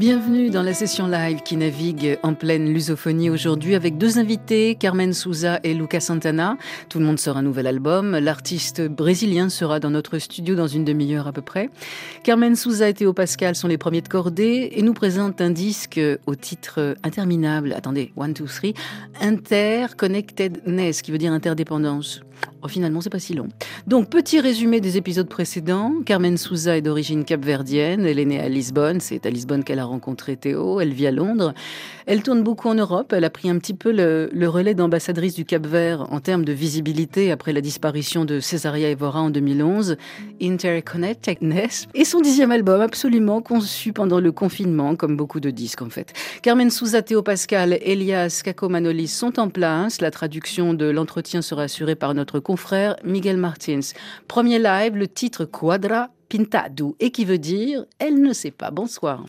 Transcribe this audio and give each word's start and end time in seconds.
Bienvenue 0.00 0.48
dans 0.48 0.62
la 0.62 0.72
session 0.72 1.06
live 1.06 1.42
qui 1.42 1.58
navigue 1.58 2.18
en 2.22 2.32
pleine 2.32 2.72
lusophonie 2.72 3.28
aujourd'hui 3.28 3.74
avec 3.74 3.98
deux 3.98 4.18
invités, 4.18 4.74
Carmen 4.74 5.12
Souza 5.12 5.60
et 5.62 5.74
Lucas 5.74 6.00
Santana. 6.00 6.56
Tout 6.88 7.00
le 7.00 7.04
monde 7.04 7.18
sort 7.18 7.36
un 7.36 7.42
nouvel 7.42 7.66
album. 7.66 8.16
L'artiste 8.16 8.80
brésilien 8.80 9.50
sera 9.50 9.78
dans 9.78 9.90
notre 9.90 10.16
studio 10.16 10.54
dans 10.54 10.68
une 10.68 10.86
demi-heure 10.86 11.26
à 11.26 11.32
peu 11.32 11.42
près. 11.42 11.68
Carmen 12.24 12.56
Souza 12.56 12.88
et 12.88 12.94
Théo 12.94 13.12
Pascal 13.12 13.54
sont 13.54 13.68
les 13.68 13.76
premiers 13.76 14.00
de 14.00 14.08
cordée 14.08 14.70
et 14.72 14.80
nous 14.80 14.94
présentent 14.94 15.42
un 15.42 15.50
disque 15.50 16.00
au 16.24 16.34
titre 16.34 16.96
interminable. 17.04 17.74
Attendez, 17.74 18.14
one, 18.16 18.32
two, 18.32 18.46
three. 18.46 18.72
Interconnectedness, 19.20 21.02
qui 21.02 21.12
veut 21.12 21.18
dire 21.18 21.32
interdépendance. 21.32 22.22
Oh, 22.62 22.68
finalement, 22.68 23.00
c'est 23.00 23.08
pas 23.08 23.18
si 23.18 23.32
long. 23.32 23.48
Donc, 23.86 24.10
petit 24.10 24.38
résumé 24.38 24.82
des 24.82 24.98
épisodes 24.98 25.28
précédents. 25.28 25.94
Carmen 26.04 26.36
Souza 26.36 26.76
est 26.76 26.82
d'origine 26.82 27.24
capverdienne. 27.24 28.04
Elle 28.04 28.18
est 28.18 28.26
née 28.26 28.38
à 28.38 28.50
Lisbonne. 28.50 29.00
C'est 29.00 29.24
à 29.24 29.30
Lisbonne 29.30 29.64
qu'elle 29.64 29.78
a 29.78 29.86
rencontré 29.86 30.36
Théo. 30.36 30.78
Elle 30.78 30.92
vit 30.92 31.06
à 31.06 31.10
Londres. 31.10 31.54
Elle 32.06 32.22
tourne 32.22 32.42
beaucoup 32.42 32.68
en 32.68 32.74
Europe. 32.74 33.14
Elle 33.14 33.24
a 33.24 33.30
pris 33.30 33.48
un 33.48 33.56
petit 33.58 33.72
peu 33.72 33.92
le, 33.92 34.48
relais 34.48 34.74
d'ambassadrice 34.74 35.34
du 35.34 35.46
Cap-Vert 35.46 36.06
en 36.12 36.20
termes 36.20 36.44
de 36.44 36.52
visibilité 36.52 37.30
après 37.30 37.54
la 37.54 37.62
disparition 37.62 38.26
de 38.26 38.40
Césaria 38.40 38.90
Evora 38.90 39.22
en 39.22 39.30
2011. 39.30 39.96
Interconnectedness. 40.42 41.86
Et 41.94 42.04
son 42.04 42.20
dixième 42.20 42.50
album, 42.50 42.82
absolument 42.82 43.40
conçu 43.40 43.94
pendant 43.94 44.20
le 44.20 44.32
confinement, 44.32 44.96
comme 44.96 45.16
beaucoup 45.16 45.40
de 45.40 45.50
disques 45.50 45.82
en 45.82 45.88
fait. 45.88 46.12
Carmen 46.42 46.70
Souza, 46.70 47.00
Théo 47.00 47.22
Pascal, 47.22 47.78
Elias 47.80 48.42
Kakomanolis 48.44 49.08
sont 49.08 49.38
en 49.38 49.48
place. 49.48 50.02
La 50.02 50.10
traduction 50.10 50.74
de 50.74 50.86
l'entretien 50.86 51.40
sera 51.40 51.62
assurée 51.62 51.94
par 51.94 52.12
notre 52.12 52.29
confrère 52.38 52.96
Miguel 53.04 53.36
Martins. 53.36 53.80
Premier 54.28 54.58
live, 54.58 54.96
le 54.96 55.08
titre 55.08 55.44
Quadra 55.44 56.10
Pintado, 56.28 56.96
et 57.00 57.10
qui 57.10 57.24
veut 57.24 57.38
dire 57.38 57.84
Elle 57.98 58.22
ne 58.22 58.32
sait 58.32 58.52
pas. 58.52 58.70
Bonsoir. 58.70 59.24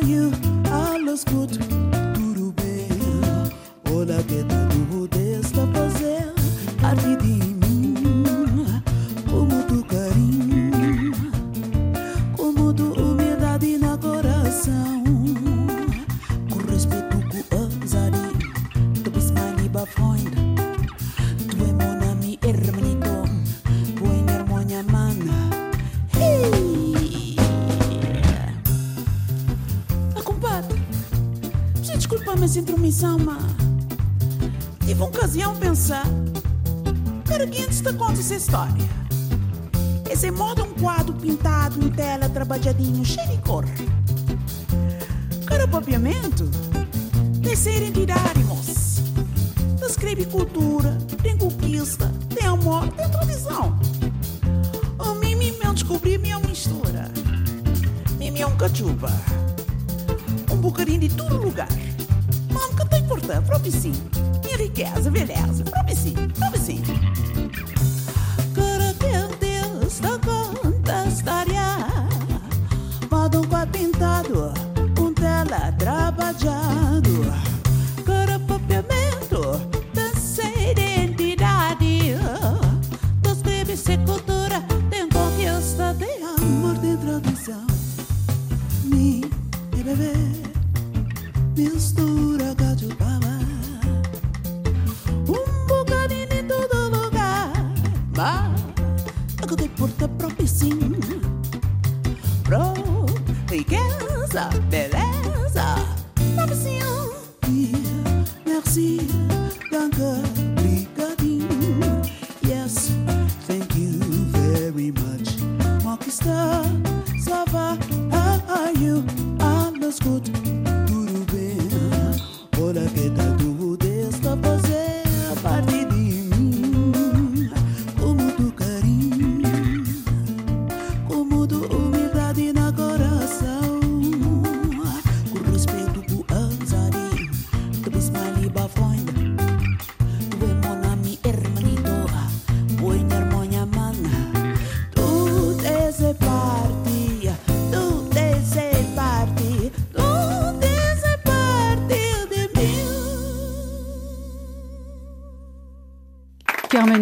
Essa 0.00 1.71
história. 38.52 38.84
Esse 40.10 40.30
modo 40.30 40.64
um 40.64 40.74
quadro 40.74 41.14
pintado 41.14 41.82
em 41.82 41.88
tela 41.88 42.28
trabalhadinho, 42.28 43.02
cheio 43.02 43.26
de 43.28 43.38
cor. 43.38 43.64
Cara 45.46 45.66
papiamento, 45.66 46.44
descer 47.40 47.82
entidade, 47.82 48.41
mistura 91.56 92.54
catucaba. 92.54 93.38
Um 95.28 95.66
bocadinho 95.66 96.32
em 96.32 96.46
todo 96.46 97.04
lugar, 97.04 97.52
vago 98.12 99.56
de 99.56 99.68
porta 99.68 100.08
própria 100.08 100.46
sim. 100.46 100.78
Pro 102.44 103.06
riqueza, 103.50 104.48
beleza, 104.68 105.76
profissão 106.34 107.12
e 107.48 107.72
merci. 108.46 109.21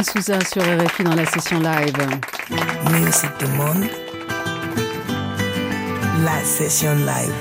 Carmen 0.00 0.22
Souza 0.22 0.40
sur 0.46 0.62
RFI 0.62 1.04
dans 1.04 1.14
la 1.14 1.26
session 1.26 1.60
live. 1.60 1.94
Musique 2.90 3.38
du 3.38 3.46
monde. 3.54 3.84
La 6.24 6.42
session 6.42 6.94
live. 6.94 7.34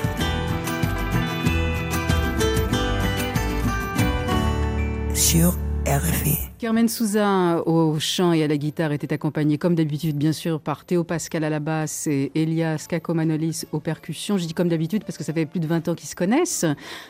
Sur 5.14 5.56
RFI. 5.86 6.36
Carmen 6.58 6.86
Souza 6.86 7.62
au 7.64 7.98
chant 7.98 8.34
et 8.34 8.44
à 8.44 8.46
la 8.46 8.58
guitare 8.58 8.92
était 8.92 9.14
accompagnée 9.14 9.56
comme 9.56 9.74
d'habitude 9.74 10.18
bien 10.18 10.32
sûr 10.32 10.60
par 10.60 10.84
Théo 10.84 11.02
Pascal 11.02 11.44
à 11.44 11.48
la 11.48 11.60
basse 11.60 12.06
et 12.08 12.30
Elias 12.34 12.84
Kakomanolis 12.86 13.64
aux 13.72 13.80
percussions. 13.80 14.36
Je 14.36 14.44
dis 14.44 14.52
comme 14.52 14.68
d'habitude 14.68 15.04
parce 15.04 15.16
que 15.16 15.24
ça 15.24 15.32
fait 15.32 15.46
plus 15.46 15.60
de 15.60 15.66
20 15.66 15.88
ans 15.88 15.94
qu'ils 15.94 16.10
se 16.10 16.14
connaissent. 16.14 16.66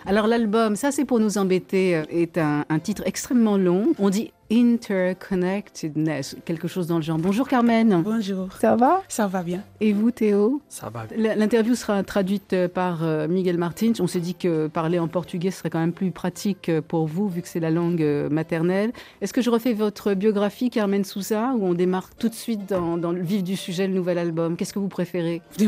Alors 0.06 0.28
l'album, 0.28 0.76
ça 0.76 0.92
c'est 0.92 1.04
pour 1.04 1.18
nous 1.18 1.38
embêter, 1.38 2.02
est 2.08 2.38
un, 2.38 2.64
un 2.68 2.78
titre 2.78 3.02
extrêmement 3.04 3.56
long. 3.56 3.94
On 3.98 4.10
dit 4.10 4.30
interconnectedness, 4.50 6.36
quelque 6.44 6.68
chose 6.68 6.86
dans 6.86 6.96
le 6.96 7.02
genre. 7.02 7.18
Bonjour 7.18 7.48
Carmen. 7.48 8.02
Bonjour. 8.02 8.48
Ça 8.60 8.76
va? 8.76 9.02
Ça 9.08 9.26
va 9.26 9.42
bien? 9.42 9.62
Et 9.80 9.92
vous 9.92 10.10
Théo? 10.10 10.60
Ça 10.68 10.90
va. 10.90 11.04
L- 11.16 11.34
L'interview 11.36 11.74
sera 11.74 12.02
traduite 12.02 12.52
euh, 12.52 12.68
par 12.68 13.04
euh, 13.04 13.28
Miguel 13.28 13.58
Martins. 13.58 13.92
On 14.00 14.06
s'est 14.06 14.20
dit 14.20 14.34
que 14.34 14.66
parler 14.66 14.98
en 14.98 15.08
portugais 15.08 15.50
serait 15.50 15.70
quand 15.70 15.78
même 15.80 15.92
plus 15.92 16.10
pratique 16.10 16.68
euh, 16.68 16.80
pour 16.80 17.06
vous, 17.06 17.28
vu 17.28 17.42
que 17.42 17.48
c'est 17.48 17.60
la 17.60 17.70
langue 17.70 18.04
maternelle. 18.30 18.92
Est-ce 19.20 19.32
que 19.32 19.42
je 19.42 19.50
refais 19.50 19.72
votre 19.72 20.14
biographie, 20.14 20.70
Carmen 20.70 21.04
Souza, 21.04 21.52
ou 21.56 21.66
on 21.66 21.74
démarre 21.74 22.10
tout 22.18 22.28
de 22.28 22.34
suite 22.34 22.68
dans, 22.68 22.96
dans 22.96 23.12
le 23.12 23.22
vif 23.22 23.42
du 23.44 23.56
sujet, 23.56 23.86
le 23.86 23.94
nouvel 23.94 24.18
album? 24.18 24.56
Qu'est-ce 24.56 24.72
que 24.72 24.78
vous 24.78 24.88
préférez? 24.88 25.42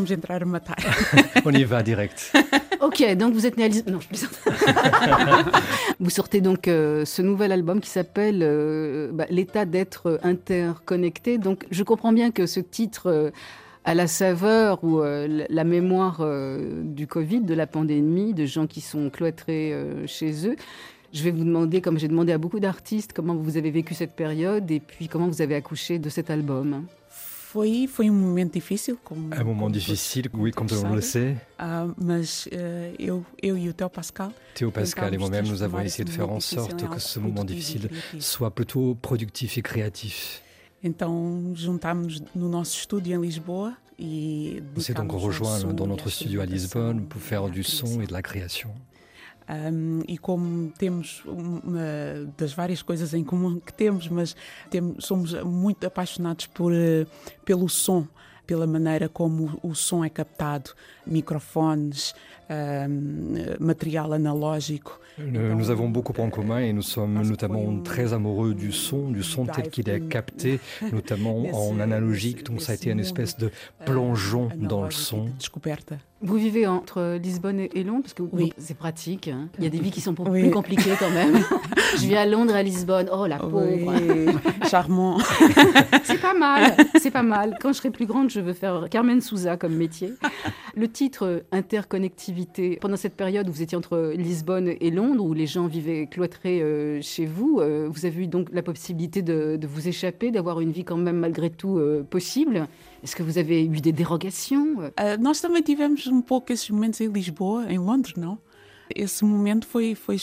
On 1.44 1.52
y 1.52 1.64
va 1.64 1.82
direct. 1.82 2.32
Ok, 2.82 3.00
donc 3.14 3.32
vous 3.32 3.46
êtes 3.46 3.56
né 3.58 3.64
à 3.66 3.68
Lisbonne. 3.68 3.94
Non, 3.94 4.00
je 4.00 4.08
plaisante. 4.08 4.32
vous 6.00 6.10
sortez 6.10 6.40
donc 6.40 6.66
euh, 6.66 7.04
ce 7.04 7.22
nouvel 7.22 7.52
album 7.52 7.80
qui 7.80 7.88
s'appelle 7.88 8.42
euh, 8.42 8.71
bah, 9.12 9.26
L'état 9.30 9.64
d'être 9.64 10.18
interconnecté. 10.22 11.38
Donc 11.38 11.66
je 11.70 11.82
comprends 11.82 12.12
bien 12.12 12.30
que 12.30 12.46
ce 12.46 12.60
titre 12.60 13.06
euh, 13.08 13.30
a 13.84 13.94
la 13.94 14.06
saveur 14.06 14.82
ou 14.84 15.00
euh, 15.00 15.44
la- 15.48 15.64
mémoire 15.64 16.18
euh, 16.20 16.82
du 16.84 17.06
Covid, 17.06 17.40
de 17.40 17.54
la 17.54 17.66
pandémie, 17.66 18.32
de 18.34 18.46
gens 18.46 18.66
qui 18.66 18.80
sont 18.80 19.10
cloîtrés 19.10 19.72
euh, 19.72 20.06
chez 20.06 20.46
eux. 20.48 20.56
Je 21.12 21.22
vais 21.24 21.30
vous 21.30 21.44
demander, 21.44 21.80
comme 21.80 21.98
j'ai 21.98 22.08
demandé 22.08 22.32
à 22.32 22.38
beaucoup 22.38 22.60
d'artistes, 22.60 23.12
comment 23.12 23.34
vous 23.34 23.56
avez 23.56 23.70
vécu 23.70 23.92
cette 23.94 24.14
période 24.14 24.70
et 24.70 24.80
puis 24.80 25.08
comment 25.08 25.28
vous 25.28 25.42
avez 25.42 25.54
accouché 25.54 25.98
de 25.98 26.08
cet 26.08 26.30
album. 26.30 26.84
Foi, 27.52 27.86
foi 27.86 28.08
um 28.08 28.14
momento 28.14 28.54
difícil. 28.54 28.98
Como, 29.04 29.26
Un 29.26 29.44
moment 29.44 29.58
como 29.58 29.70
difficile, 29.70 30.30
todos- 30.30 30.42
oui, 30.42 30.52
comme 30.52 30.70
todos 30.70 30.82
on 30.84 30.94
le 30.94 31.02
sait. 31.02 31.36
Ah, 31.58 31.86
mas 32.02 32.48
eh, 32.50 32.94
eu, 32.98 33.26
eu 33.42 33.58
e 33.58 33.68
o 33.68 33.74
Theo 33.74 33.90
Pascal 33.90 34.32
Théo 34.54 34.72
Pascal 34.72 35.12
et 35.12 35.18
moi-même, 35.18 35.46
nous 35.46 35.62
avons 35.62 35.80
essayé 35.80 36.04
de 36.04 36.10
faire 36.10 36.30
en 36.30 36.40
sorte 36.40 36.88
que 36.88 36.98
ce 36.98 37.18
moment 37.20 37.42
e 37.42 37.46
difficile 37.48 37.90
soit 38.20 38.50
plutôt 38.50 38.94
productif 38.94 39.58
et 39.58 39.62
créatif. 39.62 40.40
Então 40.82 41.52
juntámos 41.54 42.22
no 42.34 42.48
nosso 42.48 42.78
estúdio 42.78 43.14
em 43.14 43.20
Lisboa 43.20 43.76
e 44.00 44.62
On 44.74 44.80
s'est 44.80 44.94
donc 44.94 45.12
rejoint 45.12 45.60
dans 45.74 45.84
e 45.84 45.88
notre 45.88 46.08
studio 46.08 46.40
à 46.40 46.46
Lisbonne 46.46 47.04
pour 47.06 47.20
e 47.20 47.22
faire 47.22 47.44
à 47.44 47.50
du 47.50 47.62
son 47.62 48.00
et 48.00 48.06
de 48.06 48.12
la 48.14 48.22
création. 48.22 48.70
Um, 49.48 50.00
e 50.06 50.16
como 50.16 50.70
temos 50.78 51.22
uma 51.24 52.30
das 52.36 52.52
várias 52.52 52.80
coisas 52.80 53.12
em 53.12 53.24
comum 53.24 53.58
que 53.58 53.72
temos, 53.72 54.08
mas 54.08 54.36
temos, 54.70 55.04
somos 55.04 55.34
muito 55.42 55.86
apaixonados 55.86 56.46
por, 56.46 56.72
eh, 56.72 57.06
pelo 57.44 57.68
som, 57.68 58.06
pela 58.46 58.66
maneira 58.66 59.08
como 59.08 59.58
o 59.62 59.74
som 59.74 60.04
é 60.04 60.08
captado, 60.08 60.70
microfones, 61.06 62.14
um, 62.52 63.36
material 63.60 64.12
analógico. 64.12 64.92
Euh, 65.20 65.54
Nous 65.54 65.70
avons 65.70 65.88
beaucoup 65.90 66.14
en 66.20 66.30
commun 66.30 66.58
et 66.60 66.72
nous 66.72 66.80
sommes 66.82 67.20
notamment 67.22 67.80
très 67.82 68.12
amoureux 68.14 68.54
du 68.54 68.72
son, 68.72 69.10
du 69.10 69.22
son 69.22 69.44
tel 69.44 69.68
qu'il 69.68 69.88
est 69.90 70.00
capté, 70.08 70.58
notamment 70.92 71.42
en 71.52 71.78
analogique. 71.80 72.44
Donc 72.44 72.62
ça 72.62 72.72
a 72.72 72.74
été 72.76 72.90
une 72.90 73.00
espèce 73.00 73.36
de 73.36 73.50
plongeon 73.84 74.48
eh, 74.54 74.66
dans 74.66 74.84
le 74.84 74.90
son. 74.90 75.26
Vous 76.24 76.36
vivez 76.36 76.66
entre 76.68 77.18
Lisbonne 77.20 77.60
et 77.60 77.82
Londres 77.82 78.02
parce 78.04 78.14
que 78.14 78.22
Oui. 78.22 78.52
c'est 78.56 78.76
pratique. 78.76 79.28
hein. 79.28 79.48
Il 79.58 79.64
y 79.64 79.66
a 79.66 79.70
des 79.70 79.80
vies 79.80 79.90
qui 79.90 80.00
sont 80.00 80.14
Oui. 80.28 80.42
plus 80.42 80.50
compliquées 80.50 80.94
quand 80.98 81.10
même. 81.10 81.34
Je 81.96 82.06
vis 82.06 82.14
à 82.16 82.24
Londres, 82.26 82.54
à 82.54 82.62
Lisbonne. 82.62 83.08
Oh 83.12 83.26
la 83.26 83.38
pauvre. 83.38 83.64
Oui, 83.66 84.32
charmant. 84.70 85.18
C'est 86.04 86.20
pas 86.20 86.32
mal. 86.34 86.74
C'est 87.00 87.10
pas 87.10 87.22
mal. 87.24 87.58
Quand 87.60 87.72
je 87.72 87.78
serai 87.78 87.90
plus 87.90 88.06
grande, 88.06 88.30
je 88.30 88.40
veux 88.40 88.52
faire 88.54 88.86
Carmen 88.88 89.20
Souza 89.20 89.56
comme 89.56 89.74
métier. 89.74 90.14
Le 90.74 90.88
titre 90.88 91.26
euh, 91.26 91.40
Pendant 92.80 92.96
cette 92.96 93.14
période 93.14 93.48
où 93.48 93.52
vous 93.52 93.62
étiez 93.62 93.76
entre 93.76 94.12
Lisbonne 94.16 94.74
et 94.80 94.90
Londres, 94.90 95.24
où 95.24 95.34
les 95.34 95.46
gens 95.46 95.66
vivaient 95.66 96.06
cloîtrés 96.06 96.62
euh, 96.62 97.00
chez 97.02 97.26
vous, 97.26 97.60
euh, 97.60 97.88
vous 97.90 98.06
avez 98.06 98.22
eu 98.22 98.26
donc 98.26 98.48
la 98.52 98.62
possibilité 98.62 99.22
de, 99.22 99.58
vous 99.66 99.88
échapper, 99.88 100.30
d'avoir 100.30 100.60
une 100.60 100.72
vie 100.72 100.84
quand 100.84 100.96
même 100.96 101.18
malgré 101.18 101.50
tout 101.50 101.78
euh, 101.78 102.02
possible. 102.02 102.66
Est-ce 103.02 103.16
que 103.16 103.22
vous 103.22 103.38
avez 103.38 103.64
eu 103.64 103.80
des 103.80 103.92
dérogations? 103.92 104.92
Nós 105.20 105.44
um 105.44 106.22
momentos 106.70 107.00
em 107.00 107.12
Lisboa, 107.12 107.64
em 107.68 107.78
Londres, 107.78 108.12
não? 108.16 108.38
Esse 108.94 109.24
momento 109.24 109.66
foi, 109.66 109.94
foi 109.94 110.16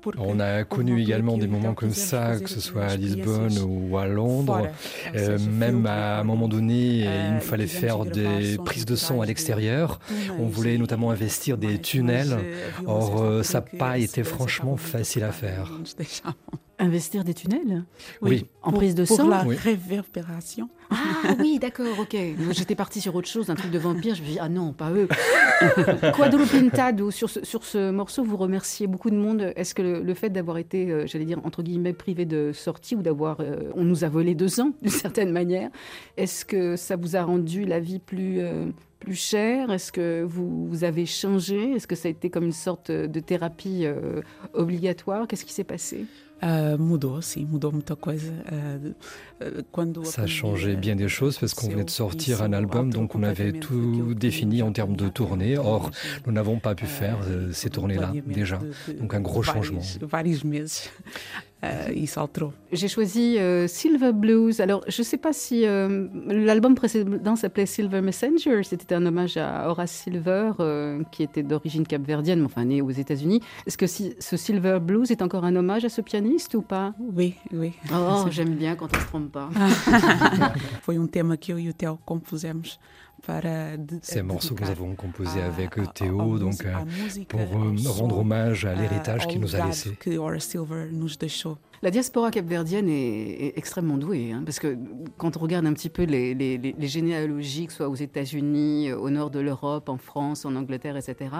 porque. 0.00 0.20
On 0.20 0.40
a 0.40 0.64
connu 0.64 1.00
également 1.00 1.36
des 1.36 1.46
moments 1.46 1.74
comme 1.74 1.92
ça, 1.92 2.38
que 2.38 2.48
ce 2.48 2.60
soit 2.60 2.84
à 2.84 2.96
Lisbonne 2.96 3.58
ou 3.58 3.96
à 3.98 4.06
Londres. 4.06 4.68
Euh, 5.14 5.38
même 5.38 5.86
à 5.86 6.20
un 6.20 6.24
moment 6.24 6.48
donné, 6.48 7.04
il 7.04 7.34
nous 7.34 7.40
fallait 7.40 7.66
faire 7.66 8.04
des 8.04 8.58
prises 8.64 8.86
de 8.86 8.96
son 8.96 9.20
à 9.20 9.26
l'extérieur. 9.26 10.00
On 10.38 10.46
voulait 10.46 10.78
notamment 10.78 11.10
investir 11.10 11.58
des 11.58 11.78
tunnels. 11.80 12.36
Or, 12.86 13.22
euh, 13.22 13.42
ça 13.42 13.60
n'a 13.60 13.78
pas 13.78 13.98
été 13.98 14.24
franchement 14.24 14.76
facile 14.76 15.24
à 15.24 15.32
faire. 15.32 15.72
Investir 16.78 17.24
des 17.24 17.32
tunnels 17.32 17.84
Oui. 18.20 18.46
En 18.62 18.70
prise 18.70 18.94
de 18.94 19.04
pour 19.06 19.16
sang 19.16 19.28
la 19.28 19.44
Oui. 19.46 19.56
réverbération. 19.56 20.68
Ah 20.90 21.34
oui, 21.40 21.58
d'accord, 21.58 21.98
ok. 21.98 22.14
J'étais 22.50 22.74
partie 22.74 23.00
sur 23.00 23.14
autre 23.14 23.28
chose, 23.28 23.48
un 23.48 23.54
truc 23.54 23.70
de 23.70 23.78
vampire. 23.78 24.14
Je 24.14 24.20
me 24.20 24.26
suis 24.26 24.34
dit, 24.34 24.38
ah 24.40 24.48
non, 24.50 24.72
pas 24.74 24.90
eux. 24.92 25.08
Quadro 26.14 26.44
Pintado, 26.44 27.10
sur 27.10 27.30
ce, 27.30 27.44
sur 27.44 27.64
ce 27.64 27.90
morceau, 27.90 28.24
vous 28.24 28.36
remerciez 28.36 28.86
beaucoup 28.86 29.10
de 29.10 29.16
monde. 29.16 29.52
Est-ce 29.56 29.74
que 29.74 29.82
le, 29.82 30.02
le 30.02 30.14
fait 30.14 30.28
d'avoir 30.30 30.58
été, 30.58 30.90
euh, 30.90 31.06
j'allais 31.06 31.24
dire, 31.24 31.40
entre 31.44 31.62
guillemets, 31.62 31.94
privé 31.94 32.24
de 32.26 32.52
sortie 32.52 32.94
ou 32.94 33.02
d'avoir. 33.02 33.40
euh, 33.40 33.70
on 33.74 33.84
nous 33.84 34.04
a 34.04 34.08
volé 34.08 34.34
deux 34.34 34.60
ans, 34.60 34.72
d'une 34.82 34.90
certaine 34.90 35.32
manière, 35.32 35.70
est-ce 36.16 36.44
que 36.44 36.76
ça 36.76 36.96
vous 36.96 37.16
a 37.16 37.22
rendu 37.22 37.64
la 37.64 37.80
vie 37.80 37.98
plus. 38.00 38.40
euh, 38.40 38.66
plus 39.06 39.14
chère 39.14 39.70
Est-ce 39.70 39.92
que 39.92 40.24
vous, 40.24 40.66
vous 40.66 40.82
avez 40.82 41.06
changé? 41.06 41.74
Est-ce 41.74 41.86
que 41.86 41.94
ça 41.94 42.08
a 42.08 42.10
été 42.10 42.28
comme 42.28 42.46
une 42.46 42.50
sorte 42.50 42.90
de 42.90 43.20
thérapie 43.20 43.82
euh, 43.84 44.20
obligatoire? 44.52 45.28
Qu'est-ce 45.28 45.44
qui 45.44 45.52
s'est 45.52 45.62
passé? 45.62 46.06
Ah, 46.42 46.76
quando 49.72 50.04
Ça 50.04 50.22
a 50.22 50.26
changé 50.26 50.74
bien 50.76 50.96
des 50.96 51.08
choses 51.08 51.38
parce 51.38 51.54
qu'on 51.54 51.68
venait 51.68 51.84
de 51.84 51.90
sortir 51.90 52.42
un 52.42 52.52
album, 52.52 52.92
donc 52.92 53.14
on 53.14 53.22
avait 53.22 53.52
tout 53.52 54.12
défini 54.14 54.60
en 54.60 54.72
termes 54.72 54.96
de 54.96 55.08
tournée. 55.08 55.56
Or, 55.56 55.92
nous 56.26 56.32
n'avons 56.32 56.58
pas 56.58 56.74
pu 56.74 56.86
faire 56.86 57.18
euh, 57.28 57.52
ces 57.52 57.70
tournées-là 57.70 58.12
déjà. 58.26 58.58
Donc 59.00 59.14
un 59.14 59.20
gros 59.20 59.42
changement. 59.42 59.82
Isso 61.94 62.20
alterou. 62.20 62.52
J'ai 62.70 62.86
choisi 62.86 63.38
euh, 63.38 63.66
Silver 63.66 64.12
Blues. 64.12 64.60
Alors, 64.60 64.84
je 64.86 65.00
ne 65.00 65.04
sais 65.04 65.16
pas 65.16 65.32
si 65.32 65.66
euh, 65.66 66.06
l'album 66.28 66.74
précédent 66.76 67.34
s'appelait 67.34 67.66
Silver 67.66 68.02
Messenger. 68.02 68.62
C'était 68.62 68.94
un 68.94 69.04
hommage 69.04 69.36
à 69.36 69.68
Horace 69.68 69.90
Silver, 69.90 70.52
euh, 70.60 71.02
qui 71.10 71.22
était 71.24 71.42
d'origine 71.42 71.84
capverdienne, 71.86 72.40
mais 72.40 72.44
enfin 72.46 72.64
né 72.66 72.82
aux 72.82 72.90
États-Unis. 72.90 73.40
Est-ce 73.66 73.78
que 73.78 73.86
si- 73.88 74.14
ce 74.20 74.36
Silver 74.36 74.78
Blues 74.80 75.10
est 75.10 75.22
encore 75.22 75.44
un 75.44 75.56
hommage 75.56 75.84
à 75.84 75.88
ce 75.88 76.02
pianiste 76.02 76.54
ou 76.54 76.62
pas? 76.62 76.94
Oui, 77.00 77.34
oui. 77.52 77.72
Oh, 77.92 78.26
j'aime 78.30 78.54
bien 78.54 78.76
quand 78.76 78.88
on 78.94 79.00
se 79.00 79.06
trompe 79.06 79.32
pas. 79.32 79.48
Foi 80.82 80.94
um 80.98 81.08
tema 81.08 81.36
que 81.36 81.52
eu 81.52 81.58
e 81.66 81.70
o 81.70 81.72
Theo 81.72 81.98
compusemos 82.04 82.78
Ces 84.02 84.22
morceaux 84.22 84.54
que 84.54 84.62
nous 84.62 84.70
avons 84.70 84.94
composés 84.94 85.42
avec 85.42 85.76
à- 85.78 85.86
Théo, 85.92 86.38
donc 86.38 86.64
euh, 86.64 86.72
pour 87.28 87.40
euh, 87.40 87.72
rendre 87.90 88.18
hommage 88.18 88.64
à 88.64 88.74
l'héritage 88.74 89.26
qu'il 89.26 89.40
nous 89.40 89.54
a 89.54 89.58
laissé. 89.66 89.90
Que. 91.86 91.88
La 91.88 91.90
diaspora 91.92 92.30
capverdienne 92.30 92.88
est, 92.88 93.56
extrêmement 93.56 93.96
douée, 93.96 94.32
hein, 94.32 94.42
parce 94.44 94.58
que 94.58 94.76
quand 95.16 95.36
on 95.36 95.40
regarde 95.40 95.66
un 95.66 95.72
petit 95.72 95.88
peu 95.88 96.02
les, 96.02 96.34
les, 96.34 96.88
généalogies, 96.88 97.68
soit 97.70 97.88
aux 97.88 97.94
États-Unis, 97.94 98.92
au 98.92 99.08
nord 99.08 99.30
de 99.30 99.38
l'Europe, 99.40 99.88
en 99.88 99.96
France, 99.96 100.44
en 100.44 100.56
Angleterre, 100.56 100.96
etc., 100.96 101.30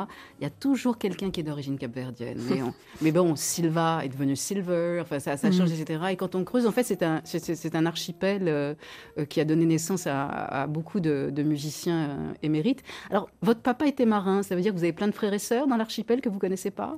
il 0.41 0.45
y 0.45 0.47
a 0.47 0.51
toujours 0.51 0.99
quelqu'un 0.99 1.31
qui 1.31 1.41
est 1.41 1.43
d'origine 1.43 1.79
capverdienne. 1.79 2.39
Mais, 2.49 2.63
mais, 3.03 3.13
bon, 3.13 3.35
Silva 3.35 4.03
est 4.05 4.09
devenu 4.09 4.37
Silver, 4.37 5.01
enfin, 5.03 5.19
ça, 5.19 5.37
ça 5.37 5.51
change, 5.51 5.71
mm. 5.71 5.81
etc. 5.81 6.05
Et 6.13 6.17
quand 6.17 6.35
on 6.35 6.45
creuse, 6.45 6.67
en 6.67 6.73
fait, 6.73 6.85
c'est 6.85 7.03
un, 7.03 7.21
c'est, 7.25 7.75
un 7.75 7.87
archipel 7.87 8.45
euh, 8.47 8.75
euh, 9.19 9.25
qui 9.25 9.41
a 9.41 9.45
donné 9.45 9.67
naissance 9.67 10.07
à, 10.07 10.67
beaucoup 10.69 11.01
de, 11.01 11.43
musiciens 11.43 12.09
euh, 12.11 12.33
émérites. 12.43 12.83
Alors, 13.11 13.29
votre 13.43 13.61
papa 13.61 13.87
était 13.87 14.07
marin, 14.07 14.43
ça 14.43 14.55
veut 14.55 14.63
dire 14.63 14.73
que 14.73 14.79
vous 14.79 14.85
avez 14.85 14.93
plein 14.93 15.09
de 15.09 15.15
frères 15.15 15.33
et 15.33 15.39
sœurs 15.39 15.67
dans 15.67 15.77
l'archipel 15.77 16.21
que 16.21 16.29
vous 16.29 16.39
connaissez 16.39 16.71
pas? 16.71 16.97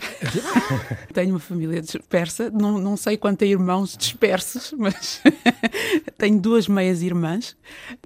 tenho 1.12 1.30
uma 1.30 1.38
família 1.38 1.80
dispersa, 1.80 2.50
não, 2.50 2.78
não 2.78 2.96
sei 2.96 3.16
quanto 3.16 3.42
a 3.44 3.46
irmãos 3.46 3.96
dispersos, 3.96 4.74
mas 4.78 5.20
tenho 6.18 6.40
duas 6.40 6.68
meias 6.68 7.02
irmãs. 7.02 7.56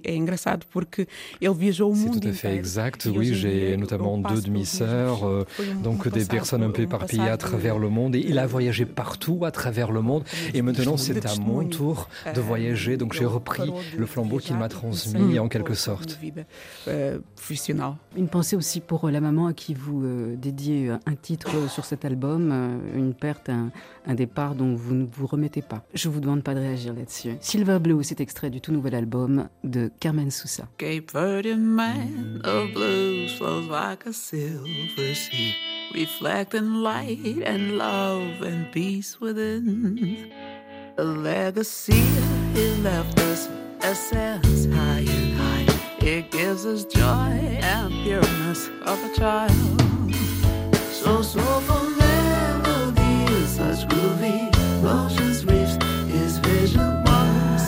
É 0.03 0.15
engraçado 0.15 0.65
porque 0.71 1.07
ele 1.41 1.53
viajou 1.53 1.91
o 1.91 1.95
mundo 1.95 2.19
tout 2.19 2.27
à 2.27 2.33
fait 2.33 2.55
exact. 2.55 3.05
Oui, 3.05 3.33
j'ai 3.33 3.77
notamment 3.77 4.17
deux 4.17 4.41
demi-sœurs, 4.41 5.25
euh, 5.25 5.45
donc 5.81 6.07
des 6.07 6.25
personnes 6.25 6.63
un 6.63 6.71
peu 6.71 6.83
éparpillées 6.83 7.29
à 7.29 7.37
travers 7.37 7.77
le 7.77 7.89
monde. 7.89 8.15
Et 8.15 8.25
il 8.27 8.39
a 8.39 8.47
voyagé 8.47 8.85
partout 8.85 9.45
à 9.45 9.51
travers 9.51 9.91
le 9.91 10.01
monde. 10.01 10.23
Et 10.53 10.61
maintenant, 10.61 10.97
c'est 10.97 11.25
à 11.25 11.35
mon 11.35 11.65
tour 11.65 12.09
de 12.33 12.39
euh, 12.39 12.43
voyager. 12.43 12.97
Donc 12.97 13.13
j'ai 13.13 13.25
repris 13.25 13.71
le 13.97 14.05
flambeau 14.05 14.37
qu'il 14.37 14.55
m'a 14.55 14.69
transmis 14.69 15.39
en 15.39 15.47
quelque 15.47 15.73
sorte. 15.73 16.19
Euh, 16.87 17.17
Une 18.15 18.27
pensée 18.27 18.55
aussi 18.55 18.79
pour 18.79 19.09
la 19.09 19.21
maman 19.21 19.47
à 19.47 19.53
qui 19.53 19.73
vous 19.73 20.03
dédiez 20.37 20.91
un 21.05 21.15
titre 21.15 21.69
sur 21.69 21.82
cet 21.85 22.05
album, 22.05 22.51
euh, 22.51 22.97
une 22.97 23.13
perte, 23.13 23.49
un, 23.49 23.71
un, 24.05 24.13
départ 24.13 24.55
dont 24.55 24.75
vous 24.75 24.93
ne 24.93 25.05
vous 25.05 25.27
remettez 25.27 25.61
pas. 25.61 25.83
Je 25.93 26.09
vous 26.09 26.19
demande 26.19 26.43
pas 26.43 26.53
de 26.53 26.59
réagir 26.59 26.93
là-dessus. 26.93 27.31
Silver 27.39 27.79
Blue, 27.79 28.03
c'est 28.03 28.21
extrait 28.21 28.49
du 28.49 28.61
tout 28.61 28.71
nouvel 28.71 28.95
album 28.95 29.47
de 29.63 29.91
Carmen 29.99 30.31
Sousa. 30.31 30.67
Cape 30.77 31.11
Verde 31.11 31.57
man 31.57 32.41
of 32.43 32.73
blues 32.73 33.33
flows 33.37 33.67
like 33.69 34.05
a 34.05 34.13
silver 34.13 35.13
sea, 35.13 35.53
reflecting 35.93 36.81
light 36.81 37.43
and 37.45 37.77
love 37.77 38.41
and 38.41 38.71
peace 38.71 39.19
within. 39.19 40.29
A 40.97 41.03
legacy 41.03 42.03
he 42.53 42.75
left 42.83 43.19
us, 43.19 43.49
essence 43.81 44.65
high 44.65 45.05
and 45.07 45.33
high. 45.33 45.73
It 46.05 46.31
gives 46.31 46.65
us 46.65 46.85
joy 46.85 47.59
and 47.61 47.91
pureness 48.03 48.69
of 48.85 48.99
a 49.03 49.15
child. 49.15 50.13
So 50.91 51.21
soulful 51.21 51.52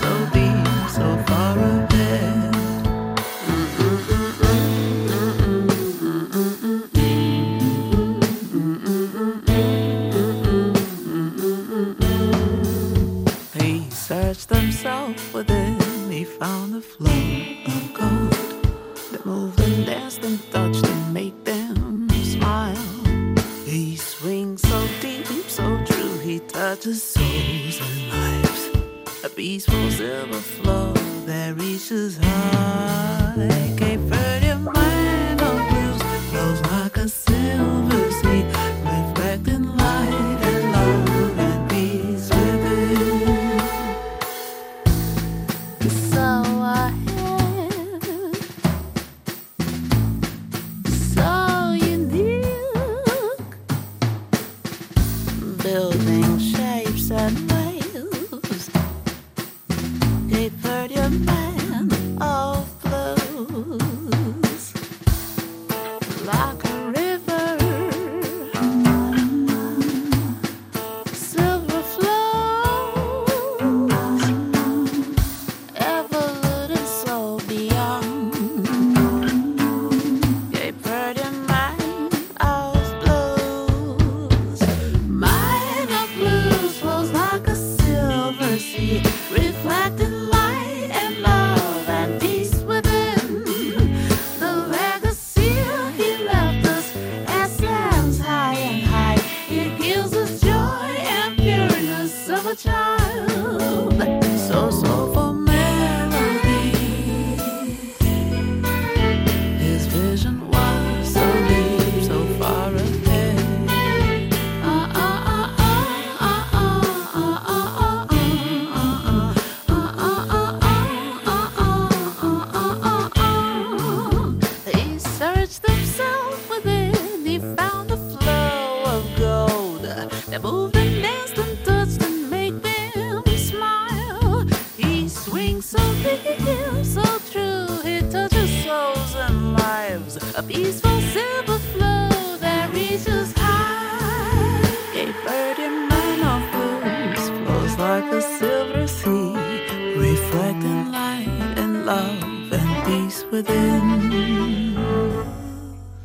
so 0.02 0.12
deep, 0.34 0.68
so 0.90 1.18
far 1.28 1.58
ahead. 1.58 2.56
He 13.54 13.90
searched 13.92 14.50
himself 14.50 15.34
within, 15.34 16.12
he 16.12 16.24
found 16.24 16.74
the 16.74 16.82
flow 16.82 17.10
of 17.10 17.94
gold 17.94 18.32
that 19.12 19.26
moved 19.26 19.60
and 19.62 19.86
danced 19.86 20.24
and 20.24 20.40
touched 20.52 20.86
and 20.86 21.14
made 21.14 21.46
them 21.46 22.10
smile. 22.10 22.76
He 23.66 23.96
swings 23.96 24.65
touches 26.66 27.04
souls 27.04 27.80
and 27.80 28.10
lives. 28.10 28.70
A 29.24 29.30
peaceful 29.30 29.92
silver 29.92 30.34
flow 30.34 30.94
that 31.28 31.56
reaches 31.58 32.18
high. 32.18 33.76
Cape 33.78 34.00
Verde 34.00 34.45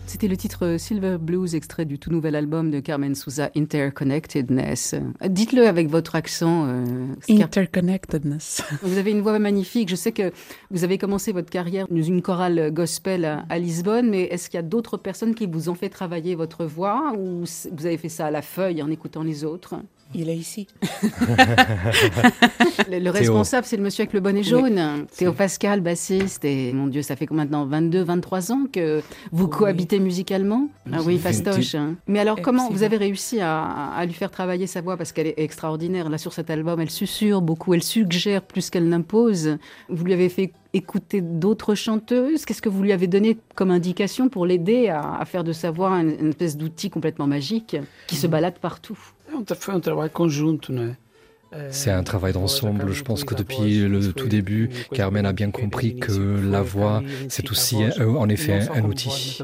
C'était 0.07 0.27
le 0.29 0.37
titre 0.37 0.77
Silver 0.79 1.17
Blues, 1.21 1.55
extrait 1.55 1.85
du 1.85 1.99
tout 1.99 2.11
nouvel 2.11 2.35
album 2.35 2.71
de 2.71 2.81
Carmen 2.81 3.15
Souza, 3.15 3.51
Interconnectedness. 3.57 4.97
Dites-le 5.27 5.67
avec 5.67 5.89
votre 5.89 6.15
accent. 6.17 6.67
euh, 6.67 7.07
Interconnectedness. 7.29 8.63
Vous 8.83 8.99
avez 8.99 9.13
une 9.13 9.21
voix 9.23 9.39
magnifique. 9.39 9.89
Je 9.89 9.95
sais 9.97 10.13
que 10.13 10.33
vous 10.71 10.85
avez 10.85 10.99
commencé 10.99 11.33
votre 11.33 11.49
carrière 11.49 11.87
dans 11.89 12.03
une 12.03 12.21
chorale 12.23 12.71
gospel 12.73 13.25
à, 13.25 13.45
à 13.49 13.59
Lisbonne, 13.59 14.11
mais 14.11 14.23
est-ce 14.25 14.51
qu'il 14.51 14.59
y 14.59 14.63
a 14.63 14.67
d'autres 14.67 14.97
personnes 14.97 15.35
qui 15.35 15.47
vous 15.47 15.69
ont 15.71 15.75
fait 15.75 15.89
travailler 15.89 16.35
votre 16.35 16.65
voix 16.67 17.15
ou 17.17 17.45
vous 17.73 17.87
avez 17.87 17.97
fait 17.97 18.09
ça 18.11 18.27
à 18.27 18.31
la 18.31 18.43
feuille 18.43 18.83
en 18.83 18.91
écoutant 18.91 19.23
les 19.23 19.45
autres? 19.45 19.77
Il 20.14 20.29
est 20.29 20.37
ici. 20.37 20.67
Le, 22.90 22.99
le 22.99 23.11
responsable, 23.11 23.67
c'est 23.67 23.76
le 23.76 23.83
monsieur 23.83 24.02
avec 24.02 24.12
le 24.12 24.21
bonnet 24.21 24.43
jaune, 24.43 25.07
Théo 25.17 25.33
Pascal, 25.33 25.81
bassiste. 25.81 26.45
Et 26.45 26.73
mon 26.73 26.87
Dieu, 26.88 27.02
ça 27.02 27.14
fait 27.14 27.31
maintenant 27.31 27.64
22, 27.67 28.02
23 28.02 28.50
ans 28.52 28.62
que 28.73 29.02
vous 29.31 29.45
Oui. 29.45 29.50
cohabitez 29.50 30.00
musicalement? 30.00 30.69
Ah 30.93 30.99
oui, 31.05 31.19
fastoche. 31.19 31.75
hein. 31.76 31.95
Mais 32.09 32.19
alors, 32.19 32.40
comment 32.43 32.69
vous 32.71 32.83
avez 32.83 32.97
réussi 32.97 33.40
à, 33.40 33.62
à 33.93 34.05
lui 34.07 34.14
faire 34.14 34.31
travailler 34.31 34.67
sa 34.67 34.81
voix? 34.81 34.97
Parce 34.97 35.12
qu'elle 35.12 35.29
est 35.29 35.38
extraordinaire. 35.38 36.09
Là, 36.09 36.19
sur 36.19 36.33
cet 36.33 36.50
album, 36.50 36.81
elle 36.81 36.90
susurre 36.90 37.43
beaucoup, 37.43 37.75
elle 37.75 37.83
suggère 37.83 38.43
plus 38.43 38.71
qu'elle 38.71 38.88
n'impose. 38.88 39.59
Vous 39.88 40.05
lui 40.05 40.12
avez 40.14 40.29
fait 40.29 40.52
écouter 40.73 41.21
d'autres 41.21 41.75
chanteuses? 41.76 42.45
Qu'est-ce 42.45 42.62
que 42.62 42.69
vous 42.69 42.83
lui 42.83 42.93
avez 42.93 43.07
donné 43.07 43.38
comme 43.55 43.71
indication 43.71 44.29
pour 44.29 44.47
l'aider 44.47 44.88
à, 44.88 45.14
à 45.21 45.25
faire 45.26 45.45
de 45.45 45.52
sa 45.52 45.71
voix 45.71 45.90
une, 46.00 46.11
une 46.21 46.29
espèce 46.31 46.57
d'outil 46.57 46.90
complètement 46.90 47.26
magique 47.29 47.76
qui 48.09 48.17
se 48.17 48.26
balade 48.26 48.59
partout? 48.59 48.99
É 49.33 49.55
foi 49.55 49.75
um 49.75 49.81
trabalho 49.81 50.11
conjunto, 50.11 50.73
não 50.73 50.83
é? 50.83 50.97
C'est 51.71 51.90
un 51.90 52.02
travail 52.02 52.33
d'ensemble. 52.33 52.92
Je 52.92 53.02
pense 53.02 53.25
que 53.25 53.35
depuis 53.35 53.80
le 53.80 54.12
tout 54.12 54.28
début, 54.28 54.71
Carmen 54.92 55.26
a 55.26 55.33
bien 55.33 55.50
compris 55.50 55.97
que 55.97 56.12
la 56.50 56.62
voix, 56.62 57.02
c'est 57.28 57.50
aussi 57.50 57.76
en 57.99 58.28
effet 58.28 58.69
un 58.75 58.85
outil. 58.85 59.38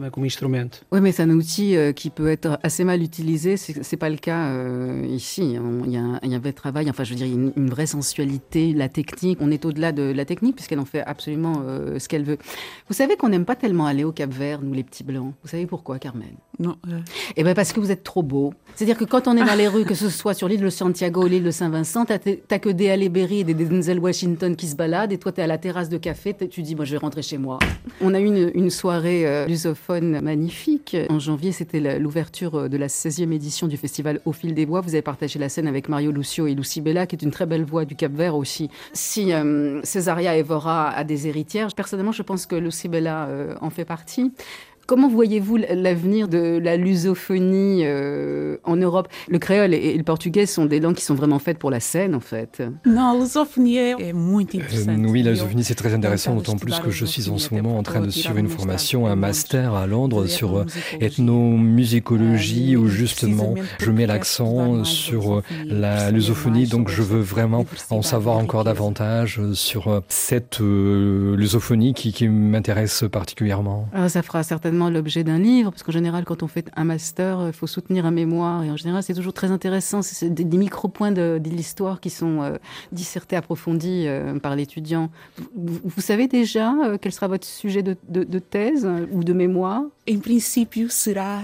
Oui, 0.92 1.00
mais 1.00 1.12
c'est 1.12 1.22
un 1.22 1.30
outil 1.30 1.76
euh, 1.76 1.92
qui 1.92 2.10
peut 2.10 2.28
être 2.28 2.58
assez 2.62 2.84
mal 2.84 3.02
utilisé. 3.02 3.56
C'est 3.56 3.96
pas 3.96 4.10
le 4.10 4.16
cas 4.16 4.50
euh, 4.50 5.04
ici. 5.08 5.56
Il 5.84 5.90
y, 5.90 5.96
a 5.96 6.00
un, 6.00 6.38
vrai 6.38 6.52
travail, 6.52 6.88
enfin 6.90 7.04
je 7.04 7.10
veux 7.10 7.16
dire, 7.16 7.26
une, 7.26 7.70
vraie 7.70 7.86
sensualité, 7.86 8.72
la 8.72 8.88
technique. 8.88 9.38
On 9.40 9.50
est 9.50 9.64
au-delà 9.64 9.92
de 9.92 10.02
la 10.02 10.24
technique 10.24 10.56
puisqu'elle 10.56 10.78
en 10.78 10.84
fait 10.84 11.02
absolument 11.02 11.62
euh, 11.64 11.98
ce 11.98 12.08
qu'elle 12.08 12.24
veut. 12.24 12.38
Vous 12.88 12.94
savez 12.94 13.16
qu'on 13.16 13.28
n'aime 13.28 13.44
pas 13.44 13.56
tellement 13.56 13.86
aller 13.86 14.04
au 14.04 14.12
Cap 14.12 14.30
Vert, 14.30 14.60
nous 14.62 14.72
les 14.72 14.84
petits 14.84 15.04
blancs. 15.04 15.34
Vous 15.42 15.48
savez 15.48 15.66
pourquoi, 15.66 15.98
Carmen? 15.98 16.28
Non. 16.58 16.76
Eh 17.36 17.42
bien 17.42 17.54
parce 17.54 17.72
que 17.72 17.80
vous 17.80 17.90
êtes 17.90 18.02
trop 18.02 18.22
beau. 18.22 18.54
C'est-à-dire 18.74 18.96
que 18.96 19.04
quand 19.04 19.28
on 19.28 19.36
est 19.36 19.44
dans 19.44 19.54
les 19.54 19.68
rues, 19.68 19.84
que 19.84 19.94
ce 19.94 20.08
soit 20.08 20.34
sur 20.34 20.48
l'île 20.48 20.60
de 20.60 20.70
Santiago 20.70 21.24
ou 21.24 21.26
l'île 21.26 21.44
de 21.44 21.50
Saint-Vincent, 21.50 21.95
t'as 22.04 22.58
que 22.58 22.68
des 22.68 22.90
Halle 22.90 23.08
Berry 23.08 23.40
et 23.40 23.44
des 23.44 23.54
Denzel 23.54 23.98
Washington 23.98 24.56
qui 24.56 24.66
se 24.66 24.76
baladent, 24.76 25.12
et 25.12 25.18
toi, 25.18 25.32
t'es 25.32 25.42
à 25.42 25.46
la 25.46 25.58
terrasse 25.58 25.88
de 25.88 25.98
café, 25.98 26.34
tu 26.34 26.62
dis, 26.62 26.74
moi, 26.74 26.84
je 26.84 26.92
vais 26.92 26.98
rentrer 26.98 27.22
chez 27.22 27.38
moi. 27.38 27.58
On 28.00 28.14
a 28.14 28.20
eu 28.20 28.50
une, 28.54 28.70
soirée 28.70 29.26
euh, 29.26 29.46
lusophone 29.46 30.20
magnifique. 30.20 30.96
En 31.08 31.18
janvier, 31.18 31.52
c'était 31.52 31.98
l'ouverture 31.98 32.56
euh, 32.56 32.68
de 32.68 32.76
la 32.76 32.88
16e 32.88 33.32
édition 33.32 33.66
du 33.68 33.76
festival 33.76 34.20
Au 34.24 34.32
fil 34.32 34.54
des 34.54 34.66
bois. 34.66 34.80
Vous 34.80 34.94
avez 34.94 35.02
partagé 35.02 35.38
la 35.38 35.48
scène 35.48 35.68
avec 35.68 35.88
Mario 35.88 36.10
Lucio 36.10 36.46
et 36.46 36.54
Lucie 36.54 36.80
Bella, 36.80 37.06
qui 37.06 37.16
est 37.16 37.22
une 37.22 37.30
très 37.30 37.46
belle 37.46 37.64
voix 37.64 37.84
du 37.84 37.96
Cap-Vert 37.96 38.36
aussi. 38.36 38.68
Si 38.92 39.32
euh, 39.32 39.80
Césaria 39.82 40.36
Evora 40.36 40.90
a 40.90 41.04
des 41.04 41.28
héritières, 41.28 41.68
personnellement, 41.74 42.12
je 42.12 42.22
pense 42.22 42.46
que 42.46 42.56
Lucie 42.56 42.88
Bella 42.88 43.28
en 43.60 43.70
fait 43.70 43.84
partie. 43.84 44.32
Comment 44.86 45.08
voyez-vous 45.08 45.56
l'avenir 45.56 46.28
de 46.28 46.60
la 46.62 46.76
lusophonie 46.76 47.80
euh, 47.84 48.56
en 48.62 48.76
Europe? 48.76 49.08
Le 49.28 49.40
créole 49.40 49.74
et, 49.74 49.96
le 49.96 50.04
portugais 50.04 50.46
sont 50.46 50.64
des 50.64 50.78
langues 50.78 50.94
qui 50.94 51.04
sont 51.04 51.16
vraiment 51.16 51.40
faites 51.40 51.58
pour 51.58 51.72
la 51.72 51.80
scène, 51.80 52.14
en 52.14 52.20
fait. 52.20 52.62
Non, 52.84 53.14
la 53.14 53.18
lusophonie 53.18 53.78
est 53.78 53.94
très 53.96 54.10
intéressante. 54.12 55.06
oui, 55.08 55.24
la 55.24 55.32
lusophonie, 55.32 55.64
c'est 55.64 55.74
très 55.74 55.92
intéressant, 55.92 56.36
d'autant 56.36 56.56
plus 56.56 56.78
que 56.78 56.90
je 56.90 57.04
suis 57.04 57.28
en 57.30 57.38
ce 57.38 57.52
moment 57.52 57.78
en 57.78 57.82
train 57.82 58.00
de 58.00 58.10
suivre 58.10 58.36
une 58.36 58.48
formation, 58.48 59.08
un 59.08 59.16
master 59.16 59.74
à 59.74 59.88
Londres 59.88 60.26
sur 60.26 60.58
euh, 60.58 60.66
ethnomusicologie, 61.00 62.76
où 62.76 62.86
justement 62.86 63.56
je 63.80 63.90
mets 63.90 64.06
l'accent 64.06 64.84
sur 64.84 65.38
euh, 65.38 65.42
la 65.64 66.12
lusophonie. 66.12 66.68
Donc 66.68 66.90
je 66.90 67.02
veux 67.02 67.20
vraiment 67.20 67.66
en 67.90 68.02
savoir 68.02 68.36
encore 68.36 68.62
davantage 68.62 69.40
sur 69.54 70.02
cette 70.08 70.60
lusophonie 70.60 71.92
qui, 71.92 72.12
qui 72.12 72.28
m'intéresse 72.28 73.04
particulièrement. 73.10 73.88
Alors, 73.92 74.06
ah, 74.06 74.08
ça 74.08 74.22
fera 74.22 74.44
certainement 74.44 74.75
l'objet 74.90 75.24
d'un 75.24 75.38
livre, 75.38 75.70
parce 75.70 75.82
qu'en 75.82 75.92
général, 75.92 76.24
quand 76.24 76.42
on 76.42 76.48
fait 76.48 76.70
un 76.76 76.84
master, 76.84 77.44
il 77.46 77.52
faut 77.52 77.66
soutenir 77.66 78.06
un 78.06 78.10
mémoire, 78.10 78.62
et 78.62 78.70
en 78.70 78.76
général, 78.76 79.02
c'est 79.02 79.14
toujours 79.14 79.32
très 79.32 79.50
intéressant. 79.50 80.02
C'est 80.02 80.30
des, 80.30 80.44
micro-points 80.44 81.12
de, 81.12 81.40
l'histoire 81.44 82.00
qui 82.00 82.10
sont 82.10 82.42
euh, 82.42 82.56
dissertés, 82.92 83.36
approfondis 83.36 84.04
euh, 84.06 84.38
par 84.38 84.56
l'étudiant. 84.56 85.10
Vous, 85.54 86.00
savez 86.00 86.28
déjà 86.28 86.74
euh, 86.84 86.98
quel 87.00 87.12
sera 87.12 87.28
votre 87.28 87.46
sujet 87.46 87.82
de, 87.82 87.96
de 88.08 88.38
thèse 88.38 88.88
ou 89.12 89.24
de 89.24 89.32
mémoire? 89.32 89.82
En 90.08 90.18
principe, 90.18 90.76
sera. 90.88 91.40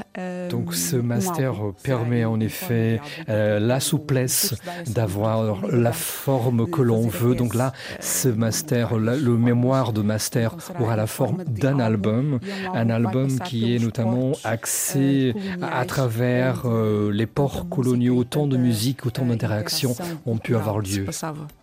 Donc, 0.51 0.75
ce 0.75 0.97
master 0.97 1.55
permet 1.83 2.25
en 2.25 2.39
effet 2.39 3.01
la 3.27 3.81
souplesse 3.81 4.55
d'avoir 4.87 5.67
la 5.67 5.93
forme 5.93 6.71
que 6.71 6.83
l'on 6.83 7.09
veut. 7.09 7.35
Donc 7.35 7.55
là, 7.55 7.73
ce 8.01 8.29
master, 8.29 8.97
le 8.99 9.37
mémoire 9.37 9.93
de 9.93 10.03
master 10.03 10.57
aura 10.79 10.97
la 10.97 11.07
forme 11.07 11.45
d'un 11.45 11.79
album, 11.81 12.39
un 12.73 12.91
album 12.91 13.22
qui 13.45 13.75
est 13.75 13.79
notamment 13.79 14.33
axé 14.45 15.35
à, 15.61 15.85
travers 15.85 16.63
euh, 16.65 17.11
les 17.13 17.27
ports 17.27 17.69
coloniaux. 17.69 18.17
Autant 18.17 18.47
de 18.47 18.57
musique, 18.57 19.07
autant 19.07 19.27
d'interactions 19.27 19.95
ont 20.27 20.39
pu 20.39 20.55
avoir 20.57 20.81
lieu. 20.81 21.07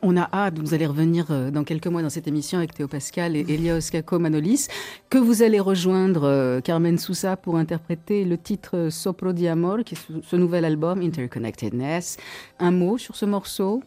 On 0.01 0.18
a 0.18 0.30
hâte, 0.34 0.60
vous 0.60 0.74
allez 0.74 0.86
revenir 0.86 1.28
euh, 1.30 1.51
dans 1.51 1.63
quelques 1.63 1.88
mois 1.88 2.01
dans 2.01 2.10
cette 2.10 2.28
émission 2.28 2.58
avec 2.58 2.74
Théo 2.74 2.88
Pascal 2.88 3.36
et 3.36 3.46
Elios 3.48 3.89
Kako 3.92 4.20
Manolis, 4.20 4.68
que 5.10 5.18
vous 5.18 5.42
allez 5.44 5.60
rejoindre 5.60 6.24
euh, 6.24 6.62
Carmen 6.62 6.98
Sousa 6.98 7.36
pour 7.38 7.58
interpréter 7.58 8.25
le 8.25 8.38
titre 8.38 8.89
Sopro 8.89 9.34
di 9.34 9.48
Amor, 9.48 9.80
qui 9.86 9.96
est 9.96 10.24
ce 10.24 10.36
nouvel 10.36 10.65
album, 10.65 11.02
Interconnectedness. 11.02 12.17
Un 12.60 12.72
mot 12.72 12.98
sur 12.98 13.15
ce 13.15 13.26
morceau? 13.26 13.82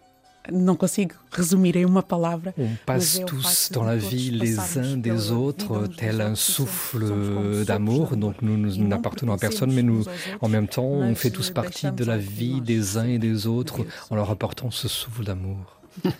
Não 0.51 0.75
consigo 0.75 1.15
resumir 1.31 1.77
em 1.77 1.85
uma 1.85 2.03
palavra. 2.03 2.53
On 2.59 2.69
passe 2.85 3.23
tous 3.27 3.71
dans 3.73 3.85
la 3.85 3.97
vie 3.97 4.31
les 4.31 4.59
uns 4.79 4.97
des 4.97 5.31
autres, 5.31 5.87
tel 5.97 6.21
un 6.21 6.35
souffle 6.35 7.65
d'amour. 7.65 8.17
Donc 8.17 8.43
nous, 8.43 8.57
nous 8.57 8.77
n'appartenons 8.77 9.33
à 9.33 9.39
personne, 9.39 9.73
mais 9.73 9.83
nous, 9.83 10.05
en 10.41 10.49
même 10.49 10.69
temps, 10.69 10.85
on 10.85 11.15
fait 11.15 11.31
tous 11.31 11.51
partie 11.51 11.91
de 11.91 12.05
la 12.05 12.19
vie 12.19 12.61
des 12.61 12.97
uns 12.97 13.07
et 13.07 13.19
des 13.19 13.47
autres 13.47 13.85
en 14.11 14.17
leur 14.17 14.31
apportant 14.31 14.71
ce 14.71 14.89
souffle 14.89 15.25
d'amour. 15.25 15.79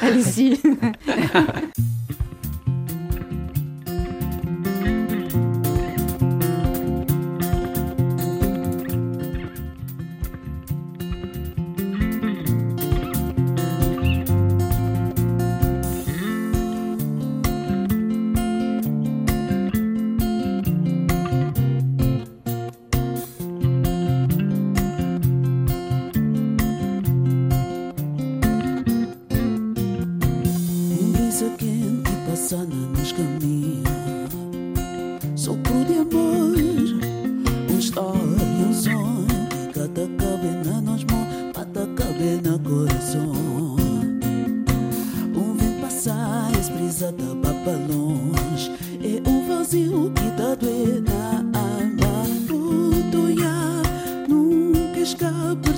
Allez-y. 0.00 0.58
casa 47.04 47.12
da 47.12 47.34
longe. 47.86 48.72
É 49.02 49.28
um 49.28 49.46
vazio 49.46 50.10
que 50.14 50.30
dá 50.40 50.54
doer 50.54 51.02
na 51.02 51.58
alma 51.58 52.24
Tudo 52.46 53.28
nunca 54.28 55.00
escapa 55.00 55.73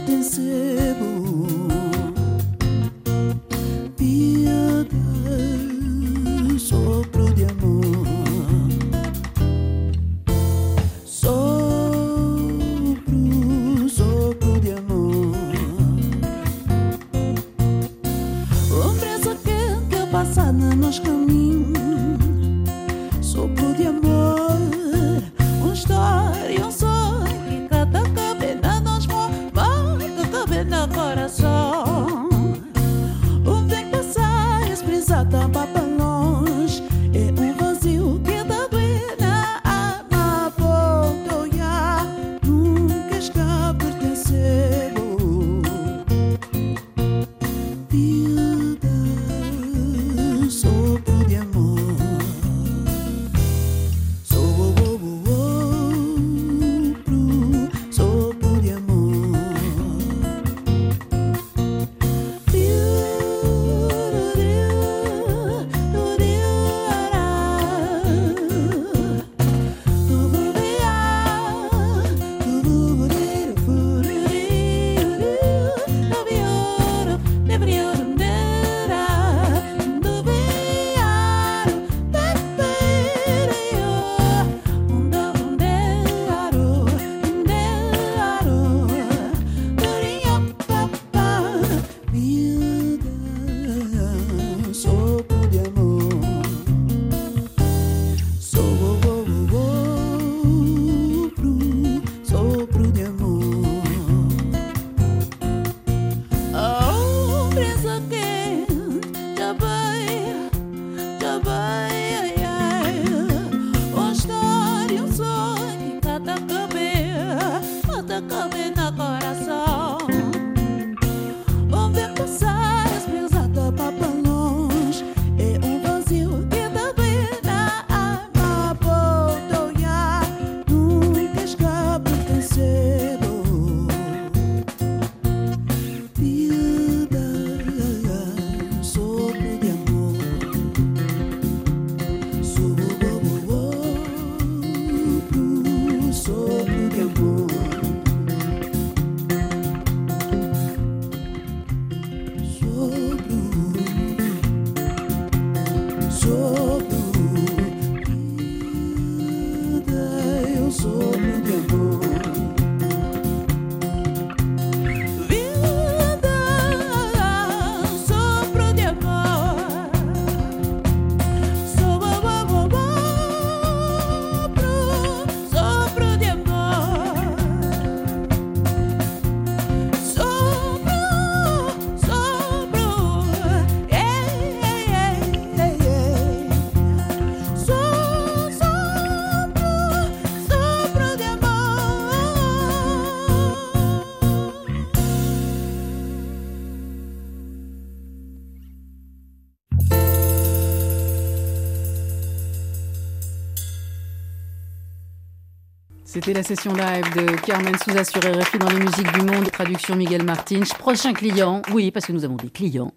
C'était 206.26 206.38
la 206.38 206.42
session 206.42 206.72
live 206.72 207.04
de 207.14 207.36
Carmen 207.46 207.78
Souza 207.78 208.02
sur 208.02 208.20
RFI 208.20 208.58
dans 208.58 208.68
les 208.70 208.80
musiques 208.80 209.12
du 209.12 209.20
monde, 209.20 209.48
traduction 209.48 209.94
Miguel 209.94 210.24
Martins. 210.24 210.62
Prochain 210.76 211.12
client, 211.12 211.62
oui, 211.72 211.92
parce 211.92 212.06
que 212.06 212.12
nous 212.12 212.24
avons 212.24 212.34
des 212.34 212.50
clients. 212.50 212.92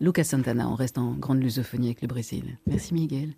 Lucas 0.00 0.24
Santana, 0.24 0.68
on 0.68 0.74
reste 0.74 0.98
en 0.98 1.12
grande 1.12 1.40
lusophonie 1.40 1.86
avec 1.86 2.02
le 2.02 2.08
Brésil. 2.08 2.58
Merci 2.66 2.92
Miguel. 2.92 3.36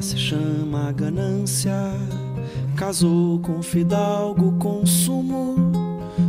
Se 0.00 0.16
chama 0.16 0.92
Casou 2.78 3.40
com 3.40 3.60
fidalgo 3.60 4.52
consumo, 4.52 5.56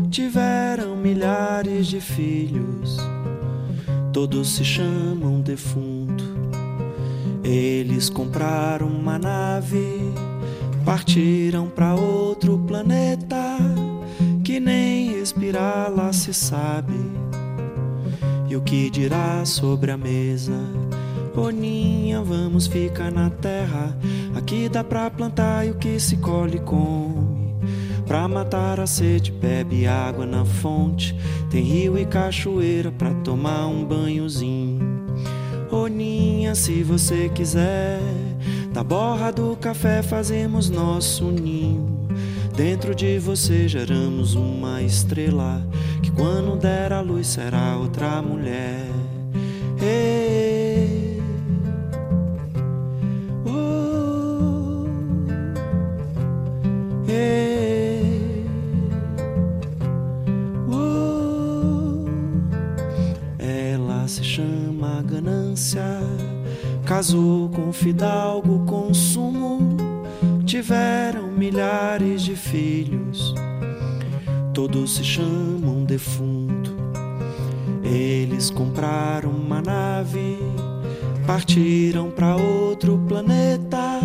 tiveram 0.10 0.96
milhares 0.96 1.86
de 1.86 2.02
filhos, 2.02 2.98
todos 4.12 4.56
se 4.56 4.66
chamam 4.66 5.42
defunto. 5.42 6.24
Eles 7.44 8.10
compraram 8.10 8.88
uma 8.88 9.20
nave, 9.20 10.12
partiram 10.84 11.70
para 11.70 11.94
outro 11.94 12.58
planeta, 12.58 13.56
que 14.44 14.60
nem 14.60 15.20
respirar 15.20 15.94
lá 15.96 16.12
se 16.12 16.34
sabe. 16.34 16.98
E 18.50 18.56
o 18.56 18.62
que 18.62 18.90
dirá 18.90 19.46
sobre 19.46 19.92
a 19.92 19.98
mesa? 19.98 20.89
Boninha, 21.34 22.22
vamos 22.22 22.68
ficar 22.68 23.12
na 23.12 23.30
terra. 23.30 23.98
Aqui 24.36 24.68
dá 24.68 24.84
pra 24.84 25.10
plantar 25.10 25.66
e 25.66 25.72
o 25.72 25.76
que 25.76 26.00
se 26.00 26.18
colhe 26.18 26.60
come. 26.60 27.56
Pra 28.06 28.28
matar 28.28 28.80
a 28.80 28.88
sede, 28.88 29.32
bebe 29.32 29.86
água 29.86 30.26
na 30.26 30.44
fonte. 30.44 31.16
Tem 31.50 31.64
rio 31.64 31.98
e 31.98 32.06
cachoeira 32.06 32.92
pra 32.92 33.14
tomar 33.24 33.68
um 33.68 33.86
banhozinho. 33.86 34.80
Oninha, 35.72 36.56
se 36.56 36.82
você 36.82 37.30
quiser, 37.30 38.00
da 38.74 38.84
borra 38.84 39.32
do 39.32 39.56
café 39.56 40.02
fazemos 40.02 40.70
nosso 40.70 41.26
ninho. 41.26 42.08
Dentro 42.56 42.94
de 42.94 43.20
você 43.20 43.68
geramos 43.68 44.36
uma 44.36 44.82
estrela 44.82 45.66
que 46.02 46.12
quando 46.12 46.58
der 46.58 46.92
a 46.92 47.02
luz 47.02 47.28
será 47.28 47.78
outra 47.78 48.22
mulher. 48.22 48.86
Ei, 49.82 50.29
casou 67.00 67.48
com 67.48 67.72
fidalgo 67.72 68.66
consumo, 68.66 69.78
tiveram 70.46 71.32
milhares 71.32 72.22
de 72.22 72.36
filhos, 72.36 73.34
todos 74.54 74.96
se 74.96 75.04
chamam 75.06 75.86
defunto. 75.86 76.76
Eles 77.82 78.50
compraram 78.50 79.30
uma 79.30 79.62
nave, 79.62 80.40
partiram 81.26 82.12
para 82.12 82.36
outro 82.36 83.00
planeta, 83.08 84.02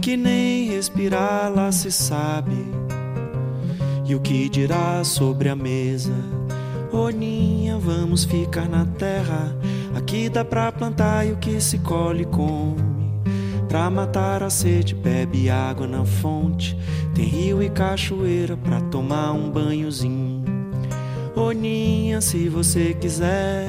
que 0.00 0.16
nem 0.16 0.70
respirar 0.70 1.52
lá 1.54 1.70
se 1.70 1.92
sabe. 1.92 2.64
E 4.06 4.14
o 4.14 4.20
que 4.20 4.48
dirá 4.48 5.04
sobre 5.04 5.50
a 5.50 5.54
mesa? 5.54 6.14
Oninha, 6.90 7.76
vamos 7.76 8.24
ficar 8.24 8.70
na 8.70 8.86
terra 8.86 9.54
Aqui 10.16 10.30
dá 10.30 10.42
pra 10.42 10.72
plantar 10.72 11.26
e 11.26 11.32
o 11.32 11.36
que 11.36 11.60
se 11.60 11.76
colhe 11.76 12.24
come. 12.24 12.80
Pra 13.68 13.90
matar 13.90 14.42
a 14.42 14.48
sede, 14.48 14.94
bebe 14.94 15.50
água 15.50 15.86
na 15.86 16.06
fonte. 16.06 16.74
Tem 17.14 17.26
rio 17.26 17.62
e 17.62 17.68
cachoeira 17.68 18.56
pra 18.56 18.80
tomar 18.80 19.32
um 19.32 19.50
banhozinho. 19.50 20.42
Oninha, 21.36 22.22
se 22.22 22.48
você 22.48 22.94
quiser, 22.94 23.68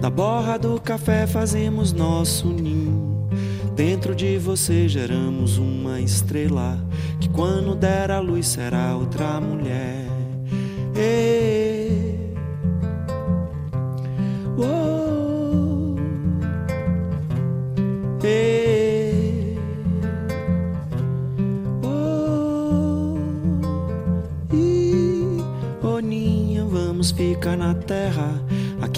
da 0.00 0.10
borra 0.10 0.58
do 0.58 0.80
café 0.80 1.28
fazemos 1.28 1.92
nosso 1.92 2.48
ninho. 2.48 3.28
Dentro 3.76 4.16
de 4.16 4.36
você 4.36 4.88
geramos 4.88 5.58
uma 5.58 6.00
estrela 6.00 6.76
que 7.20 7.28
quando 7.28 7.76
der 7.76 8.10
a 8.10 8.18
luz 8.18 8.48
será 8.48 8.96
outra 8.96 9.40
mulher. 9.40 10.08
Ei, 10.96 11.67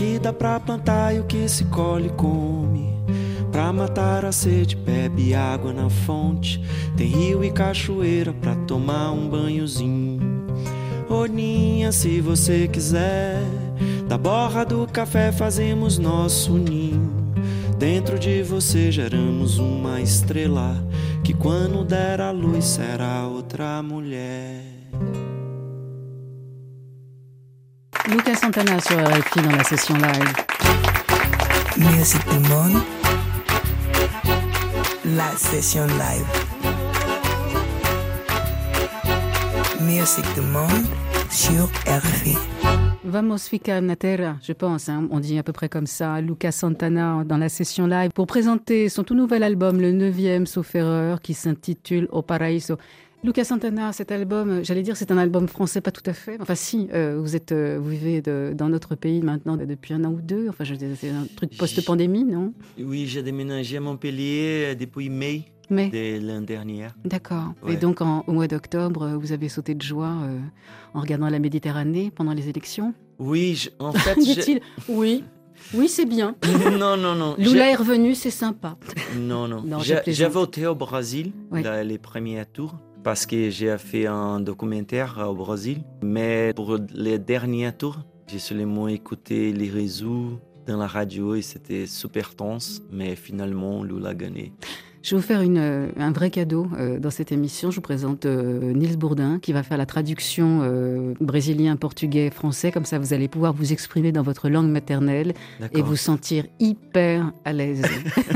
Aqui 0.00 0.18
dá 0.18 0.32
pra 0.32 0.58
plantar 0.58 1.14
e 1.14 1.20
o 1.20 1.24
que 1.24 1.46
se 1.46 1.66
colhe 1.66 2.08
come. 2.08 2.88
Pra 3.52 3.70
matar 3.70 4.24
a 4.24 4.32
sede, 4.32 4.74
bebe 4.74 5.34
água 5.34 5.74
na 5.74 5.90
fonte. 5.90 6.58
Tem 6.96 7.06
rio 7.06 7.44
e 7.44 7.50
cachoeira 7.50 8.32
pra 8.32 8.54
tomar 8.54 9.12
um 9.12 9.28
banhozinho. 9.28 10.46
Oninha, 11.06 11.92
se 11.92 12.18
você 12.22 12.66
quiser, 12.66 13.42
da 14.08 14.16
borra 14.16 14.64
do 14.64 14.86
café 14.86 15.30
fazemos 15.30 15.98
nosso 15.98 16.54
ninho. 16.54 17.34
Dentro 17.78 18.18
de 18.18 18.42
você 18.42 18.90
geramos 18.90 19.58
uma 19.58 20.00
estrela 20.00 20.82
que 21.22 21.34
quando 21.34 21.84
der 21.84 22.22
a 22.22 22.30
luz 22.30 22.64
será 22.64 23.26
outra 23.26 23.82
mulher. 23.82 24.69
Lucas 28.10 28.34
Santana 28.34 28.80
sur 28.80 28.98
RFI 28.98 29.40
dans 29.40 29.52
la 29.52 29.62
session 29.62 29.94
live. 29.94 30.34
Music 31.76 32.20
du 32.28 32.48
monde. 32.48 32.82
La 35.04 35.30
session 35.36 35.86
live. 35.86 36.26
Music 39.80 40.24
du 40.34 40.40
monde 40.40 40.86
sur 41.30 41.66
RFI. 41.86 42.36
Vamos 43.04 43.48
ficar 43.48 43.80
na 43.80 43.96
terra, 43.96 44.36
je 44.42 44.52
pense, 44.52 44.88
hein, 44.88 45.08
on 45.10 45.20
dit 45.20 45.38
à 45.38 45.42
peu 45.42 45.52
près 45.52 45.68
comme 45.68 45.86
ça, 45.86 46.20
Lucas 46.20 46.52
Santana 46.52 47.24
dans 47.24 47.38
la 47.38 47.48
session 47.48 47.86
live, 47.86 48.10
pour 48.12 48.26
présenter 48.26 48.88
son 48.88 49.04
tout 49.04 49.14
nouvel 49.14 49.42
album, 49.42 49.80
le 49.80 49.92
9e 49.92 50.46
sauf 50.46 50.74
erreur, 50.74 51.20
qui 51.20 51.34
s'intitule 51.34 52.08
O 52.12 52.22
Paraíso. 52.22 52.76
Lucas 53.22 53.44
Santana, 53.44 53.92
cet 53.92 54.12
album, 54.12 54.64
j'allais 54.64 54.82
dire 54.82 54.96
c'est 54.96 55.10
un 55.10 55.18
album 55.18 55.46
français, 55.46 55.82
pas 55.82 55.90
tout 55.90 56.02
à 56.06 56.14
fait. 56.14 56.38
Enfin 56.40 56.54
si, 56.54 56.88
euh, 56.94 57.18
vous 57.20 57.36
êtes, 57.36 57.52
euh, 57.52 57.78
vous 57.78 57.90
vivez 57.90 58.22
dans 58.22 58.70
notre 58.70 58.94
pays 58.94 59.20
maintenant 59.20 59.58
depuis 59.58 59.92
un 59.92 60.04
an 60.04 60.12
ou 60.12 60.22
deux. 60.22 60.48
Enfin, 60.48 60.64
c'est 60.64 61.10
un 61.10 61.26
truc 61.36 61.54
post-pandémie, 61.58 62.24
non? 62.24 62.54
Oui, 62.78 63.06
j'ai 63.06 63.22
déménagé 63.22 63.76
à 63.76 63.80
Montpellier 63.80 64.70
euh, 64.70 64.74
depuis 64.74 65.10
mai. 65.10 65.44
de 65.68 66.26
l'année 66.26 66.46
dernière. 66.46 66.94
D'accord. 67.04 67.52
Et 67.68 67.76
donc, 67.76 68.00
au 68.00 68.32
mois 68.32 68.48
d'octobre, 68.48 69.18
vous 69.20 69.32
avez 69.32 69.50
sauté 69.50 69.74
de 69.74 69.82
joie 69.82 70.14
en 70.94 71.00
regardant 71.00 71.28
la 71.28 71.38
Méditerranée 71.38 72.10
pendant 72.10 72.32
les 72.32 72.48
élections? 72.48 72.94
Oui, 73.18 73.68
en 73.78 73.92
fait. 74.04 74.18
Dit-il 74.18 74.60
Oui. 74.88 75.24
Oui, 75.74 75.88
c'est 75.88 76.06
bien. 76.06 76.36
non, 76.78 76.96
non, 76.96 77.14
non. 77.14 77.34
Lula 77.36 77.70
est 77.70 77.74
revenu, 77.74 78.14
c'est 78.14 78.30
sympa. 78.30 78.78
Non, 79.14 79.46
non. 79.46 79.60
non 79.62 79.78
j'ai 79.80 80.26
voté 80.26 80.66
au 80.66 80.74
Brésil, 80.74 81.32
les 81.52 81.98
premiers 81.98 82.46
tours 82.46 82.76
parce 83.02 83.26
que 83.26 83.50
j'ai 83.50 83.76
fait 83.78 84.06
un 84.06 84.40
documentaire 84.40 85.18
au 85.28 85.34
Brésil. 85.34 85.82
Mais 86.02 86.52
pour 86.54 86.78
les 86.94 87.18
derniers 87.18 87.72
tours, 87.72 88.00
j'ai 88.26 88.38
seulement 88.38 88.88
écouté 88.88 89.52
les 89.52 89.68
réseaux 89.68 90.38
dans 90.66 90.76
la 90.76 90.86
radio 90.86 91.34
et 91.34 91.42
c'était 91.42 91.86
super 91.86 92.34
tense. 92.34 92.82
Mais 92.90 93.16
finalement, 93.16 93.82
Lula 93.82 94.10
a 94.10 94.14
gagné. 94.14 94.52
Je 95.02 95.14
vais 95.14 95.20
vous 95.20 95.26
faire 95.26 95.40
une, 95.40 95.56
euh, 95.56 95.88
un 95.98 96.12
vrai 96.12 96.28
cadeau 96.28 96.66
euh, 96.78 96.98
dans 96.98 97.10
cette 97.10 97.32
émission. 97.32 97.70
Je 97.70 97.76
vous 97.76 97.82
présente 97.82 98.26
euh, 98.26 98.74
Nils 98.74 98.98
Bourdin 98.98 99.38
qui 99.38 99.54
va 99.54 99.62
faire 99.62 99.78
la 99.78 99.86
traduction 99.86 100.40
brésilien, 101.20 101.76
portugais, 101.76 102.30
français. 102.30 102.70
Comme 102.70 102.84
ça, 102.84 102.98
vous 102.98 103.14
allez 103.14 103.28
pouvoir 103.28 103.54
vous 103.54 103.72
exprimer 103.72 104.12
dans 104.12 104.22
votre 104.22 104.48
langue 104.48 104.68
maternelle 104.68 105.32
et 105.72 105.82
vous 105.82 105.96
sentir 105.96 106.44
hyper 106.58 107.32
à 107.44 107.52
l'aise. 107.52 107.82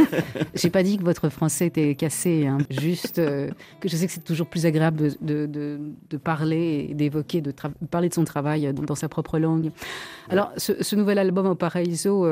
J'ai 0.54 0.70
pas 0.70 0.82
dit 0.82 0.96
que 0.96 1.04
votre 1.04 1.28
français 1.28 1.66
était 1.66 1.94
cassé, 1.94 2.46
hein. 2.46 2.58
juste 2.70 3.16
que 3.16 3.88
je 3.88 3.96
sais 3.96 4.06
que 4.06 4.12
c'est 4.12 4.24
toujours 4.24 4.46
plus 4.46 4.66
agréable 4.66 5.10
de, 5.20 5.46
de, 5.46 5.80
de, 6.10 6.16
parler 6.16 6.86
et 6.90 6.94
d'évoquer, 6.94 7.40
de 7.40 7.52
parler 7.90 8.08
de 8.08 8.14
son 8.14 8.24
travail 8.24 8.72
dans, 8.72 8.94
sa 8.94 9.08
propre 9.08 9.38
langue. 9.38 9.70
Alors, 10.28 10.52
ce, 10.56 10.82
ce 10.82 10.96
nouvel 10.96 11.18
album 11.18 11.46
au 11.46 11.54
Paraíso, 11.54 12.26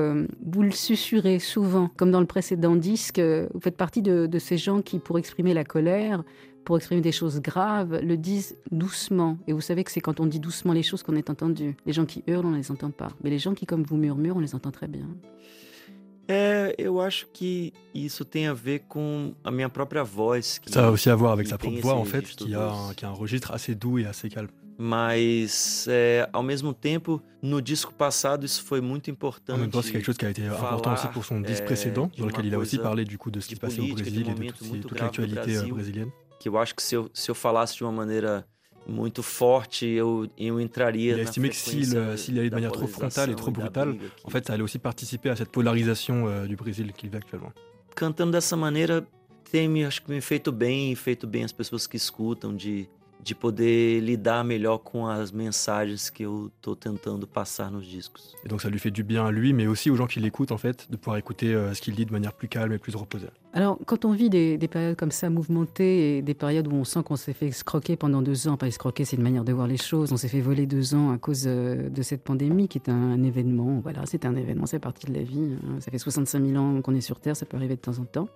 vous 0.45 0.63
le 0.63 0.71
susurrez 0.71 1.39
souvent, 1.39 1.91
comme 1.97 2.11
dans 2.11 2.21
le 2.21 2.27
précédent 2.27 2.77
disque. 2.77 3.21
Vous 3.21 3.61
faites 3.61 3.77
partie 3.77 4.03
de 4.03 4.22
de, 4.23 4.27
de 4.27 4.39
ces 4.39 4.57
gens 4.57 4.83
qui, 4.83 4.99
pour 4.99 5.19
exprimer 5.19 5.55
la 5.55 5.65
colère, 5.65 6.23
pour 6.65 6.77
exprimer 6.77 7.01
des 7.01 7.13
choses 7.13 7.41
graves, 7.41 7.99
le 8.01 8.17
disent 8.17 8.57
doucement. 8.71 9.39
Et 9.47 9.53
vous 9.53 9.61
savez 9.61 9.85
que 9.85 9.91
c'est 9.91 10.01
quand 10.01 10.21
on 10.21 10.27
dit 10.27 10.41
doucement 10.41 10.73
les 10.73 10.83
choses 10.83 11.03
qu'on 11.03 11.17
est 11.17 11.31
entendu. 11.31 11.77
Les 11.87 11.93
gens 11.93 12.07
qui 12.07 12.23
hurlent, 12.27 12.47
on 12.47 12.51
ne 12.51 12.57
les 12.57 12.71
entend 12.71 12.91
pas. 12.91 13.13
Mais 13.23 13.31
les 13.31 13.39
gens 13.39 13.55
qui, 13.55 13.67
comme 13.67 13.83
vous, 13.83 13.97
murmurent, 13.97 14.37
on 14.37 14.41
les 14.41 14.55
entend 14.55 14.71
très 14.71 14.89
bien. 14.89 15.09
É, 16.29 16.77
eu 16.79 17.01
acho 17.01 17.27
que 17.33 17.73
isso 17.93 18.25
tem 18.25 18.47
a 18.47 18.55
ver 18.55 18.85
com 18.89 19.35
a 19.43 19.51
minha 19.51 19.69
própria 19.69 20.05
voz. 20.05 20.59
Que, 20.61 20.71
Ça 20.71 20.87
a 20.87 20.91
aussi 20.91 21.11
à 21.11 21.17
voir 21.17 21.33
avec 21.33 21.49
sa 21.49 21.59
propre 21.59 21.81
voix, 21.81 21.95
en 21.95 22.05
fait, 22.05 22.23
qui 22.23 22.55
a, 22.55 22.71
un, 22.71 22.95
qui 22.95 23.05
a 23.05 23.09
un 23.09 23.13
registre 23.13 23.51
assez 23.53 23.75
doux 23.75 23.99
et 23.99 24.07
assez 24.07 24.29
calme. 24.29 24.49
Mas, 24.85 25.87
é, 25.89 26.29
ao 26.33 26.43
mesmo 26.43 26.75
tempo, 26.75 27.23
no 27.41 27.63
disco 27.63 27.95
passado, 27.95 28.45
isso 28.45 28.65
foi 28.65 28.81
muito 28.81 29.13
importante. 29.13 29.57
En 29.57 29.61
même 29.61 29.71
temps, 29.71 29.81
c'est 29.81 29.93
quelque 29.93 30.05
chose 30.05 30.19
qui 30.19 30.27
a 30.27 30.31
été 30.31 30.45
important 30.45 30.95
aussi 30.95 31.07
pour 31.07 31.25
son 31.25 31.41
disque 31.41 31.65
précédent, 31.65 32.11
dans 32.19 32.27
lequel 32.27 32.47
il 32.47 32.55
a 32.57 32.59
aussi 32.59 32.79
parlé 32.79 33.05
du 33.05 33.17
coup 33.17 33.31
de 33.31 33.39
ce 33.39 33.47
qui 33.47 33.55
se 33.55 33.61
passait 33.61 33.81
au 33.81 33.95
Brésil 33.95 34.29
et 34.29 34.35
de 34.35 34.51
toute, 34.51 34.81
toute 34.81 34.99
l'actualité 34.99 35.57
euh, 35.57 35.69
brésilienne. 35.69 36.11
Que 36.41 36.49
eu 36.49 36.57
acho 36.57 36.75
que 36.75 36.83
se 36.83 36.97
eu, 36.97 37.05
se 37.15 37.31
eu 37.31 37.35
falasse 37.35 37.77
de 37.77 37.85
uma 37.85 37.93
maneira 37.93 38.45
muito 38.85 39.23
forte, 39.23 39.85
eu, 39.85 40.29
eu 40.37 40.61
entraria 40.61 41.13
Il 41.13 41.21
a 41.21 41.23
estimé 41.23 41.51
que 41.51 41.55
s'il 41.55 41.97
euh, 41.97 42.17
s'il 42.17 42.37
allait 42.41 42.51
de 42.51 42.55
manière 42.57 42.73
trop 42.73 42.89
frontale 42.89 43.31
et 43.31 43.37
trop 43.37 43.53
brutale, 43.53 43.95
en 44.25 44.31
fait, 44.31 44.45
ça 44.49 44.55
allait 44.55 44.65
aussi 44.65 44.81
participer 44.81 45.31
à 45.31 45.37
cette 45.37 45.51
polarisation 45.53 46.27
euh, 46.27 46.47
du 46.47 46.57
Brésil 46.57 46.93
qu'il 46.93 47.09
vit 47.09 47.19
actuellement. 47.19 47.53
Cantando 47.95 48.33
dessa 48.33 48.57
maneira 48.57 49.05
tem 49.49 49.69
me, 49.69 49.85
acho 49.85 50.03
que 50.03 50.11
me 50.11 50.21
feito 50.21 50.51
bem 50.51 50.93
feito 50.97 51.29
bem 51.29 51.45
as 51.45 51.53
pessoas 51.53 51.87
que 51.87 51.97
escutam, 51.97 52.57
de, 52.57 52.89
de 53.23 53.35
poder 53.35 54.01
lidar 54.01 54.45
melhor 54.45 54.79
com 54.79 55.07
as 55.07 55.31
mensagens 55.31 56.11
que 56.11 56.25
eu 56.25 56.51
tô 56.61 56.75
tentando 56.75 57.27
passar 57.27 57.71
nos 57.71 57.81
discos. 57.81 58.35
Et 58.45 58.49
donc 58.49 58.61
ça 58.61 58.69
lui 58.69 58.79
fait 58.79 58.91
du 58.91 59.05
bien 59.05 59.27
à 59.27 59.31
lui, 59.31 59.53
mais 59.53 59.67
aussi 59.67 59.91
aux 59.91 59.97
gens 59.97 60.07
qui 60.07 60.21
l'écoutent, 60.21 60.53
en 60.53 60.59
fait, 60.59 60.91
de 60.91 60.97
pouvoir 60.97 61.17
écouter 61.17 61.55
euh, 61.55 61.73
ce 61.75 61.81
qu'il 61.81 61.95
dit 61.95 62.05
de 62.05 62.13
manière 62.13 62.33
plus 62.33 62.49
calme 62.49 62.73
et 62.73 62.79
plus 62.79 62.97
reposée. 62.97 63.29
Alors, 63.55 63.79
quand 63.85 64.07
on 64.07 64.13
vit 64.13 64.31
des, 64.31 64.57
des 64.57 64.69
périodes 64.69 64.97
comme 64.97 65.11
ça, 65.11 65.29
mouvementées, 65.29 66.17
et 66.17 66.23
des 66.23 66.33
périodes 66.33 66.69
où 66.69 66.75
on 66.75 66.85
sent 66.85 67.01
qu'on 67.05 67.17
s'est 67.17 67.35
fait 67.35 67.49
escroquer 67.49 67.97
pendant 67.97 68.23
deux 68.23 68.49
ans, 68.49 68.57
pas 68.57 68.67
escroquer, 68.67 69.05
c'est 69.05 69.17
une 69.17 69.23
manière 69.23 69.45
de 69.45 69.53
voir 69.53 69.67
les 69.67 69.77
choses, 69.77 70.11
on 70.11 70.17
s'est 70.17 70.29
fait 70.29 70.41
voler 70.41 70.65
deux 70.65 70.95
ans 70.95 71.11
à 71.13 71.19
cause 71.19 71.45
euh, 71.47 71.91
de 71.91 72.01
cette 72.01 72.23
pandémie 72.23 72.67
qui 72.67 72.79
est 72.79 72.89
un, 72.89 73.23
événement, 73.23 73.81
voilà, 73.83 74.07
c'est 74.07 74.25
un 74.25 74.35
événement, 74.37 74.65
c'est 74.65 74.79
partie 74.79 75.07
de 75.07 75.13
la 75.13 75.23
vie. 75.23 75.51
hein. 75.69 75.81
Ça 75.81 75.91
fait 75.91 75.99
65 75.99 76.43
000 76.47 76.57
ans 76.57 76.81
qu'on 76.81 76.95
est 76.95 77.03
sur 77.03 77.21
Terre, 77.21 77.37
ça 77.37 77.45
peut 77.45 77.59
arriver 77.59 77.77
de 77.77 77.81
temps 77.81 77.99
en 77.99 78.05
temps. 78.05 78.29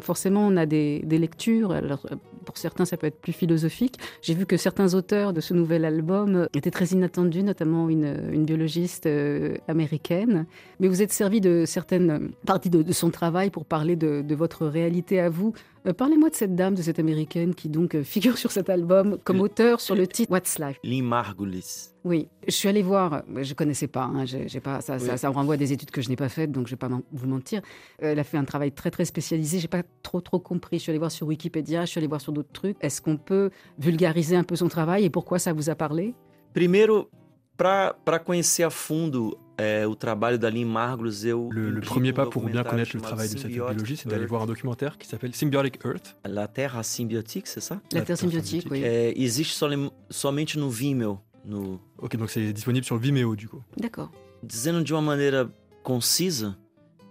Forcément, 0.00 0.46
on 0.46 0.56
a 0.56 0.64
des, 0.64 1.02
lectures, 1.02 1.72
alors 1.72 2.06
euh, 2.10 2.16
pour 2.46 2.56
certains, 2.56 2.86
ça 2.86 2.96
peut 2.96 3.08
être 3.08 3.20
plus 3.20 3.34
philosophique. 3.34 3.98
J'ai 4.22 4.32
vu 4.32 4.46
que 4.46 4.56
certains 4.56 4.94
auteurs 4.94 5.34
de 5.34 5.42
ce 5.42 5.52
nouvel 5.52 5.84
album 5.84 6.48
étaient 6.54 6.70
très 6.70 6.86
inattendus, 6.86 7.42
notamment 7.42 7.90
une, 7.90 8.46
biologiste 8.46 9.06
euh, 9.06 9.56
américaine. 9.68 10.46
Mais 10.80 10.88
vous 10.88 11.02
êtes 11.02 11.12
servi 11.12 11.40
de 11.42 11.64
certaines 11.66 12.30
parties 12.46 12.70
de, 12.70 12.82
de 12.82 12.92
son 12.92 13.10
travail 13.10 13.50
pour 13.50 13.64
parler 13.66 13.96
de, 13.96 14.22
de 14.22 14.34
votre 14.34 14.45
réalité 14.54 15.20
à 15.20 15.28
vous. 15.28 15.52
Euh, 15.86 15.92
Parlez-moi 15.92 16.30
de 16.30 16.34
cette 16.34 16.54
dame, 16.54 16.74
de 16.74 16.82
cette 16.82 16.98
américaine 16.98 17.54
qui 17.54 17.68
donc 17.68 17.94
euh, 17.94 18.02
figure 18.02 18.38
sur 18.38 18.50
cet 18.52 18.70
album 18.70 19.18
comme 19.24 19.40
auteur 19.40 19.80
sur 19.80 19.94
le 19.94 20.06
titre 20.06 20.30
What's 20.32 20.58
Life? 20.58 20.78
Lynn 20.84 21.04
Margulis. 21.04 21.90
Oui, 22.04 22.28
je 22.46 22.52
suis 22.52 22.68
allée 22.68 22.82
voir, 22.82 23.22
euh, 23.34 23.42
je 23.42 23.54
connaissais 23.54 23.88
pas, 23.88 24.04
hein, 24.04 24.24
j'ai 24.26 24.60
pas 24.60 24.80
ça, 24.80 24.98
ça, 24.98 25.12
Oui. 25.12 25.18
ça 25.18 25.28
me 25.28 25.34
renvoie 25.34 25.54
à 25.54 25.56
des 25.56 25.72
études 25.72 25.90
que 25.90 26.00
je 26.00 26.08
n'ai 26.08 26.16
pas 26.16 26.28
faites, 26.28 26.52
donc 26.52 26.66
je 26.66 26.72
vais 26.72 26.76
pas 26.78 26.88
vous 27.12 27.26
mentir. 27.26 27.62
Elle 27.98 28.18
a 28.18 28.24
fait 28.24 28.36
un 28.38 28.44
travail 28.44 28.72
très 28.72 28.90
très 28.90 29.04
spécialisé, 29.04 29.58
j'ai 29.58 29.68
pas 29.68 29.82
trop 30.02 30.20
trop 30.20 30.38
compris. 30.38 30.78
Je 30.78 30.82
suis 30.84 30.90
allée 30.90 30.98
voir 30.98 31.10
sur 31.10 31.26
Wikipédia, 31.26 31.84
je 31.84 31.90
suis 31.90 31.98
allée 31.98 32.06
voir 32.06 32.20
sur 32.20 32.32
d'autres 32.32 32.52
trucs. 32.52 32.76
Est-ce 32.80 33.00
qu'on 33.02 33.16
peut 33.16 33.50
vulgariser 33.78 34.36
un 34.36 34.44
peu 34.44 34.56
son 34.56 34.68
travail 34.68 35.04
et 35.04 35.10
pourquoi 35.10 35.38
ça 35.38 35.52
vous 35.52 35.68
a 35.70 35.74
parlé? 35.74 36.14
Primeiro, 36.54 37.10
para 37.56 38.18
conhecer 38.24 38.62
a 38.62 38.70
fundo 38.70 39.38
Le, 41.50 41.70
le 41.70 41.80
premier 41.80 42.10
um 42.10 42.14
pas 42.14 42.26
pour 42.26 42.44
bien 42.44 42.62
connaître 42.62 42.90
le 42.94 43.00
travail 43.00 43.28
de 43.28 43.38
cette 43.38 43.48
biologie, 43.48 43.96
c'est 43.96 44.08
d'aller 44.08 44.26
voir 44.26 44.42
un 44.42 44.46
documentaire 44.46 44.98
qui 44.98 45.08
s'appelle 45.08 45.34
Symbiotic 45.34 45.78
Earth. 45.84 46.16
La 46.24 46.48
Terra 46.48 46.82
Symbiotique, 46.82 47.46
c'est 47.46 47.60
ça? 47.60 47.76
La 47.92 48.00
La 48.00 48.04
Terre 48.04 48.16
Terre 48.16 48.18
symbiotique, 48.18 48.66
oui. 48.70 48.82
Existe 48.84 49.64
somente 50.10 50.56
no 50.56 50.68
Vimeo. 50.68 51.20
No, 51.46 51.80
Ok, 51.98 52.16
donc 52.16 52.28
c'est 52.28 52.52
disponible 52.52 52.84
sur 52.84 52.96
Vimeo 52.96 53.36
du 53.36 53.48
coup. 53.48 53.62
D'accord. 53.76 54.10
dizendo 54.42 54.82
de 54.82 54.92
uma 54.92 55.02
maneira 55.02 55.48
concisa, 55.82 56.56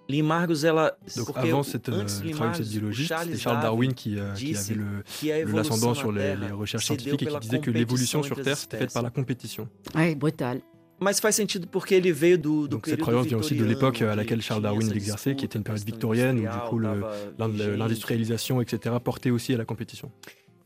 Lynn 0.08 0.26
Margulis, 0.26 0.64
ela. 0.66 0.98
Donc 1.16 1.28
porque 1.28 1.38
avant 1.38 1.64
cette, 1.64 1.90
euh, 1.90 2.04
le 2.24 2.32
travail 2.32 2.58
de 2.60 2.64
cette 2.64 2.72
biologiste, 2.72 3.14
c'était 3.24 3.38
Charles 3.38 3.62
Darwin 3.62 3.94
qui, 3.94 4.18
euh, 4.20 4.34
qui 4.34 5.32
avait 5.32 5.46
le, 5.46 5.52
l'ascendant 5.52 5.94
sur 5.94 6.12
les, 6.12 6.36
recherches 6.52 6.86
scientifiques 6.86 7.24
et 7.24 7.26
qui 7.26 7.40
disait 7.40 7.60
que 7.60 7.72
l'évolution 7.72 8.22
sur 8.24 8.40
Terre 8.42 8.58
c'était 8.58 8.78
faite 8.78 8.94
par 8.94 9.04
la 9.04 9.10
compétition. 9.10 9.68
Ouais, 9.96 10.16
brutal. 10.16 10.62
Mas 11.00 11.20
faz 11.20 11.36
sentido 11.36 11.68
porque 11.68 11.94
ele 11.94 12.12
veio 12.12 12.38
do, 12.38 12.68
do 12.68 12.78
Donc 12.78 12.88
cette 12.88 13.02
croyance 13.02 13.28
vient 13.28 13.38
aussi 13.38 13.56
de 13.56 13.66
l'époque 13.66 14.02
à 14.02 14.12
que 14.12 14.18
laquelle 14.18 14.42
Charles 14.42 14.62
Darwin 14.62 14.88
essa 14.88 14.96
exerçait, 14.96 15.36
qui 15.36 15.46
était 15.46 15.58
une 15.58 15.64
période 15.64 15.86
victorienne 15.86 16.40
où 16.40 16.42
du 16.42 16.70
coup 16.70 16.80
l'industrialisation, 16.80 18.62
etc., 18.62 18.96
portait 19.04 19.30
aussi 19.32 19.54
à 19.54 19.58
la 19.58 19.66
compétition. 19.66 20.12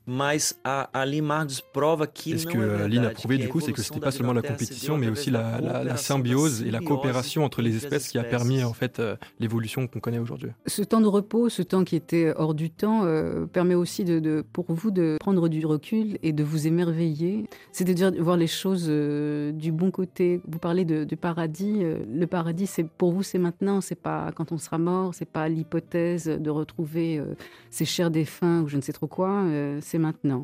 Mas 0.10 0.60
a, 0.64 0.90
a 0.94 1.06
Lynn 1.06 1.24
Margulis 1.26 1.62
prova 1.72 2.08
que 2.08 2.30
Et 2.32 2.38
ce 2.38 2.48
que 2.48 2.58
euh, 2.58 2.88
Lynn 2.88 3.06
a 3.06 3.12
prouvé 3.12 3.38
du 3.38 3.48
coup, 3.48 3.60
c'est 3.60 3.72
que 3.74 3.82
c'était 3.82 4.00
da 4.00 4.06
pas 4.08 4.12
seulement 4.12 4.34
la 4.34 4.42
compétition, 4.42 4.98
mais 4.98 5.08
aussi 5.08 5.30
la, 5.30 5.96
symbiose 5.98 6.64
et 6.64 6.72
la 6.72 6.80
coopération 6.80 7.44
entre 7.46 7.62
les 7.62 7.76
espèces 7.76 8.08
qui 8.10 8.18
a 8.18 8.24
permis 8.24 8.64
en 8.64 8.74
fait 8.74 9.00
euh, 9.00 9.16
l'évolution 9.40 9.88
qu'on 9.88 10.00
connaît 10.00 10.18
aujourd'hui. 10.20 10.50
Ce 10.66 10.82
temps 10.82 11.02
de 11.02 11.08
repos, 11.08 11.50
ce 11.50 11.62
temps 11.62 11.84
qui 11.84 11.96
était 11.96 12.34
hors 12.36 12.54
du 12.54 12.70
temps, 12.72 13.02
euh, 13.06 13.46
permet 13.46 13.76
aussi 13.76 14.04
de, 14.04 14.20
de- 14.20 14.44
pour 14.54 14.66
vous 14.70 14.92
de 14.92 15.18
prendre 15.20 15.48
du 15.48 15.66
recul 15.66 16.18
et 16.24 16.34
de 16.34 16.44
vous 16.44 16.66
émerveiller. 16.68 17.46
C'est-à-dire 17.72 18.12
de 18.12 18.20
voir 18.20 18.38
les 18.38 18.48
choses 18.48 18.88
euh, 18.90 19.52
du 19.52 19.72
bon 19.72 19.92
côté. 19.92 20.42
Vous 20.48 20.60
parlez 20.60 20.86
de, 20.86 21.04
du 21.04 21.18
paradis. 21.18 21.78
euh, 21.84 22.00
le 22.12 22.26
paradis, 22.28 22.66
c'est 22.68 22.84
pour 22.88 23.12
vous, 23.12 23.22
c'est 23.24 23.38
maintenant. 23.38 23.82
C'est 23.82 23.96
pas 24.02 24.32
quand 24.36 24.52
on 24.52 24.58
sera 24.58 24.78
mort. 24.80 25.14
C'est 25.14 25.30
pas 25.30 25.48
l'hypothèse 25.50 26.26
de 26.26 26.50
retrouver 26.50 27.20
euh, 27.20 27.36
ses 27.70 27.86
chers 27.86 28.10
défunts 28.10 28.62
ou 28.62 28.68
je 28.68 28.78
ne 28.78 28.82
sais 28.82 28.94
trop 28.94 29.08
quoi. 29.08 29.44
euh, 29.44 29.80
c'est 29.82 29.99
maintenant. 30.00 30.44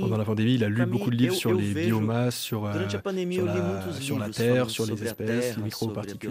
Pendant 0.00 0.16
la 0.16 0.24
pandémie, 0.24 0.54
il 0.54 0.64
a 0.64 0.68
lu 0.68 0.76
beaucoup 0.86 1.10
de 1.10 1.16
livres 1.16 1.34
sur 1.34 1.50
les 1.60 1.72
biomasses, 1.86 2.36
sur, 2.38 2.64
euh, 2.64 2.72
sur 3.36 3.44
la- 3.46 3.52
sur 4.00 4.18
la 4.18 4.26
Terre, 4.30 4.70
sur 4.70 4.84
les 4.86 4.92
espèces, 5.04 5.28
les 5.56 5.62
microparticules. 5.64 6.30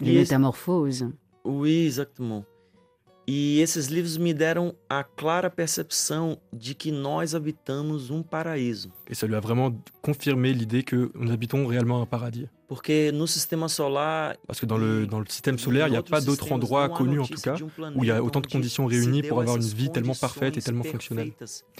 Les 0.00 0.12
métamorphoses. 0.18 1.06
Oui, 1.44 1.86
exactement. 1.86 2.44
E 3.26 3.60
esses 3.60 3.86
livros 3.86 4.16
me 4.16 4.34
deram 4.34 4.74
a 4.88 5.04
clara 5.04 5.48
percepção 5.48 6.38
de 6.52 6.74
que 6.74 6.90
nós 6.90 7.34
habitamos 7.34 8.10
um 8.10 8.22
paraíso. 8.22 8.90
Et 9.08 9.14
ça 9.14 9.26
lui 9.26 9.36
a 9.36 9.40
vraiment 9.40 9.72
confirmé 10.00 10.52
l'idée 10.52 10.82
que 10.82 11.10
nous 11.14 11.30
habitons 11.30 11.66
réellement 11.66 12.02
un 12.02 12.06
paradis. 12.06 12.48
Porque 12.66 13.12
no 13.12 13.26
sistema 13.26 13.68
solar. 13.68 14.36
Parce 14.46 14.58
que 14.58 14.66
dans 14.66 14.78
le, 14.78 15.06
dans 15.06 15.20
le 15.20 15.26
système 15.28 15.58
solaire, 15.58 15.86
il 15.86 15.92
n'y 15.92 15.96
a 15.96 16.02
pas 16.02 16.20
d'autre 16.20 16.50
endroit 16.50 16.88
connu 16.88 17.20
en 17.20 17.26
tout 17.26 17.40
cas 17.40 17.56
où 17.94 18.02
il 18.02 18.08
y 18.08 18.10
a 18.10 18.22
autant 18.22 18.40
de 18.40 18.46
conditions 18.46 18.86
réunies 18.86 19.22
pour 19.22 19.40
avoir 19.40 19.56
une 19.56 19.62
vie 19.62 19.90
tellement 19.90 20.14
parfaite 20.14 20.56
et 20.56 20.62
tellement 20.62 20.84
fonctionnelle. 20.84 21.32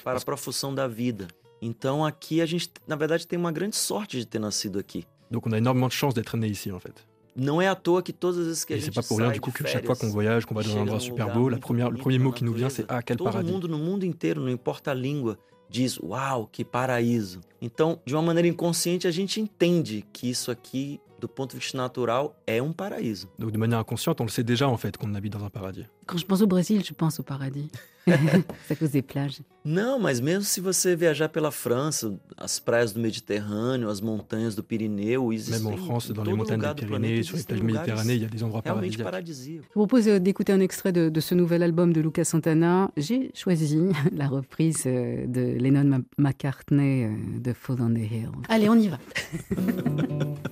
Para 0.05 0.19
a 0.19 0.21
profusão 0.21 0.73
da 0.75 0.87
vida. 0.87 1.27
Então 1.61 2.05
aqui 2.05 2.41
a 2.41 2.47
gente, 2.47 2.71
na 2.87 2.97
verdade, 2.97 3.27
tem 3.27 3.39
uma 3.39 3.53
grande 3.53 3.77
sorte 3.77 4.19
de 4.19 4.27
ter 4.27 4.39
nascido 4.39 4.79
aqui. 4.79 5.07
Donc 5.31 5.47
on 5.47 5.53
a 5.53 5.59
énormément 5.59 5.89
de 5.89 5.95
chance 5.95 6.15
d'être 6.15 6.37
né 6.37 6.47
ici 6.47 6.71
en 6.71 6.79
fait. 6.79 7.07
Não 7.35 7.63
é 7.63 7.67
à 7.69 7.75
toa 7.75 8.03
que 8.03 8.13
todas 8.13 8.47
as 8.47 8.65
que 8.65 8.75
a 8.75 8.77
Et 8.77 8.81
c'est 8.81 8.87
gente 8.87 8.95
pas 8.95 9.03
pour 9.03 9.19
rien 9.19 9.31
du 9.31 9.41
coup 9.41 9.51
de 9.51 9.57
que 9.57 9.67
chaque 9.67 9.87
fois 9.87 9.97
qu'on 9.97 10.11
voyage, 10.11 10.45
qu'on 10.45 10.55
va 10.55 10.63
dans 10.63 10.77
un 10.77 10.83
endroit 10.83 11.01
super 11.01 11.33
beau, 11.33 11.49
la 11.49 11.57
première, 11.57 11.87
le 11.87 11.93
bonito 11.93 12.03
premier 12.03 12.19
mot 12.19 12.33
qui 12.33 12.45
nous 12.45 12.53
vient 12.53 12.69
c'est 12.69 12.85
Ah, 12.89 13.03
quel 13.03 13.17
Todo 13.17 13.31
paradis 13.31 13.51
mundo 13.51 13.67
no 13.69 13.79
mundo 13.79 14.05
inteiro, 14.05 14.41
não 14.41 14.51
importa 14.51 14.91
a 14.91 14.95
língua, 14.95 15.39
diz: 15.71 15.99
Uau, 15.99 16.47
que 16.53 16.65
paraíso. 16.65 17.41
Então, 17.61 17.99
de 18.05 18.15
uma 18.15 18.23
maneira 18.23 18.47
inconsciente, 18.49 19.07
a 19.07 19.11
gente 19.11 19.41
entende 19.41 20.05
que 20.13 20.29
isso 20.29 20.51
aqui, 20.51 21.01
do 21.19 21.29
ponto 21.29 21.53
de 21.53 21.61
vista 21.61 21.79
natural, 21.79 22.37
é 22.47 22.61
um 22.61 22.73
paraíso. 22.73 23.29
Donc 23.39 23.51
de 23.51 23.59
manière 23.59 23.81
inconsciente, 23.81 24.21
on 24.21 24.25
le 24.25 24.31
sait 24.31 24.45
déjà 24.45 24.69
en 24.69 24.77
fait 24.77 24.97
qu'on 24.99 25.15
habite 25.15 25.33
dans 25.33 25.45
un 25.45 25.51
paradis. 25.51 25.87
Quand 26.07 26.19
je 26.19 26.27
pense 26.27 26.43
au 26.43 26.47
Brésil, 26.47 26.85
je 26.85 26.93
pense 26.93 27.19
au 27.19 27.23
paradis. 27.23 27.71
à 28.71 28.75
cause 28.75 28.91
des 28.91 29.03
plages. 29.03 29.43
Não, 29.65 29.99
mas 29.99 30.21
mesmo 30.21 30.43
se 30.43 30.61
você 30.61 30.97
viajar 30.97 31.29
pela 31.29 31.53
França, 31.53 32.19
as 32.37 32.59
praias 32.59 32.93
do 32.93 33.01
Mediterrâneo, 33.01 33.89
as 33.89 34.01
montanhas 34.01 34.57
do 34.57 34.63
Pirineu, 34.63 35.33
existem 35.33 35.63
Même 35.63 35.75
en 35.75 35.85
France, 35.85 36.13
dans 36.13 36.25
les 36.25 36.33
montagnes 36.33 36.61
do 36.61 36.75
Pyrénées, 36.75 37.23
sur 37.23 37.37
les 37.37 37.45
plages 37.45 37.63
méditerranéennes, 37.63 38.17
il 38.17 38.23
y 38.23 38.27
a 38.27 38.29
des 38.29 38.43
endroits 38.43 38.63
paradisiaques. 38.63 39.25
Je 39.25 39.59
vous 39.75 39.87
propose 39.87 40.07
d'écouter 40.07 40.53
un 40.53 40.61
extrait 40.61 40.93
de, 40.93 41.09
de 41.09 41.21
ce 41.21 41.37
nouvel 41.37 41.63
album 41.63 41.93
de 41.93 42.01
Luca 42.01 42.25
Santana. 42.25 42.91
J'ai 42.97 43.31
choisi 43.35 43.79
la 44.13 44.27
reprise 44.27 44.83
euh, 44.87 45.27
de 45.27 45.59
Lennon 45.59 46.03
McCartney 46.19 47.05
euh, 47.05 47.11
de 47.39 47.53
Fall 47.53 47.81
on 47.81 47.95
the 47.95 47.99
Hill. 47.99 48.31
Allez, 48.49 48.69
on 48.69 48.75
y 48.75 48.89
va. 48.89 48.99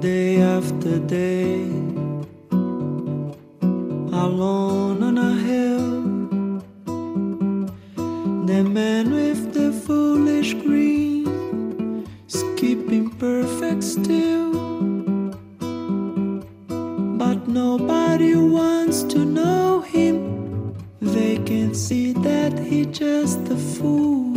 Day 0.00 0.40
after 0.40 1.00
day, 1.00 1.64
alone 4.24 5.02
on 5.02 5.18
a 5.18 5.34
hill. 5.48 5.90
The 8.46 8.62
man 8.64 9.10
with 9.12 9.52
the 9.52 9.72
foolish 9.72 10.54
green, 10.54 12.06
skipping 12.26 13.10
perfect 13.10 13.82
still. 13.82 14.52
But 17.22 17.48
nobody 17.48 18.34
wants 18.34 19.02
to 19.14 19.24
know 19.24 19.80
him. 19.80 20.74
They 21.00 21.36
can 21.50 21.74
see 21.74 22.12
that 22.28 22.58
he's 22.58 22.98
just 22.98 23.40
a 23.48 23.56
fool. 23.56 24.36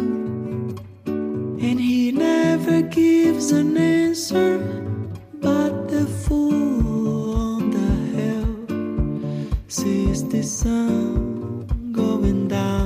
And 1.67 1.79
he 1.79 2.11
never 2.11 2.81
gives 2.81 3.51
an 3.51 3.77
answer 3.77 4.57
but 5.41 5.87
the 5.87 6.05
fool 6.05 6.68
the 10.29 10.43
sun 10.43 11.65
going 11.91 12.47
down, 12.47 12.78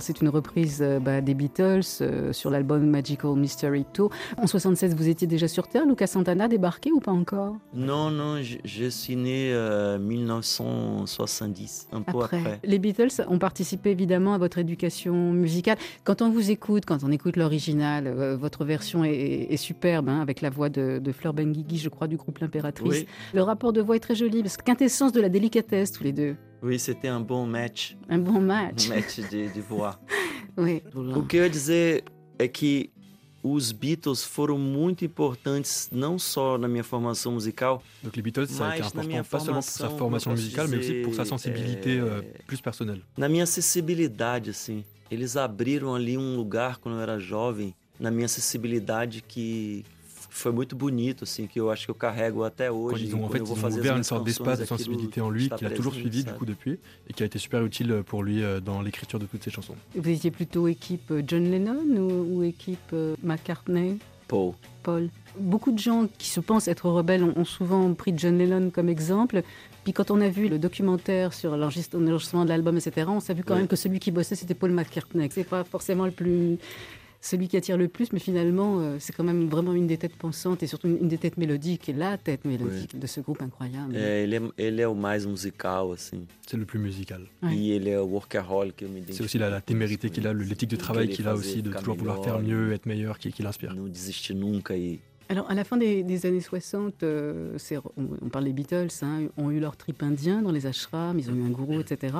C'est 0.00 0.20
une 0.20 0.28
reprise 0.28 0.78
euh, 0.82 0.98
bah, 0.98 1.20
des 1.20 1.34
Beatles 1.34 1.80
euh, 2.00 2.32
sur 2.32 2.50
l'album 2.50 2.86
Magical 2.86 3.34
Mystery 3.36 3.84
Tour. 3.92 4.10
En 4.36 4.46
76, 4.46 4.94
vous 4.94 5.08
étiez 5.08 5.26
déjà 5.26 5.48
sur 5.48 5.68
Terre 5.68 5.86
Lucas 5.86 6.06
Santana 6.06 6.48
débarqué 6.48 6.92
ou 6.92 7.00
pas 7.00 7.12
encore? 7.12 7.56
Non, 7.74 8.10
non, 8.10 8.42
je, 8.42 8.58
je 8.64 8.86
suis 8.86 9.16
né 9.16 9.52
euh, 9.52 9.98
1970, 9.98 11.88
un 11.92 12.02
peu 12.02 12.18
après. 12.22 12.60
Les 12.64 12.78
Beatles 12.78 13.22
ont 13.28 13.38
participé 13.38 13.90
évidemment 13.90 14.34
à 14.34 14.38
votre 14.38 14.58
éducation 14.58 15.32
musicale. 15.32 15.78
Quand 16.04 16.22
on 16.22 16.30
vous 16.30 16.50
écoute, 16.50 16.84
quand 16.86 17.04
on 17.04 17.10
écoute 17.10 17.36
l'original, 17.36 18.06
euh, 18.06 18.36
votre 18.36 18.64
version 18.64 19.04
est, 19.04 19.48
est 19.50 19.56
superbe, 19.56 20.08
hein, 20.08 20.20
avec 20.20 20.40
la 20.40 20.50
voix 20.50 20.68
de, 20.68 20.98
de 20.98 21.12
Fleur 21.12 21.34
Benguigui, 21.34 21.78
je 21.78 21.88
crois, 21.88 22.08
du 22.08 22.16
groupe 22.16 22.38
L'Impératrice. 22.38 22.90
Oui. 22.90 23.06
Le 23.34 23.42
rapport 23.42 23.72
de 23.72 23.80
voix 23.80 23.96
est 23.96 24.00
très 24.00 24.14
joli, 24.14 24.42
parce 24.42 24.56
que 24.56 24.64
quintessence 24.64 25.12
de 25.12 25.20
la 25.20 25.28
délicatesse, 25.28 25.92
tous 25.92 26.04
les 26.04 26.12
deux. 26.12 26.36
Oui, 26.62 26.78
c'était 26.78 27.10
um 27.10 27.22
bom 27.22 27.46
match, 27.46 27.96
Un 28.08 28.18
bon 28.18 28.36
um 28.38 28.40
match. 28.40 28.88
match 28.88 29.20
de, 29.30 29.48
de 29.52 29.60
voix. 29.60 29.98
Oui. 30.58 30.82
O 30.94 31.22
que 31.26 31.36
eu 31.36 31.42
ia 31.42 31.50
dizer 31.50 32.02
é 32.38 32.48
que 32.48 32.90
os 33.42 33.72
Beatles 33.72 34.24
foram 34.24 34.58
muito 34.58 35.04
importantes, 35.04 35.90
não 35.92 36.18
só 36.18 36.56
na 36.56 36.66
minha 36.66 36.82
formação 36.82 37.32
musical, 37.32 37.82
Donc 38.02 38.16
les 38.16 38.22
Beatles, 38.22 38.48
ça 38.50 38.68
a 38.70 38.78
été 38.78 38.80
Mais 38.80 38.94
na 38.94 39.02
minha 39.04 39.20
important, 39.20 39.38
pas 39.38 39.44
seulement 39.44 39.60
pour 39.60 39.70
sa 39.70 39.90
formation 39.90 40.30
musicale, 40.30 40.68
mais 40.68 40.78
aussi 40.78 40.88
dizer, 40.88 41.02
pour 41.02 41.14
sa 41.14 41.26
sensibilité 41.26 41.96
é, 41.98 42.00
euh, 42.00 42.22
plus 42.46 42.62
personnelle. 42.62 43.02
na 43.18 43.28
minha 43.28 43.44
acessibilidade, 43.44 44.48
assim. 44.48 44.82
Eles 45.10 45.36
abriram 45.36 45.94
ali 45.94 46.16
um 46.16 46.34
lugar 46.36 46.78
quando 46.78 46.94
eu 46.96 47.02
era 47.02 47.18
jovem, 47.20 47.74
na 48.00 48.10
minha 48.10 48.24
acessibilidade 48.24 49.22
que 49.22 49.84
foi 50.36 50.52
muito 50.52 50.76
bonito, 50.76 51.24
assim, 51.24 51.46
que 51.46 51.58
eu 51.58 51.70
acho 51.70 51.86
que 51.86 51.92
eu 51.92 51.94
carrego 51.94 52.44
até 52.44 52.68
Quand 52.68 52.74
hoje. 52.76 53.04
ils 53.04 53.14
ont, 53.14 53.24
en 53.24 53.28
fait, 53.28 53.38
eu 53.38 53.42
vou 53.42 53.54
ils 53.54 53.58
ont 53.58 53.60
fazer 53.62 53.78
as 53.78 53.80
ouvert 53.80 53.96
une 53.96 54.04
sorte 54.04 54.24
d'espace 54.24 54.58
de 54.58 54.64
sensibilité 54.64 55.20
en 55.20 55.30
lui 55.30 55.48
qu'il 55.48 55.66
a 55.66 55.70
toujours 55.70 55.94
suivi 55.94 56.24
du 56.24 56.32
coup 56.32 56.44
depuis 56.46 56.78
et 57.08 57.12
qui 57.12 57.22
a 57.22 57.26
été 57.26 57.38
super 57.38 57.64
utile 57.64 58.02
pour 58.06 58.22
lui 58.22 58.42
euh, 58.42 58.60
dans 58.60 58.82
l'écriture 58.82 59.18
de 59.18 59.26
toutes 59.26 59.42
ses 59.42 59.50
chansons. 59.50 59.74
Vous 59.94 60.08
étiez 60.08 60.30
plutôt 60.30 60.68
équipe 60.68 61.10
euh, 61.10 61.22
John 61.26 61.44
Lennon 61.50 61.84
ou, 61.96 62.36
ou 62.38 62.42
équipe 62.42 62.78
euh, 62.92 63.16
McCartney? 63.22 63.98
Paul. 64.28 64.52
Paul. 64.82 65.08
Beaucoup 65.38 65.70
de 65.72 65.78
gens 65.78 66.08
qui 66.18 66.28
se 66.28 66.40
pensent 66.40 66.66
être 66.68 66.88
rebelles 66.90 67.22
ont, 67.22 67.32
ont 67.36 67.44
souvent 67.44 67.92
pris 67.94 68.12
John 68.16 68.36
Lennon 68.38 68.70
comme 68.70 68.88
exemple. 68.88 69.42
Puis 69.84 69.92
quand 69.92 70.10
on 70.10 70.20
a 70.20 70.28
vu 70.28 70.48
le 70.48 70.58
documentaire 70.58 71.32
sur 71.32 71.56
l'enregistrement 71.56 72.44
de 72.44 72.48
l'album, 72.48 72.76
etc., 72.76 73.06
on 73.08 73.20
s'est 73.20 73.34
vu 73.34 73.44
quand 73.44 73.54
Oui. 73.54 73.60
même 73.60 73.68
que 73.68 73.76
celui 73.76 74.00
qui 74.00 74.10
bossait, 74.10 74.34
c'était 74.34 74.54
Paul 74.54 74.72
McCartney. 74.72 75.28
C'est 75.30 75.44
pas 75.44 75.62
forcément 75.62 76.04
le 76.06 76.10
plus 76.10 76.58
celui 77.30 77.46
qui 77.48 77.56
attire 77.56 77.76
le 77.76 77.88
plus, 77.88 78.08
mais 78.12 78.20
finalement, 78.28 78.70
euh, 78.80 78.96
c'est 79.00 79.14
quand 79.16 79.24
même 79.32 79.48
vraiment 79.48 79.72
une 79.80 79.86
des 79.92 79.98
têtes 80.02 80.16
pensantes 80.16 80.62
et 80.62 80.66
surtout 80.72 80.86
une, 80.88 80.98
une 81.04 81.08
des 81.08 81.18
têtes 81.18 81.36
mélodiques 81.36 81.88
et 81.88 81.92
la 81.92 82.16
tête 82.18 82.44
mélodique 82.44 82.98
de 82.98 83.06
ce 83.14 83.20
groupe 83.20 83.42
incroyable. 83.42 83.94
É, 83.96 84.22
ele, 84.24 84.36
é, 84.36 84.40
ele 84.66 84.80
é 84.82 84.86
o 84.88 84.94
mais 84.94 85.26
musical, 85.26 85.92
assim. 85.92 86.20
C'est 86.46 86.56
le 86.56 86.64
plus 86.64 86.78
musical. 86.88 87.22
Ouais. 87.42 87.54
E 87.56 87.72
ele 87.76 87.90
é 87.90 88.00
o 88.00 88.06
workaholic. 88.06 88.84
C'est 89.10 89.24
aussi 89.24 89.38
la, 89.38 89.50
la 89.50 89.60
témérité 89.60 90.08
qu'il 90.10 90.26
a, 90.26 90.32
le- 90.32 90.44
l'éthique 90.44 90.70
de 90.70 90.76
travail 90.76 91.08
qu'il 91.08 91.26
a 91.26 91.34
aussi, 91.34 91.62
de 91.62 91.72
toujours 91.72 91.96
vouloir 91.96 92.22
faire 92.22 92.38
mieux, 92.38 92.72
être 92.72 92.86
meilleur, 92.86 93.18
qui, 93.18 93.32
qui 93.32 93.42
l'inspire. 93.42 93.74
Não 93.74 93.88
desistir 93.88 94.34
nunca 94.36 94.74
e 94.76 94.98
Alors, 95.28 95.50
à 95.50 95.54
la 95.54 95.64
fin 95.64 95.76
des, 95.76 96.26
années 96.26 96.40
60, 96.40 97.02
euh, 97.02 97.56
on, 97.96 98.28
parle 98.28 98.44
des 98.44 98.52
Beatles, 98.52 98.88
hein, 99.02 99.22
ont 99.36 99.50
eu 99.50 99.58
leur 99.58 99.76
trip 99.76 100.02
indien 100.04 100.40
dans 100.40 100.52
les 100.52 100.66
ashrams, 100.66 101.18
ils 101.18 101.28
ont 101.30 101.34
eu 101.34 101.42
un 101.42 101.50
gourou, 101.50 101.80
etc. 101.80 102.16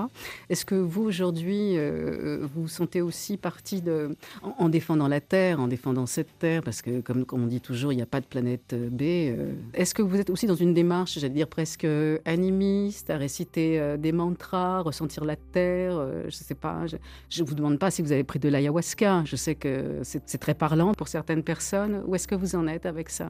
Est-ce 0.51 0.65
que 0.65 0.75
vous, 0.75 1.03
aujourd'hui, 1.03 1.77
euh, 1.77 2.47
vous 2.53 2.67
sentez 2.67 3.03
aussi 3.03 3.37
partie 3.37 3.81
de. 3.81 4.17
En, 4.43 4.55
en 4.59 4.69
défendant 4.69 5.07
la 5.07 5.21
Terre, 5.21 5.61
en 5.61 5.69
défendant 5.69 6.07
cette 6.07 6.37
Terre, 6.41 6.63
parce 6.63 6.83
que, 6.83 7.01
comme, 7.01 7.25
comme 7.25 7.45
on 7.45 7.47
dit 7.47 7.61
toujours, 7.61 7.93
il 7.93 7.97
n'y 7.97 8.03
a 8.03 8.07
pas 8.07 8.21
de 8.21 8.27
planète 8.27 8.73
euh, 8.73 8.89
B, 8.91 9.03
euh, 9.03 9.53
est-ce 9.75 9.95
que 9.95 10.03
vous 10.03 10.19
êtes 10.19 10.31
aussi 10.31 10.47
dans 10.47 10.57
une 10.57 10.75
démarche, 10.75 11.19
j'allais 11.19 11.33
dire 11.33 11.49
presque 11.49 11.87
animiste, 12.25 13.11
à 13.11 13.19
réciter 13.19 13.97
des 13.99 14.13
mantras, 14.13 14.81
ressentir 14.81 15.25
la 15.25 15.37
Terre 15.37 16.05
Je 16.23 16.27
ne 16.27 16.31
sais 16.31 16.55
pas, 16.55 16.87
je 16.87 17.43
ne 17.43 17.47
vous 17.47 17.55
demande 17.55 17.79
pas 17.79 17.91
si 17.91 18.03
vous 18.03 18.11
avez 18.11 18.25
pris 18.25 18.39
de 18.39 18.49
l'ayahuasca, 18.49 19.23
je 19.25 19.37
sais 19.37 19.55
que 19.55 20.01
c'est 20.03 20.39
très 20.39 20.55
parlant 20.55 20.93
pour 20.95 21.09
certaines 21.09 21.43
personnes. 21.43 22.03
Où 22.07 22.15
est-ce 22.15 22.27
que 22.27 22.35
vous 22.35 22.57
en 22.57 22.67
êtes 22.67 22.87
avec 22.97 23.11
ça 23.11 23.29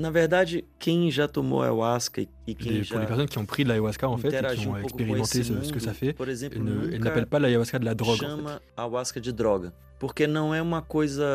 Na 0.00 0.10
verdade, 0.10 0.64
quem 0.78 1.10
já 1.10 1.26
tomou 1.26 1.60
ayahuasca 1.60 2.20
e, 2.22 2.28
e 2.46 2.54
quem 2.54 2.72
Les- 2.72 2.84
já 2.84 2.94
pour 2.94 3.00
les 3.00 3.08
personnes 3.08 3.28
qui 3.28 3.38
ont 3.42 3.46
pris 3.46 3.64
de 3.64 3.68
l'ayahuasca 3.70 4.08
en 4.08 4.16
fait 4.16 4.28
et 4.28 4.56
qui 4.56 4.68
ont 4.68 4.76
expérimenté 4.76 5.42
ce, 5.42 5.52
ce 5.68 5.72
que 5.72 5.80
ça 5.80 5.92
fait, 5.92 6.14
exemplo, 6.28 6.60
elles 6.92 7.00
n'appellent 7.02 7.26
pas 7.34 7.40
l'ayahuasca 7.40 7.78
de 7.80 7.84
la 7.84 7.94
drogue. 7.96 8.22
en 8.22 8.36
fait. 8.36 8.36
chama 8.36 8.60
ayahuasca 8.76 9.20
de 9.20 9.32
droga, 9.32 9.72
porque 9.98 10.24
não 10.28 10.54
é 10.54 10.62
uma 10.62 10.82
coisa, 10.82 11.26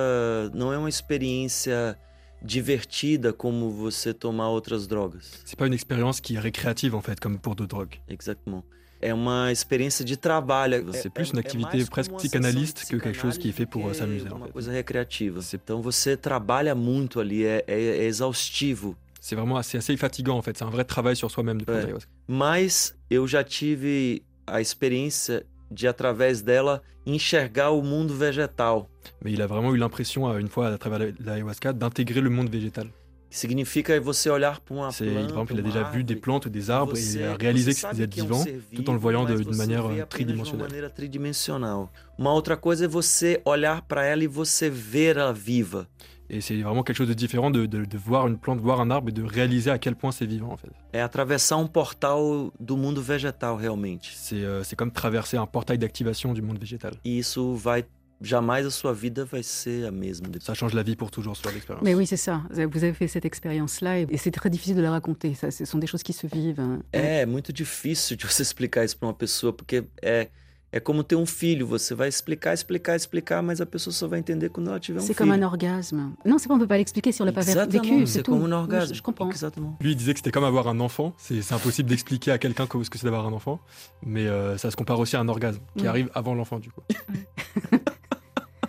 não 0.54 0.72
é 0.72 0.78
uma 0.78 0.88
experiência 0.88 1.98
divertida 2.42 3.34
como 3.34 3.70
você 3.70 4.14
tomar 4.14 4.48
outras 4.50 4.88
drogas. 4.88 5.26
C'est 5.46 5.58
pas 5.58 5.68
une 5.68 5.74
expérience 5.74 6.22
qui 6.22 6.36
est 6.36 6.40
récréative 6.40 6.96
en 6.96 7.02
fait, 7.02 7.20
comme 7.20 7.38
pour 7.40 7.56
d'autres 7.56 7.76
drogues. 7.76 7.96
Exactement. 8.08 8.64
É 9.06 9.14
uma 9.14 9.52
experiência 9.52 10.06
de 10.06 10.16
trabalho. 10.16 10.92
C'est 10.94 11.08
É- 11.08 11.10
plus 11.10 11.30
é- 11.30 11.32
une 11.34 11.38
é 11.40 11.42
activité 11.42 11.86
presque 11.92 12.14
psychanalyste 12.16 12.86
que 12.88 12.98
quelque 13.00 13.20
chose 13.20 13.38
qui 13.38 13.50
est 13.50 13.52
fait 13.52 13.66
pour, 13.66 13.88
euh, 13.88 13.94
s'amuser, 13.94 14.30
Uma 14.34 14.48
coisa 14.48 14.72
recreativa. 14.72 15.40
Então 15.54 15.82
você 15.82 16.16
trabalha 16.16 16.74
muito 16.74 17.20
ali, 17.20 17.44
é, 17.46 17.64
é- 17.68 17.98
é 18.00 18.06
exaustivo. 18.06 18.96
C'est 19.20 19.36
vraiment 19.36 19.58
assez, 19.58 19.78
assez 19.78 19.96
fatigant 19.98 20.38
en 20.38 20.42
fait. 20.42 20.58
C'est 20.58 20.66
un 20.66 20.70
vrai 20.70 20.86
travail 20.86 21.16
sur 21.16 21.30
soi-même 21.30 21.60
de 21.62 21.66
l'ayahuasca. 21.72 22.10
Mas 22.28 22.96
eu 23.10 23.28
já 23.28 23.44
tive 23.44 24.22
a 24.48 24.60
experiência 24.62 25.44
de, 25.72 25.88
através 25.88 26.42
dela, 26.42 26.82
enxergar 27.06 27.72
o 27.72 27.82
mundo 27.82 28.14
vegetal. 28.14 28.88
Mais 29.22 29.32
il 29.34 29.42
a 29.42 29.48
vraiment 29.48 29.74
eu 29.74 29.78
l'impression, 29.78 30.30
euh, 30.30 30.40
une 30.40 30.48
fois 30.50 30.68
à 30.68 30.78
travers 30.78 31.00
la- 31.00 31.12
l'ayahuasca, 31.20 31.74
d'intégrer 31.74 32.22
le 32.22 32.30
monde 32.30 32.50
végétal. 32.50 32.88
Significa 33.36 34.00
você 34.00 34.30
olhar 34.30 34.60
para 34.60 34.76
uma 34.76 34.92
C'est, 34.92 35.06
planta, 35.06 35.34
par 35.34 35.44
exemple, 35.44 35.54
il 35.54 35.60
a 35.60 35.64
déjà 35.64 35.84
vu 35.92 36.04
des 36.04 36.16
plantes 36.16 36.46
ou 36.46 36.50
des 36.52 36.70
arbres 36.70 36.96
et 36.96 37.02
il 37.02 37.24
a 37.24 37.36
réalisé 37.36 37.74
que 37.74 37.80
c'était 37.80 38.06
des 38.08 38.22
vivants 38.22 38.46
tout 38.76 38.88
en 38.90 38.94
le 38.94 39.00
voyant 39.00 39.26
d'une 39.26 39.56
manière 39.56 39.88
euh, 39.88 39.96
uma 39.96 40.06
tridimensionnelle. 40.06 41.88
Uma 42.20 42.32
outra 42.34 42.56
coisa 42.56 42.86
é 42.86 42.88
você 42.88 43.42
olhar 43.44 43.82
para 43.88 44.06
ela 44.06 44.24
e 44.24 44.28
você 44.28 44.70
ver 44.70 45.18
ela 45.18 45.34
viva. 45.34 45.88
Et 46.30 46.42
c'est 46.42 46.56
vraiment 46.62 46.84
quelque 46.84 46.96
chose 46.98 47.10
de 47.10 47.14
différent 47.16 47.52
de, 47.52 47.66
de- 47.66 47.86
de 47.86 47.98
voir 47.98 48.28
une 48.28 48.38
plante, 48.38 48.60
voir 48.60 48.80
un 48.80 48.90
arbre 48.92 49.10
et 49.10 49.12
de 49.12 49.24
réaliser 49.24 49.70
à 49.72 49.78
quel 49.78 49.96
point 49.96 50.12
c'est 50.12 50.26
vivant 50.26 50.52
en 50.52 50.58
fait. 50.58 50.72
É 50.94 51.02
atravessar 51.02 51.58
um 51.60 51.68
portal 51.68 52.52
do 52.60 52.78
mundo 52.78 53.02
vegetal 53.02 53.56
realmente. 53.58 54.12
C'est, 54.16 54.44
euh, 54.44 54.64
c'est 54.64 54.76
comme 54.76 54.92
traverser 54.92 55.38
un 55.38 55.46
portail 55.48 55.78
d'activation 55.78 56.34
du 56.34 56.42
monde 56.42 56.60
végétal. 56.60 56.94
E 57.06 57.18
isso 57.20 57.56
vai 57.56 57.84
jamais 58.24 58.66
a 58.66 58.70
sua 58.72 58.94
vida 58.94 59.26
vai 59.26 59.44
ser 59.44 59.86
a 59.86 59.92
mesma. 59.92 60.28
Ça 60.40 60.54
change 60.54 60.74
la 60.74 60.84
vie 60.84 60.96
pour 60.96 61.12
toujours 61.12 61.36
sur 61.36 61.52
l'expérience. 61.52 61.84
Mais 61.84 61.94
oui, 61.94 62.08
c'est 62.08 62.18
ça. 62.18 62.42
Vous 62.50 62.84
avez 62.84 62.94
fait 62.94 63.08
cette 63.08 63.26
expérience-là 63.26 64.00
et 64.00 64.18
c'est 64.18 64.32
très 64.32 64.50
difficile 64.50 64.76
de 64.76 64.82
la 64.82 64.92
raconter. 64.92 65.34
Ça, 65.34 65.52
ce 65.52 65.66
sont 65.66 65.78
des 65.78 65.88
choses 65.88 66.04
qui 66.04 66.14
se 66.14 66.26
vivent. 66.28 66.60
hein. 66.60 66.80
É 66.94 67.26
muito 67.26 67.52
difícil 67.54 68.16
de 68.18 68.26
você 68.28 68.42
explicar 68.44 68.84
isso 68.86 68.98
para 68.98 69.08
uma 69.08 69.14
pessoa, 69.14 69.52
porque 69.54 69.84
é, 70.02 70.30
é 70.72 70.80
como 70.80 71.04
ter 71.04 71.16
um 71.16 71.26
filho. 71.26 71.68
Você 71.68 71.94
vai 71.94 72.08
explicar, 72.08 72.54
explicar, 72.54 72.96
explicar, 72.96 73.44
mas 73.44 73.60
a 73.62 73.66
pessoa 73.66 73.94
só 73.94 74.08
vai 74.08 74.20
entender 74.20 74.50
quando 74.50 74.70
ela 74.70 74.80
tiver 74.80 75.00
um 75.00 75.04
C'est 75.06 75.14
comme 75.16 75.32
un 75.32 75.44
orgasme. 75.44 76.14
Non, 76.26 76.38
c'est 76.40 76.48
pas, 76.48 76.56
on 76.56 76.60
peut 76.60 76.68
pas 76.68 76.78
l'expliquer 76.78 77.12
si 77.12 77.22
on 77.22 77.26
l'a 77.26 77.32
pas 77.32 77.42
vécu. 77.42 78.08
c'est 78.08 78.26
comme 78.26 78.42
un 78.44 78.48
Oui, 78.48 78.54
orgasme. 78.54 78.90
Je, 78.90 78.98
je 78.98 79.02
comprends. 79.02 79.30
Exactement. 79.30 79.78
Lui, 79.82 79.92
il 79.92 79.96
disait 79.98 80.14
que 80.14 80.20
c'était 80.20 80.32
comme 80.32 80.46
avoir 80.46 80.68
un 80.68 80.80
enfant. 80.80 81.14
C'est, 81.18 81.52
impossible 81.52 81.90
d'expliquer 81.90 82.32
à 82.32 82.38
quelqu'un 82.38 82.68
ce 82.72 82.90
que 82.90 82.98
c'est 82.98 83.06
d'avoir 83.06 83.28
un 83.28 83.34
enfant. 83.34 83.60
Mais 84.02 84.28
euh, 84.28 84.58
ça 84.58 84.72
se 84.72 84.76
compare 84.76 85.00
aussi 85.00 85.16
à 85.16 85.20
un 85.20 85.28
orgasme 85.28 85.62
qui 85.78 85.86
arrive 85.88 86.10
avant 86.16 86.34
l'enfant 86.34 86.60
du 86.60 86.72
coup. 86.72 86.82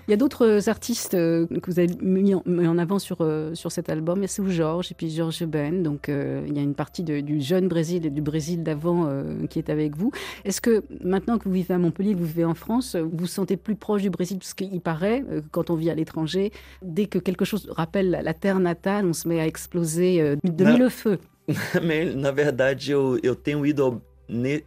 Il 0.06 0.10
y 0.10 0.14
a 0.14 0.16
d'autres 0.16 0.68
artistes 0.68 1.14
euh, 1.14 1.46
que 1.46 1.70
vous 1.70 1.78
avez 1.78 1.88
mis 2.02 2.34
en, 2.34 2.42
mis 2.44 2.66
en 2.66 2.76
avant 2.78 2.98
sur, 2.98 3.18
euh, 3.20 3.54
sur 3.54 3.72
cet 3.72 3.88
album. 3.88 4.18
Il 4.18 4.22
y 4.22 4.24
a 4.24 4.28
Sou 4.28 4.48
Georges 4.50 4.92
et 4.92 4.94
puis 4.94 5.08
Georges 5.10 5.44
Ben. 5.44 5.82
Donc 5.82 6.08
euh, 6.08 6.44
il 6.46 6.54
y 6.54 6.58
a 6.58 6.62
une 6.62 6.74
partie 6.74 7.02
de- 7.02 7.20
du 7.20 7.40
jeune 7.40 7.68
Brésil 7.68 8.04
et 8.04 8.10
du 8.10 8.20
Brésil 8.20 8.62
d'avant 8.62 9.08
qui 9.48 9.58
est 9.58 9.70
avec 9.70 9.96
vous. 9.96 10.10
Est-ce 10.44 10.60
que 10.60 10.84
maintenant 11.02 11.38
que 11.38 11.44
vous 11.44 11.54
vivez 11.54 11.74
à 11.74 11.78
Montpellier, 11.78 12.14
vous 12.14 12.26
vivez 12.26 12.44
en 12.44 12.54
France, 12.54 12.96
vous 12.96 13.10
vous 13.16 13.26
sentez 13.26 13.56
plus 13.56 13.76
proche 13.76 14.02
du 14.02 14.10
Brésil 14.10 14.38
Parce 14.38 14.54
qu'il 14.54 14.80
paraît, 14.80 15.24
quand 15.50 15.70
on 15.70 15.74
vit 15.74 15.90
à 15.90 15.94
l'étranger, 15.94 16.52
dès 16.82 17.06
que 17.06 17.18
quelque 17.18 17.44
chose 17.44 17.68
rappelle 17.70 18.10
la, 18.10 18.34
terre 18.34 18.60
natale, 18.60 19.06
on 19.06 19.12
se 19.12 19.26
met 19.28 19.40
à 19.40 19.46
exploser 19.46 20.36
de 20.44 20.64
mille 20.64 20.90
feux. 20.90 21.18
Na 22.16 22.32
verdade, 22.32 22.82
eu, 22.88 23.18
eu 23.22 23.34
tenho 23.36 23.66
ido 23.66 24.00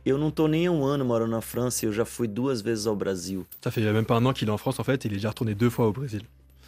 Eu 0.06 0.18
não 0.18 0.30
tô 0.32 0.48
nem 0.48 0.70
um 0.70 0.86
ano 0.86 1.04
morando 1.04 1.32
na 1.32 1.42
França, 1.42 1.86
eu 1.86 1.92
já 1.92 2.06
fui 2.06 2.28
duas 2.28 2.62
vezes 2.62 2.86
ao 2.86 2.96
Brasil. 2.96 3.46
Ça 3.62 3.72
fait 3.72 3.82
même 3.92 4.06
pas 4.06 4.16
un 4.18 4.26
an 4.26 4.34
qu'il 4.34 4.48
est 4.48 4.52
en 4.52 4.58
France 4.58 4.80
en 4.80 4.84
fait. 4.84 5.04
Il 5.06 5.12
est 5.12 5.16
déjà 5.16 5.30
retourné 5.30 5.56
deux 5.56 5.70
fois 5.70 5.88
au 5.88 5.92
Brésil. 5.92 6.22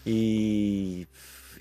E, 0.07 1.05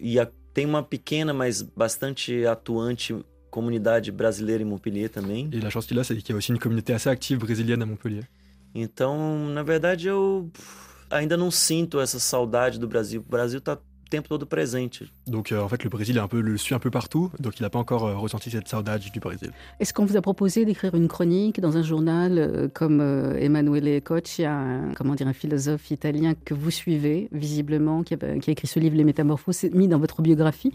e 0.01 0.19
a- 0.19 0.29
tem 0.55 0.65
uma 0.67 0.83
pequena, 0.83 1.33
mas 1.35 1.63
bastante 1.63 2.45
atuante 2.47 3.15
comunidade 3.51 4.11
brasileira 4.11 4.63
em 4.63 4.67
Montpellier 4.67 5.09
também. 5.09 5.49
Et 5.53 5.61
la 5.61 5.71
chance 5.71 5.87
qu'il 5.87 5.99
a, 5.99 6.05
c'est 6.05 6.17
qu'il 6.17 6.31
y 6.31 6.33
a 6.33 6.37
aussi 6.37 6.51
une 6.53 6.59
communauté 6.59 6.93
assez 6.95 7.09
active 7.11 7.39
brésilienne 7.39 7.83
à 7.83 7.87
Montpellier. 7.87 8.23
Então, 8.75 9.49
na 9.51 9.63
verdade, 9.63 10.09
eu 10.09 10.51
ainda 11.11 11.37
não 11.37 11.51
sinto 11.51 12.01
essa 12.01 12.19
saudade 12.19 12.79
do 12.79 12.87
Brasil. 12.89 13.21
O 13.27 13.31
Brasil 13.31 13.61
tá 13.61 13.79
tempo 14.11 14.29
todo 14.29 14.47
presente. 14.47 15.03
Donc 15.27 15.53
euh, 15.53 15.61
en 15.61 15.69
fait, 15.69 15.85
le 15.85 15.91
Brésil 15.91 16.17
est 16.17 16.21
un 16.21 16.29
peu, 16.29 16.41
le 16.41 16.57
suit 16.57 16.75
un 16.75 16.79
peu 16.79 16.91
partout. 16.91 17.31
Donc 17.41 17.59
il 17.59 17.63
n'a 17.63 17.71
pas 17.71 17.79
encore 17.79 18.05
euh, 18.07 18.17
ressenti 18.17 18.51
cette 18.51 18.69
saudade 18.69 19.03
du 19.13 19.21
Brésil. 19.21 19.51
Est-ce 19.81 19.93
qu'on 19.95 20.05
vous 20.05 20.17
a 20.17 20.23
proposé 20.23 20.65
d'écrire 20.65 20.95
une 20.95 21.09
chronique 21.09 21.61
dans 21.61 21.77
un 21.77 21.83
journal 21.83 22.39
euh, 22.39 22.69
comme 22.73 23.01
euh, 23.01 23.37
Emanuele 23.39 24.01
Cocci, 24.03 24.45
un, 24.45 24.93
comment 24.97 25.15
dire, 25.15 25.29
un 25.29 25.33
philosophe 25.33 25.91
italien 25.91 26.35
que 26.45 26.55
vous 26.55 26.71
suivez 26.71 27.29
visiblement, 27.33 28.03
qui 28.03 28.15
a, 28.15 28.17
qui 28.39 28.51
a 28.51 28.53
écrit 28.53 28.67
ce 28.67 28.79
livre 28.79 28.97
Les 28.97 29.05
Métamorphoses, 29.05 29.57
c'est 29.57 29.75
mis 29.75 29.89
dans 29.89 29.99
votre 29.99 30.23
biographie? 30.23 30.73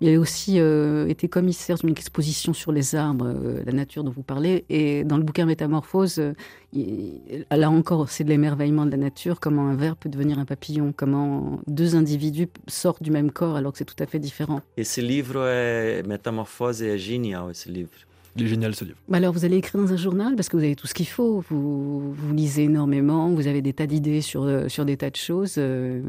Il 0.00 0.08
a 0.14 0.18
aussi 0.18 0.58
euh, 0.60 1.06
été 1.08 1.28
commissaire 1.28 1.76
d'une 1.76 1.90
exposition 1.90 2.52
sur 2.52 2.72
les 2.72 2.94
arbres, 2.94 3.26
euh, 3.26 3.62
la 3.64 3.72
nature 3.72 4.04
dont 4.04 4.10
vous 4.12 4.22
parlez, 4.22 4.64
et 4.68 5.04
dans 5.04 5.16
le 5.16 5.22
bouquin 5.22 5.46
Métamorphose, 5.46 6.18
euh, 6.18 6.32
il- 6.32 6.65
là 6.72 7.70
encore, 7.70 8.08
c'est 8.08 8.24
de 8.24 8.28
l'émerveillement 8.28 8.86
de 8.86 8.90
la 8.90 8.96
nature, 8.96 9.40
comment 9.40 9.68
un 9.68 9.74
ver 9.74 9.96
peut 9.96 10.08
devenir 10.08 10.38
un 10.38 10.44
papillon, 10.44 10.92
comment 10.96 11.60
deux 11.66 11.96
individus 11.96 12.48
sortent 12.66 13.02
du 13.02 13.10
même 13.10 13.30
corps 13.30 13.56
alors 13.56 13.72
que 13.72 13.78
c'est 13.78 13.84
tout 13.84 14.02
à 14.02 14.06
fait 14.06 14.18
différent. 14.18 14.60
Esse 14.76 14.98
livro 14.98 15.44
é 15.46 16.02
Metamorfose, 16.06 16.82
é 16.82 16.98
genial 16.98 17.50
esse 17.50 17.66
livro. 17.66 17.92
Il 18.38 18.44
est 18.44 18.48
génial 18.48 18.74
ce 18.74 18.84
livre. 18.84 18.98
Bah 19.08 19.16
alors, 19.16 19.32
vous 19.32 19.46
allez 19.46 19.56
écrire 19.56 19.80
dans 19.80 19.90
un 19.90 19.96
journal 19.96 20.36
parce 20.36 20.50
que 20.50 20.58
vous 20.58 20.62
avez 20.62 20.76
tout 20.76 20.86
ce 20.86 20.92
qu'il 20.92 21.06
faut. 21.06 21.42
Vous, 21.48 22.12
vous 22.12 22.34
lisez 22.34 22.64
énormément, 22.64 23.30
vous 23.30 23.46
avez 23.46 23.62
des 23.62 23.72
tas 23.72 23.86
d'idées 23.86 24.20
sur, 24.20 24.42
euh, 24.42 24.68
sur 24.68 24.84
des 24.84 24.98
tas 24.98 25.08
de 25.08 25.16
choses. 25.16 25.54
euh, 25.56 26.02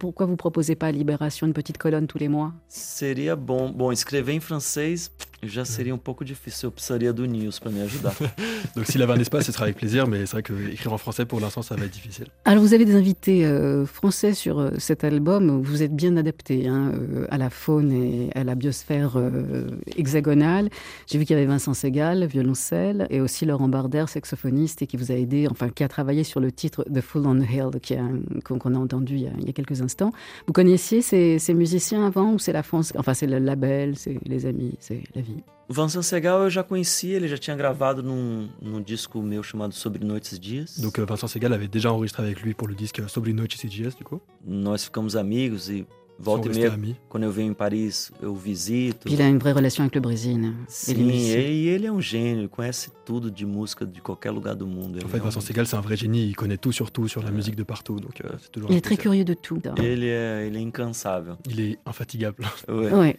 pourquoi 0.00 0.26
vous 0.26 0.34
proposez 0.34 0.74
pas 0.74 0.88
à 0.88 0.90
Libération 0.90 1.46
une 1.46 1.52
petite 1.52 1.78
colonne 1.78 2.08
tous 2.08 2.18
les 2.18 2.26
mois? 2.26 2.52
Seria 2.68 3.36
bom. 3.36 3.70
Bom, 3.70 3.92
escrever 3.92 4.34
em 4.34 4.40
francês 4.40 5.12
já 5.42 5.64
seria 5.64 5.94
um 5.94 5.98
pouco 5.98 6.24
difícil. 6.24 6.68
Eu 6.68 6.72
precisaria 6.72 7.12
do 7.12 7.24
Nils 7.26 7.58
para 7.58 7.70
me 7.70 7.80
ajudar. 7.82 8.14
Donc 8.76 8.86
s'il 8.86 9.02
avait 9.02 9.12
un 9.14 9.20
espace, 9.20 9.46
ce 9.46 9.52
serait 9.52 9.64
avec 9.64 9.76
plaisir. 9.76 10.06
Mais 10.06 10.26
c'est 10.26 10.32
vrai 10.32 10.42
que 10.42 10.52
écrire 10.72 10.92
en 10.92 10.98
français 10.98 11.24
pour 11.26 11.40
l'instant, 11.40 11.62
ça 11.62 11.74
va 11.76 11.84
être 11.84 11.92
difficile. 11.92 12.26
Alors, 12.44 12.62
vous 12.62 12.74
avez 12.74 12.84
des 12.84 12.94
invités 12.94 13.44
euh, 13.44 13.86
français 13.86 14.34
sur 14.34 14.58
euh, 14.58 14.70
cet 14.78 15.04
album. 15.04 15.60
Vous 15.62 15.82
êtes 15.82 15.94
bien 15.94 16.16
adapté 16.16 16.66
hein, 16.68 16.92
euh, 16.94 17.26
à 17.30 17.38
la 17.38 17.50
faune 17.50 17.90
et 17.92 18.30
à 18.34 18.44
la 18.44 18.54
biosphère 18.54 19.12
euh, 19.16 19.68
hexagonale. 19.96 20.68
J'ai 21.06 21.18
vu 21.18 21.24
qu'il 21.24 21.34
y 21.34 21.38
avait 21.38 21.46
Vincent 21.48 21.74
Segal, 21.74 22.26
violoncelle, 22.26 23.06
et 23.10 23.20
aussi 23.20 23.46
Laurent 23.46 23.68
Barder, 23.68 24.04
saxophoniste, 24.08 24.82
et 24.82 24.86
qui 24.86 24.96
vous 24.96 25.10
a 25.12 25.14
aidé, 25.14 25.46
enfin, 25.50 25.68
qui 25.68 25.84
a 25.84 25.88
travaillé 25.88 26.24
sur 26.24 26.40
le 26.40 26.52
titre 26.52 26.84
The 26.92 27.00
Full 27.00 27.26
on 27.26 27.40
Hill, 27.40 27.80
qui 27.80 27.94
a- 27.94 28.08
qu'on 28.44 28.74
a 28.74 28.78
entendu 28.78 29.14
il 29.14 29.22
y 29.22 29.26
a, 29.26 29.30
il 29.38 29.46
y 29.46 29.50
a 29.50 29.52
quelques 29.52 29.80
instants. 29.82 30.12
Vous 30.46 30.52
connaissiez 30.52 31.02
ces, 31.02 31.38
ces 31.38 31.54
musiciens 31.54 32.06
avant 32.06 32.32
ou 32.34 32.38
c'est 32.38 32.52
la 32.52 32.62
France 32.62 32.92
Enfin, 32.96 33.14
c'est 33.14 33.26
le 33.26 33.38
label, 33.38 33.96
c'est 33.96 34.18
les 34.26 34.46
amis, 34.46 34.74
c'est 34.80 35.02
la 35.14 35.22
vie. 35.22 35.29
Vincent 35.72 36.02
Segal 36.02 36.42
eu 36.42 36.50
já 36.50 36.64
conhecia, 36.64 37.16
ele 37.16 37.28
já 37.28 37.38
tinha 37.38 37.54
gravado 37.56 38.02
num, 38.02 38.48
num 38.60 38.82
disco 38.82 39.22
meu 39.22 39.40
chamado 39.42 39.72
Sobre 39.72 40.04
Noites 40.04 40.32
e 40.32 40.38
Dias. 40.38 40.78
Donc 40.78 40.98
euh, 40.98 41.04
Vincent 41.06 41.28
Segal 41.28 41.52
avait 41.52 41.68
déjà 41.68 41.92
enregistré 41.92 42.24
avec 42.24 42.42
lui 42.42 42.54
pour 42.54 42.66
le 42.66 42.74
disque 42.74 43.00
Sobre 43.08 43.32
Noche 43.32 43.56
CGS 43.56 43.96
du 43.96 44.02
coup. 44.04 44.20
Nós 44.44 44.84
ficamos 44.84 45.14
amigos 45.14 45.68
e 45.70 45.86
volta 46.18 46.48
e 46.48 46.54
meia, 46.54 46.72
amis. 46.74 46.96
quando 47.08 47.22
eu 47.24 47.30
venho 47.30 47.52
em 47.52 47.54
Paris, 47.54 48.10
eu 48.20 48.34
visito. 48.34 49.04
Puis 49.04 49.14
il 49.14 49.22
a 49.22 49.28
une 49.28 49.38
vraie 49.38 49.52
relation 49.54 49.84
avec 49.84 49.94
le 49.94 50.00
Brésil. 50.00 50.38
hein, 50.44 50.54
et 50.88 50.92
les 50.92 50.96
Sim, 50.96 51.04
musiciens. 51.04 51.40
e 51.40 51.68
ele 51.68 51.86
é 51.86 51.92
um 51.92 52.00
gênio, 52.00 52.40
ele 52.42 52.48
conhece 52.48 52.90
tudo 53.06 53.30
de 53.30 53.46
música 53.46 53.86
de 53.86 54.00
qualquer 54.02 54.30
lugar 54.32 54.56
do 54.56 54.66
mundo. 54.66 54.96
Ele, 54.98 55.04
En 55.06 55.08
fait, 55.08 55.18
é 55.18 55.20
um- 55.20 55.24
Vincent 55.24 55.40
Segal, 55.40 55.66
c'est 55.66 55.76
un 55.76 55.80
vrai 55.80 55.96
génie. 55.96 56.26
Il 56.26 56.34
connaît 56.34 56.58
tout 56.58 56.72
sur 56.72 56.90
tout, 56.90 57.06
sur 57.08 57.22
la 57.22 57.30
musique 57.30 57.54
de 57.54 57.62
partout. 57.62 58.00
Donc 58.00 58.20
euh, 58.24 58.28
c'est 58.40 58.50
toujours 58.50 58.70
Il 58.72 58.76
est 58.76 58.80
très 58.80 58.96
curieux 58.96 59.24
de 59.24 59.34
tout. 59.34 59.62
ele, 59.78 60.06
é, 60.08 60.46
ele 60.48 60.56
é 60.58 60.60
incansável. 60.60 61.36
Il 61.48 61.60
est 61.60 61.78
infatigable. 61.86 62.44
Ué. 62.68 62.92
Ouais. 62.92 63.16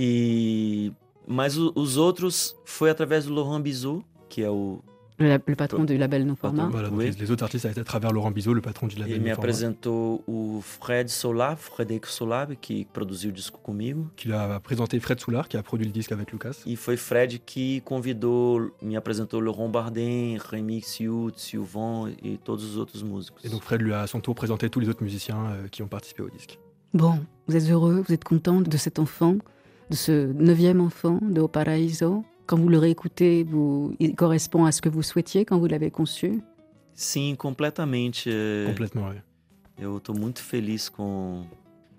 E 0.00 0.90
mas 1.32 1.56
o- 1.58 1.72
os 1.74 1.96
outros 1.96 2.54
foi 2.64 2.88
através 2.90 3.24
do 3.26 3.32
Laurent 3.34 3.60
Bizot, 3.60 4.02
que 4.28 4.42
é 4.42 4.50
o 4.50 4.80
Le, 5.18 5.38
patron 5.54 5.84
du 5.84 5.96
label 5.96 6.24
Non 6.26 6.34
Format. 6.34 6.68
Voilà, 6.68 6.88
donc 6.88 6.98
Oui. 6.98 7.04
les, 7.04 7.12
les 7.12 7.30
autres 7.30 7.44
artistes, 7.44 7.62
ça 7.62 7.68
a 7.68 7.70
été 7.70 7.80
à 7.80 7.84
travers 7.84 8.10
Laurent 8.12 8.32
Bizot, 8.32 8.54
le 8.54 8.60
patron 8.60 8.88
du 8.88 8.96
label 8.96 9.14
Format, 9.18 9.32
apresentou 9.34 10.24
o 10.26 10.60
Fred 10.62 11.08
Solab, 11.08 11.58
Frederico 11.58 12.08
Solab, 12.08 12.56
que 12.60 12.84
produziu 12.92 13.30
o 13.30 13.32
disco 13.32 13.58
comigo. 13.62 14.06
qui 14.16 14.26
lui 14.28 14.34
a 14.34 14.58
présenté 14.58 14.98
Fred 14.98 15.20
Soulard, 15.20 15.46
qui 15.48 15.56
a 15.56 15.62
produit 15.62 15.86
le 15.86 15.92
disque 15.92 16.10
avec 16.12 16.32
Lucas. 16.32 16.62
E 16.66 16.74
foi 16.76 16.96
Fred 16.96 17.38
que 17.46 17.80
convidou, 17.84 18.72
me 18.82 18.96
apresentou 18.96 19.38
Laurent 19.40 19.68
Bardem, 19.68 20.38
Rémi 20.50 20.80
Xiut, 20.80 21.34
Sylvain 21.36 22.10
e 22.24 22.36
todos 22.38 22.64
os 22.64 22.76
outros 22.76 23.02
músicos. 23.04 23.44
Et 23.44 23.48
donc 23.48 23.62
Fred 23.62 23.80
lui 23.80 23.92
a 23.92 24.00
à 24.02 24.06
son 24.08 24.18
tour 24.20 24.34
présenté 24.34 24.68
tous 24.70 24.80
les 24.80 24.88
autres 24.88 25.04
musiciens 25.04 25.44
euh, 25.52 25.68
qui 25.68 25.82
ont 25.82 25.88
participé 25.88 26.22
au 26.22 26.30
disque. 26.30 26.58
Bon, 26.94 27.20
vous 27.46 27.54
êtes 27.54 27.70
heureux, 27.70 28.02
vous 28.04 28.12
êtes 28.12 28.24
content 28.24 28.60
de 28.60 28.76
cet 28.76 28.98
enfant, 28.98 29.36
de 29.92 29.96
ce 29.96 30.32
neuvième 30.32 30.80
enfant 30.80 31.18
de 31.20 31.40
O 31.42 31.48
Paraíso. 31.48 32.24
Quand 32.46 32.58
vous 32.58 32.68
le 32.68 32.78
réécoutez, 32.78 33.44
vous, 33.44 33.94
il 34.00 34.16
correspond 34.16 34.64
à 34.64 34.72
ce 34.72 34.80
que 34.80 34.88
vous 34.88 35.02
souhaitiez 35.02 35.44
quand 35.44 35.58
vous 35.58 35.66
l'avez 35.66 35.90
conçu? 35.90 36.42
Sim, 36.94 37.36
completamente. 37.36 38.24
Complètement, 38.66 39.08
ouais. 39.08 39.22
Eu 39.78 40.00
tô 40.00 40.14
muito 40.14 40.42
feliz 40.42 40.88
com, 40.88 41.44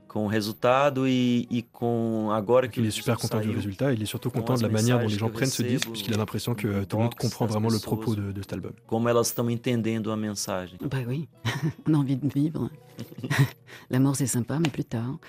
com 0.07 0.25
o 0.25 0.27
resultado 0.27 1.07
e, 1.07 1.47
e 1.51 1.63
com 1.71 2.29
agora 2.31 2.67
que 2.67 2.79
Il 2.79 2.87
est 2.87 2.91
super 2.91 3.17
content 3.17 3.41
du 3.41 3.49
résultat. 3.51 3.93
Il 3.93 4.01
est 4.01 4.07
surtout 4.07 4.31
content 4.31 4.55
de 4.55 4.63
la 4.63 4.69
manière 4.69 4.99
dont 4.99 5.07
les 5.07 5.17
gens 5.17 5.29
prennent 5.29 5.49
ce 5.49 5.63
disque, 5.63 5.89
puisqu'il 5.89 6.13
a 6.13 6.17
l'impression 6.17 6.55
que 6.55 6.85
tout 6.85 6.97
le 6.97 7.03
monde 7.03 7.15
comprend 7.15 7.45
vraiment 7.45 7.69
le 7.69 7.79
propos 7.79 8.15
de, 8.15 8.31
de 8.31 8.41
cet 8.41 8.53
album. 8.53 8.73
Como 8.87 9.09
elas 9.09 9.27
estão 9.27 9.49
entendendo 9.49 10.11
a 10.11 10.17
mensagem. 10.17 10.77
Bah 10.81 10.97
oui, 11.07 11.27
on 11.87 11.93
a 11.93 11.97
envie 11.97 12.17
de 12.17 12.27
vivre. 12.27 12.69
La 13.89 13.99
mort 13.99 14.15
c'est 14.15 14.27
sympa, 14.27 14.59
mais 14.59 14.69
plus 14.69 14.85
tard. 14.85 15.19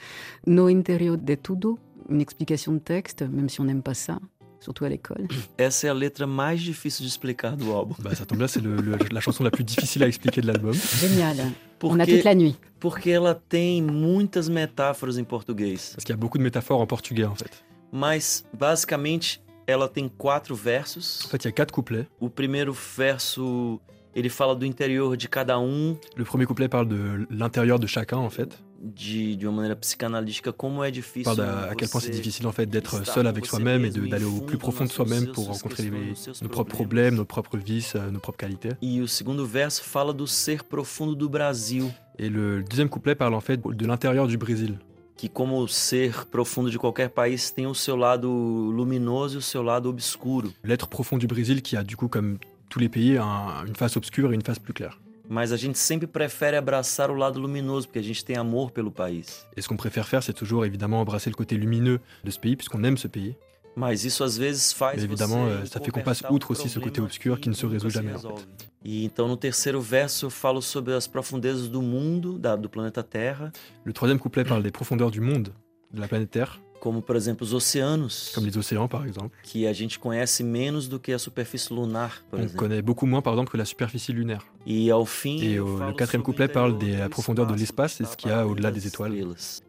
No 0.47 0.69
interior 0.69 1.17
de 1.17 1.35
tudo, 1.37 1.79
une 2.09 2.21
explication 2.21 2.73
de 2.73 2.79
texte, 2.79 3.23
même 3.23 3.49
si 3.49 3.61
on 3.61 3.65
n'aime 3.65 3.83
pas 3.83 3.95
ça, 3.95 4.19
surtout 4.61 4.85
à 4.85 4.89
l'école. 4.89 5.27
Essa 5.59 5.87
é 5.87 5.91
a 5.91 5.95
letra 5.95 6.27
mais 6.27 6.57
difícil 6.59 7.05
de 7.05 7.09
explicar 7.09 7.57
do 7.57 7.73
álbum. 7.73 7.97
Bah, 8.01 8.15
ça 8.15 8.25
tombe 8.25 8.39
bien, 8.39 8.49
c'est 8.49 8.61
le- 8.63 8.77
le- 8.77 8.97
la 9.11 9.21
chanson 9.21 9.45
la 9.45 9.51
plus 9.51 9.65
difficile 9.65 10.03
à 10.03 10.07
expliquer 10.09 10.41
de 10.41 10.47
l'album. 10.47 10.73
Génial. 10.73 11.37
On 11.83 11.95
a 11.95 11.99
Porque- 11.99 12.11
toute 12.15 12.25
la 12.25 12.35
nuit. 12.35 12.57
Porque 12.81 13.11
ela 13.11 13.35
tem 13.35 13.83
muitas 13.83 14.49
metáforas 14.49 15.19
em 15.19 15.25
português. 15.25 15.93
Parce 15.95 16.05
qu'il 16.05 16.11
y 16.11 16.13
a 16.15 16.17
beaucoup 16.17 16.39
de 16.39 16.43
métaphores 16.43 16.81
en 16.81 16.87
portugais 16.87 17.25
en 17.27 17.35
fait. 17.35 17.63
Mas, 17.93 18.45
basicamente, 18.59 19.41
ela 19.67 19.89
tem 19.89 20.09
quatro 20.09 20.55
versos. 20.55 21.23
En 21.25 21.29
fait, 21.29 21.45
il 21.45 21.47
y 21.47 21.49
a 21.49 21.53
quatre 21.53 21.73
couplets. 21.73 22.07
O 22.21 22.29
primeiro 22.29 22.73
verso, 22.73 23.81
ele 24.15 24.29
fala 24.29 24.55
do 24.55 24.65
interior 24.67 25.17
de 25.17 25.29
cada 25.29 25.59
um, 25.59 25.97
Le 26.17 26.25
premier 26.25 26.47
couplet 26.47 26.69
parle 26.69 26.89
de 26.89 27.27
l'intérieur 27.31 27.79
de 27.79 27.87
chacun 27.87 28.19
en 28.19 28.31
fait. 28.31 28.59
De, 28.85 29.35
de 29.37 29.47
uma 29.47 29.57
maneira 29.57 29.75
psicanalística, 29.77 30.53
como 30.53 30.85
é 30.85 30.89
Il 30.89 30.93
difícil. 30.93 31.25
parle 31.25 31.41
à, 31.41 31.75
quel 31.75 31.89
point 31.89 32.01
c'est 32.01 32.11
difficile 32.11 32.47
en 32.47 32.53
fait 32.53 32.67
d'être 32.67 33.05
seul 33.07 33.27
avec 33.27 33.47
soi-même 33.47 33.85
et 33.87 33.91
d'aller 33.91 34.25
au 34.27 34.43
plus 34.43 34.59
profond 34.59 34.85
de 34.85 34.91
soi-même 34.91 35.29
pour 35.33 35.47
rencontrer 35.47 35.85
les- 35.85 36.13
nos 36.43 36.49
propres 36.49 36.75
problèmes, 36.75 37.15
nos 37.15 37.25
propres 37.25 37.57
vices, 37.57 37.95
euh, 37.97 38.11
nos 38.11 38.21
propres 38.21 38.39
qualités. 38.39 38.71
E 38.83 39.01
o 39.01 39.09
segundo 39.09 39.47
verso 39.47 39.83
fala 39.83 40.13
do 40.13 40.27
ser 40.27 40.63
profundo 40.65 41.15
do 41.15 41.29
Brasil, 41.29 41.91
Et 42.19 42.29
le 42.29 42.63
deuxième 42.63 42.89
couplet 42.89 43.15
parle 43.17 43.35
en 43.35 43.41
fait 43.41 43.61
de 43.61 43.87
l'intérieur 43.87 44.27
du 44.29 44.37
Brésil. 44.37 44.79
que 45.17 45.29
como 45.29 45.61
o 45.63 45.67
ser 45.69 46.27
profundo 46.27 46.69
de 46.71 46.77
qualquer 46.77 47.09
país 47.09 47.51
tem 47.51 47.67
o 47.67 47.75
seu 47.75 47.97
lado 47.97 48.29
luminoso 48.73 49.37
e 49.37 49.39
o 49.39 49.43
seu 49.43 49.63
lado 49.63 49.89
obscuro. 49.89 50.53
L'être 50.65 50.89
profond 50.89 51.17
du 51.19 51.27
Brésil 51.27 51.63
qui 51.63 51.77
a 51.77 51.83
du 51.85 51.97
coup 51.97 52.09
comme 52.09 52.37
tous 52.69 52.79
les 52.81 52.89
pays 52.89 53.17
un- 53.17 53.65
une 53.67 53.77
face 53.77 53.97
obscure 53.97 54.33
et 54.33 54.35
une 54.35 54.43
face 54.43 54.59
plus 54.59 54.73
claire. 54.75 54.99
Mas 55.29 55.53
a 55.53 55.57
gente 55.57 55.79
sempre 55.79 56.07
prefere 56.07 56.57
abraçar 56.57 57.11
o 57.11 57.15
lado 57.15 57.41
luminoso, 57.41 57.87
porque 57.87 57.99
a 57.99 58.03
gente 58.03 58.25
tem 58.25 58.37
amor 58.37 58.71
pelo 58.71 58.91
país. 58.91 59.47
Et 59.57 59.63
ce 59.63 59.69
qu'on 59.69 59.77
préfère 59.77 60.07
faire, 60.07 60.23
c'est 60.23 60.35
toujours 60.35 60.65
évidemment 60.67 61.01
embrasser 61.01 61.31
le 61.31 61.37
côté 61.37 61.57
lumineux 61.57 62.01
de 62.23 62.31
ce 62.31 62.39
pays 62.39 62.57
puisqu'on 62.57 62.85
aime 62.85 62.99
ce 62.99 63.09
pays. 63.09 63.35
Mas 63.77 64.05
isso 64.05 64.23
às 64.23 64.37
vezes 64.39 64.73
faz 64.73 64.97
Mais 64.99 65.05
évidemment, 65.05 65.47
você 65.47 65.51
euh, 65.53 65.65
ça 65.67 65.81
fait 65.81 65.91
qu'on 65.91 66.03
passe 66.03 66.23
um 66.23 66.33
outre 66.33 66.53
aussi 66.53 66.69
ce 66.69 66.79
côté 66.79 67.01
obscur 67.01 67.41
qui 67.41 67.49
ne 67.49 67.55
se 67.55 67.67
résout 67.67 67.91
jamais, 67.91 68.13
en 68.13 68.17
resolve. 68.17 68.45
E 68.85 69.05
então 69.05 69.27
no 69.27 69.37
terceiro 69.37 69.81
verso 69.81 70.27
eu 70.27 70.31
falo 70.31 70.61
sobre 70.63 70.93
as 70.95 71.09
profundezas 71.09 71.69
do 71.69 71.81
mundo, 71.83 72.39
da- 72.39 72.55
do 72.55 72.69
planeta 72.69 73.03
Terra, 73.03 73.51
Le 73.85 73.93
troisième 73.93 74.21
couplet 74.21 74.45
parle 74.45 74.63
des 74.63 74.71
profondeurs 74.71 75.11
du 75.11 75.21
monde, 75.21 75.53
de 75.91 76.01
la 76.01 76.07
planète 76.07 76.31
Terre, 76.31 76.61
como 76.85 77.01
por 77.01 77.17
exemplo 77.17 77.45
os 77.47 77.55
oceanos, 77.55 78.31
comme 78.35 78.47
les 78.47 78.57
océans 78.59 78.87
par 78.89 79.07
exemple. 79.07 79.35
que 79.43 79.67
a 79.67 79.73
gente 79.73 79.99
conhece 79.99 80.45
menos 80.45 80.87
do 80.87 81.01
que 81.01 81.13
a 81.15 81.19
superfície 81.19 81.73
lunar, 81.75 82.23
por 82.31 82.39
On 82.39 82.43
exemplo. 82.43 82.59
connaît 82.63 82.83
beaucoup 82.83 83.07
moins 83.07 83.23
par 83.23 83.33
exemple 83.33 83.51
que 83.53 83.57
la 83.57 83.65
superficie 83.65 84.13
lunaire. 84.13 84.45
E 84.67 84.91
ao 84.91 85.07
fim, 85.07 85.39
Et 85.43 85.55
eu 85.55 85.61
au- 85.61 85.79
falo 85.79 85.91
le 85.93 85.97
quatrième 85.97 86.21
o 86.21 86.25
couplet 86.25 86.47
parle 86.47 86.77
des 86.79 87.09
profondeurs 87.09 87.47
de 87.47 87.55
l'espace 87.55 88.01
et 88.03 88.05
ce 88.05 88.15
qu'il 88.19 88.31
y 88.31 88.35
a 88.35 88.47
au-delà 88.47 88.71
des 88.71 88.81
das 88.81 88.87
étoiles. 88.87 89.15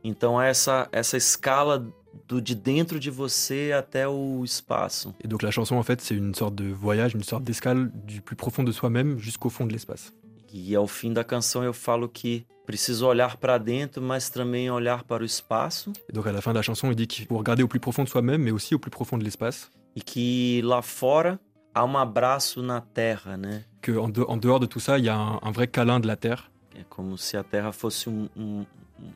Então 0.04 0.42
essa 0.42 0.90
essa 0.92 1.16
escala 1.16 1.80
do 2.28 2.42
de 2.42 2.54
dentro 2.54 3.00
de 3.00 3.10
você 3.10 3.72
até 3.74 4.06
o 4.08 4.44
espaço. 4.44 5.14
Et 5.24 5.28
donc 5.30 5.42
la 5.42 5.52
chanson 5.52 5.76
en 5.78 5.84
fait 5.84 6.02
c'est 6.02 6.16
une 6.16 6.36
sorte 6.36 6.56
de 6.56 6.66
voyage, 6.72 7.14
une 7.16 7.24
sorte 7.24 7.44
d'escale 7.46 7.92
du 8.06 8.22
plus 8.22 8.36
profond 8.36 8.64
de 8.64 8.72
soi-même 8.74 9.18
jusqu'au 9.20 9.50
fond 9.50 9.66
de 9.66 9.72
l'espace. 9.74 10.12
E 10.54 10.76
ao 10.76 10.88
fim 10.88 11.12
da 11.14 11.24
canção 11.24 11.64
eu 11.64 11.74
falo 11.74 12.08
que 12.10 12.46
preciso 12.66 13.08
olhar 13.08 13.38
para 13.38 13.58
dentro, 13.58 14.02
mas 14.02 14.30
também 14.30 14.70
olhar 14.70 15.04
para 15.04 15.24
o 15.24 15.26
espaço 15.26 15.92
Et 16.10 16.14
donc 16.14 16.26
à 16.28 16.32
la 16.32 16.42
fin 16.42 16.52
de 16.52 16.58
la 16.58 16.64
chanson 16.64 16.90
il 16.92 16.96
dit 16.96 17.08
qu'il 17.08 17.26
faut 17.28 17.38
regarder 17.38 17.64
au 17.64 17.68
plus 17.68 17.80
profond 17.80 18.04
de 18.04 18.10
soi-même 18.10 18.42
mais 18.42 18.52
aussi 18.52 18.74
au 18.76 18.80
plus 18.80 18.92
profond 18.92 19.18
de 19.18 19.24
l'espace. 19.24 19.70
e 19.96 20.02
que 20.02 20.62
lá 20.64 20.82
fora 20.82 21.40
há 21.74 21.84
um 21.86 21.98
abraço 21.98 22.62
na 22.62 22.82
terra, 22.82 23.38
né? 23.38 23.64
Qu'en 23.82 24.10
de- 24.10 24.26
en 24.28 24.38
dehors 24.38 24.60
de 24.60 24.66
tout 24.68 24.80
ça 24.82 24.98
il 24.98 25.06
y 25.06 25.10
a 25.10 25.16
un, 25.16 25.40
un 25.42 25.52
vrai 25.52 25.68
câlin 25.68 26.00
de 26.00 26.08
la 26.08 26.16
Terre. 26.16 26.50
É 26.74 26.84
como 26.90 27.18
se 27.18 27.38
a 27.38 27.44
terra 27.44 27.72
fosse 27.72 28.10
um- 28.10 28.28
um- 28.36 28.66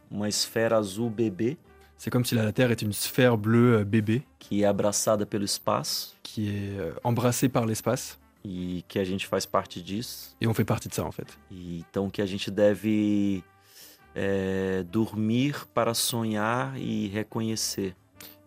uma 0.10 0.28
esfera 0.30 0.78
azul 0.78 1.10
bebê 1.10 1.58
C'est 1.98 2.10
comme 2.10 2.24
si 2.24 2.34
la, 2.34 2.54
Terre 2.54 2.72
était 2.72 2.86
une 2.86 2.94
sphère 2.94 3.38
bleue 3.38 3.80
euh, 3.80 3.84
bébé 3.84 4.24
que 4.40 4.62
é 4.62 4.66
abraçada 4.66 5.26
pelo 5.26 5.44
espaço 5.44 6.16
qui 6.24 6.48
est 6.48 6.80
euh, 6.80 6.94
embrassée 7.04 7.50
par 7.50 7.66
l'espace 7.66 8.18
e 8.44 8.84
que 8.88 9.00
a 9.00 9.04
gente 9.04 9.28
faz 9.28 9.46
parte 9.46 9.82
disso. 9.82 10.36
et 10.40 10.48
on 10.48 10.54
fait 10.54 10.66
partie 10.66 10.88
de 10.90 10.96
ça 10.96 11.04
en 11.06 11.12
fait. 11.12 11.28
E 11.52 11.80
então 11.80 12.10
que 12.10 12.22
a 12.22 12.26
gente 12.26 12.50
deve 12.50 13.44
é, 14.16 14.84
dormir 14.84 15.66
para 15.74 15.94
sonhar 15.94 16.76
e 16.78 17.08
reconhecer. 17.10 17.96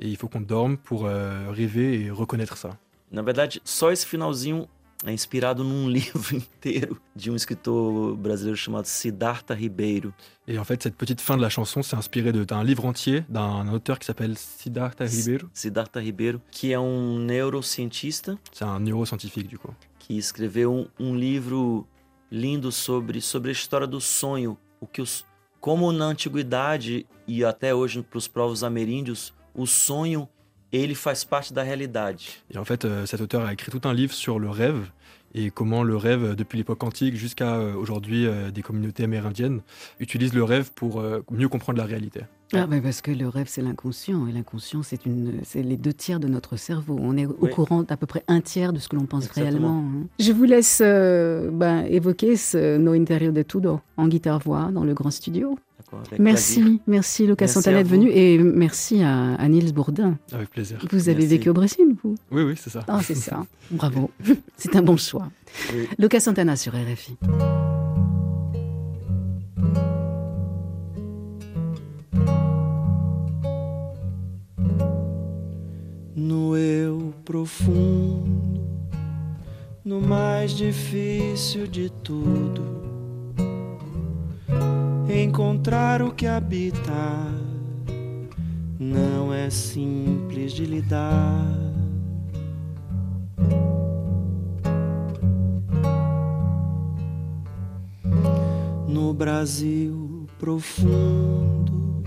Et 0.00 0.08
il 0.08 0.16
faut 0.16 0.28
qu'on 0.28 0.40
dorme 0.40 0.76
pour 0.76 1.06
euh, 1.06 1.50
rêver 1.50 2.02
et 2.02 2.10
reconnaître 2.10 2.56
ça. 2.56 2.76
Na 3.10 3.22
verdade, 3.22 3.60
só 3.64 3.92
esse 3.92 4.06
finalzinho 4.06 4.68
é 5.04 5.12
inspirado 5.12 5.64
num 5.64 5.88
livro 5.90 6.36
inteiro 6.36 7.00
de 7.14 7.30
um 7.30 7.36
escritor 7.36 8.16
brasileiro 8.16 8.56
chamado 8.56 8.86
Siddhartha 8.86 9.54
Ribeiro. 9.54 10.12
Et 10.46 10.58
en 10.58 10.64
fait, 10.64 10.82
cette 10.82 10.96
petite 10.96 11.20
fin 11.20 11.36
de 11.36 11.42
la 11.42 11.48
chanson, 11.50 11.82
c'est 11.82 11.96
inspiré 11.96 12.32
d'un 12.32 12.64
livre 12.64 12.84
entier 12.84 13.24
d'un 13.28 13.68
auteur 13.72 13.98
qui 13.98 14.06
s'appelle 14.06 14.36
Siddhartha 14.36 15.04
Ribeiro. 15.04 15.48
Siddhartha 15.52 16.00
Ribeiro, 16.00 16.40
que 16.50 16.72
é 16.72 16.78
um 16.78 17.18
neurocientista 17.18 18.36
C'est 18.52 18.64
un 18.64 18.80
neuroscientifique 18.80 19.48
du 19.48 19.58
coup. 19.58 19.72
que 19.98 20.16
escreveu 20.18 20.88
um 20.98 21.14
livro 21.14 21.86
lindo 22.30 22.72
sobre, 22.72 23.20
sobre 23.20 23.50
a 23.50 23.52
história 23.52 23.86
do 23.86 24.00
sonho, 24.00 24.58
o 24.80 24.86
que 24.86 25.00
os, 25.00 25.24
como 25.60 25.92
na 25.92 26.06
antiguidade 26.06 27.06
e 27.26 27.44
até 27.44 27.72
hoje 27.74 28.02
para 28.02 28.18
os 28.18 28.26
povos 28.26 28.64
ameríndios, 28.64 29.32
o 29.54 29.66
sonho 29.66 30.28
ele 30.72 30.94
faz 30.94 31.24
parte 31.24 31.52
da 31.52 31.62
realidade. 31.62 32.20
Et 32.52 32.58
en 32.58 32.64
fait, 32.64 32.84
euh, 32.84 33.06
cet 33.06 33.20
auteur 33.20 33.44
a 33.44 33.52
écrit 33.52 33.70
tout 33.70 33.86
un 33.88 33.92
livre 33.94 34.12
sur 34.14 34.38
le 34.38 34.48
rêve 34.50 34.90
et 35.34 35.50
comment 35.50 35.82
le 35.82 35.96
rêve, 35.96 36.34
depuis 36.34 36.58
l'époque 36.58 36.82
antique 36.84 37.16
jusqu'à 37.16 37.54
euh, 37.56 37.74
aujourd'hui, 37.74 38.26
euh, 38.26 38.50
des 38.50 38.60
communautés 38.62 39.04
amérindiennes 39.04 39.60
utilisent 39.98 40.34
le 40.34 40.44
rêve 40.44 40.70
pour 40.74 41.02
mieux 41.30 41.48
comprendre 41.48 41.78
la 41.78 41.86
réalité. 41.86 42.20
Ah, 42.54 42.66
mais 42.68 42.82
parce 42.82 43.00
que 43.00 43.10
le 43.10 43.28
rêve, 43.28 43.46
c'est 43.48 43.62
l'inconscient. 43.62 44.26
Et 44.26 44.32
l'inconscient, 44.32 44.82
c'est 44.82 45.06
une, 45.06 45.40
c'est 45.42 45.62
les 45.62 45.78
deux 45.78 45.94
tiers 45.94 46.20
de 46.20 46.28
notre 46.28 46.58
cerveau. 46.58 46.98
On 47.00 47.16
est 47.16 47.24
au 47.24 47.34
Oui. 47.40 47.50
courant 47.50 47.82
d'à 47.82 47.96
peu 47.96 48.04
près 48.04 48.22
un 48.28 48.42
tiers 48.42 48.74
de 48.74 48.78
ce 48.78 48.88
que 48.90 48.96
l'on 48.96 49.06
pense 49.06 49.24
Exactement. 49.24 49.48
réellement. 49.48 50.02
hein. 50.02 50.06
Je 50.18 50.32
vous 50.32 50.44
laisse 50.44 50.82
euh, 50.84 51.48
ben, 51.50 51.86
évoquer 51.86 52.36
ce 52.36 52.76
No 52.76 52.92
Interior 52.92 53.32
de 53.32 53.40
Tudo 53.42 53.80
en 53.96 54.06
guitare-voix 54.06 54.70
dans 54.70 54.84
le 54.84 54.92
grand 54.92 55.10
studio. 55.10 55.58
Merci, 56.18 56.80
merci 56.86 57.26
Lucas 57.26 57.48
Santana 57.48 57.78
d'être 57.78 57.88
venu 57.90 58.10
et 58.10 58.38
merci 58.38 59.02
à, 59.02 59.34
à 59.34 59.48
Niels 59.48 59.72
Bourdin. 59.72 60.18
Avec 60.32 60.50
plaisir. 60.50 60.78
Vous 60.90 61.08
avez 61.08 61.18
Merci. 61.18 61.28
vécu 61.28 61.48
au 61.50 61.54
Brésil, 61.54 61.86
vous? 62.02 62.14
Oui, 62.30 62.42
oui, 62.42 62.54
c'est 62.56 62.70
ça. 62.70 62.80
Ah, 62.88 63.00
c'est 63.02 63.14
ça. 63.14 63.44
Bravo. 63.70 64.10
c'est 64.56 64.74
un 64.76 64.82
bon 64.82 64.96
choix. 64.96 65.28
Oui. 65.74 65.88
Lucas 65.98 66.20
Santana 66.20 66.56
sur 66.56 66.72
RFI. 66.74 67.16
no 76.14 76.56
eu 76.56 77.12
profundo, 77.24 78.60
no 79.84 80.00
mais 80.00 80.54
difícil 80.54 81.68
de 81.70 81.88
tudo, 82.02 82.62
encontrar 85.08 86.02
o 86.02 86.12
que 86.12 86.26
habita 86.26 86.92
não 88.78 89.32
é 89.32 89.48
simples 89.50 90.52
de 90.52 90.64
lidar. 90.64 91.46
No 98.88 99.14
Brasil 99.14 100.26
profundo, 100.38 102.02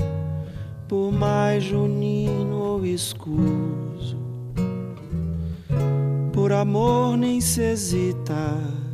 por 0.88 1.12
mais 1.12 1.64
junino 1.64 2.58
ou 2.58 2.86
escuso, 2.86 4.18
por 6.34 6.52
amor 6.52 7.18
nem 7.18 7.40
se 7.40 7.62
hesita 7.62 8.85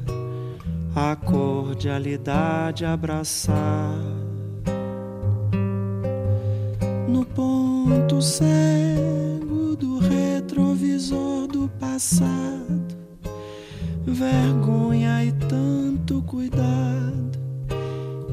a 0.96 1.16
cordialidade 1.16 2.86
abraçar. 2.86 3.96
No 7.08 7.26
ponto 7.26 8.22
cego 8.22 9.76
do 9.76 10.00
retrovisor 10.00 11.48
do 11.48 11.70
passado, 11.80 12.98
vergonha 14.06 15.24
e 15.24 15.32
tanto 15.32 16.22
cuidado 16.24 17.40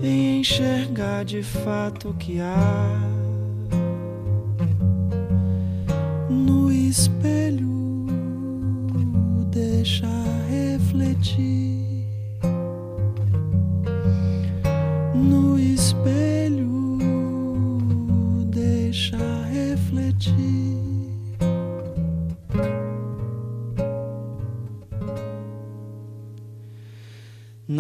em 0.03 0.41
enxergar 0.41 1.25
de 1.25 1.43
fato 1.43 2.11
o 2.11 2.15
que 2.15 2.41
há 2.41 3.01
no 6.31 6.71
espelho 6.71 8.07
deixa 9.51 10.07
refletir 10.49 11.68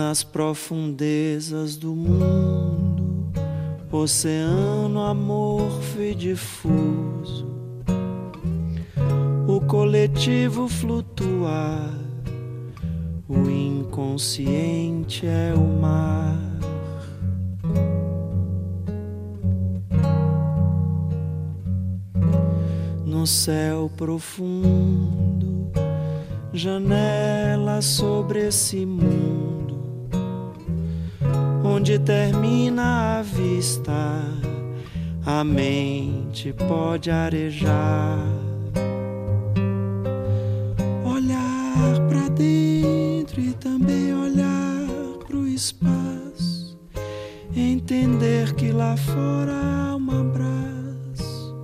nas 0.08 0.22
profundezas 0.24 1.76
do 1.76 1.94
mundo, 1.94 3.30
oceano 3.92 5.02
amorfo 5.02 6.00
e 6.00 6.14
difuso, 6.14 7.46
o 9.46 9.60
coletivo 9.60 10.66
flutuar, 10.66 11.92
o 13.28 13.50
inconsciente 13.50 15.26
é 15.26 15.52
o 15.54 15.78
mar. 15.78 16.38
No 23.04 23.26
céu 23.26 23.90
profundo, 23.94 25.70
janela 26.54 27.82
sobre 27.82 28.46
esse 28.46 28.86
mundo, 28.86 29.27
onde 31.78 31.96
termina 31.96 33.18
a 33.20 33.22
vista, 33.22 34.20
a 35.24 35.44
mente 35.44 36.52
pode 36.52 37.08
arejar. 37.08 38.18
Olhar 41.04 42.08
para 42.08 42.28
dentro 42.30 43.40
e 43.40 43.52
também 43.52 44.12
olhar 44.12 44.88
pro 45.24 45.46
espaço, 45.46 46.76
entender 47.54 48.52
que 48.54 48.72
lá 48.72 48.96
fora 48.96 49.52
há 49.52 49.94
um 49.94 50.10
abraço, 50.10 51.54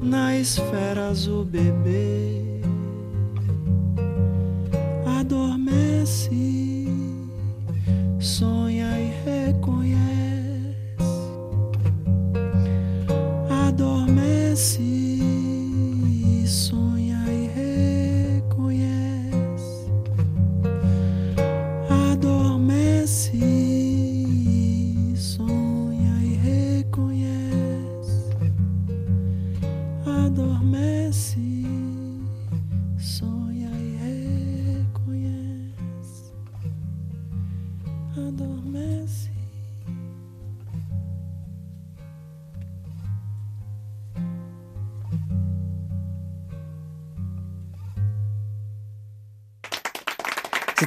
na 0.00 0.34
esfera 0.34 1.08
azul 1.08 1.44
bebê 1.44 2.43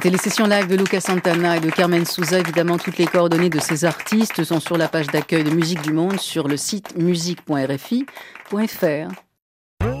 C'était 0.08 0.24
les 0.24 0.30
sessions 0.30 0.46
live 0.46 0.68
de 0.68 0.74
Lucas 0.74 1.02
Santana 1.02 1.58
et 1.58 1.60
de 1.60 1.68
Carmen 1.68 2.06
Souza. 2.06 2.38
Évidemment, 2.38 2.78
toutes 2.78 2.96
les 2.96 3.04
coordonnées 3.04 3.50
de 3.50 3.60
ces 3.60 3.84
artistes 3.84 4.42
sont 4.42 4.58
sur 4.58 4.78
la 4.78 4.88
page 4.88 5.08
d'accueil 5.08 5.44
de 5.44 5.50
Musique 5.50 5.82
du 5.82 5.92
Monde 5.92 6.18
sur 6.18 6.48
le 6.48 6.56
site 6.56 6.96
musique.rfi.fr. 6.96 9.27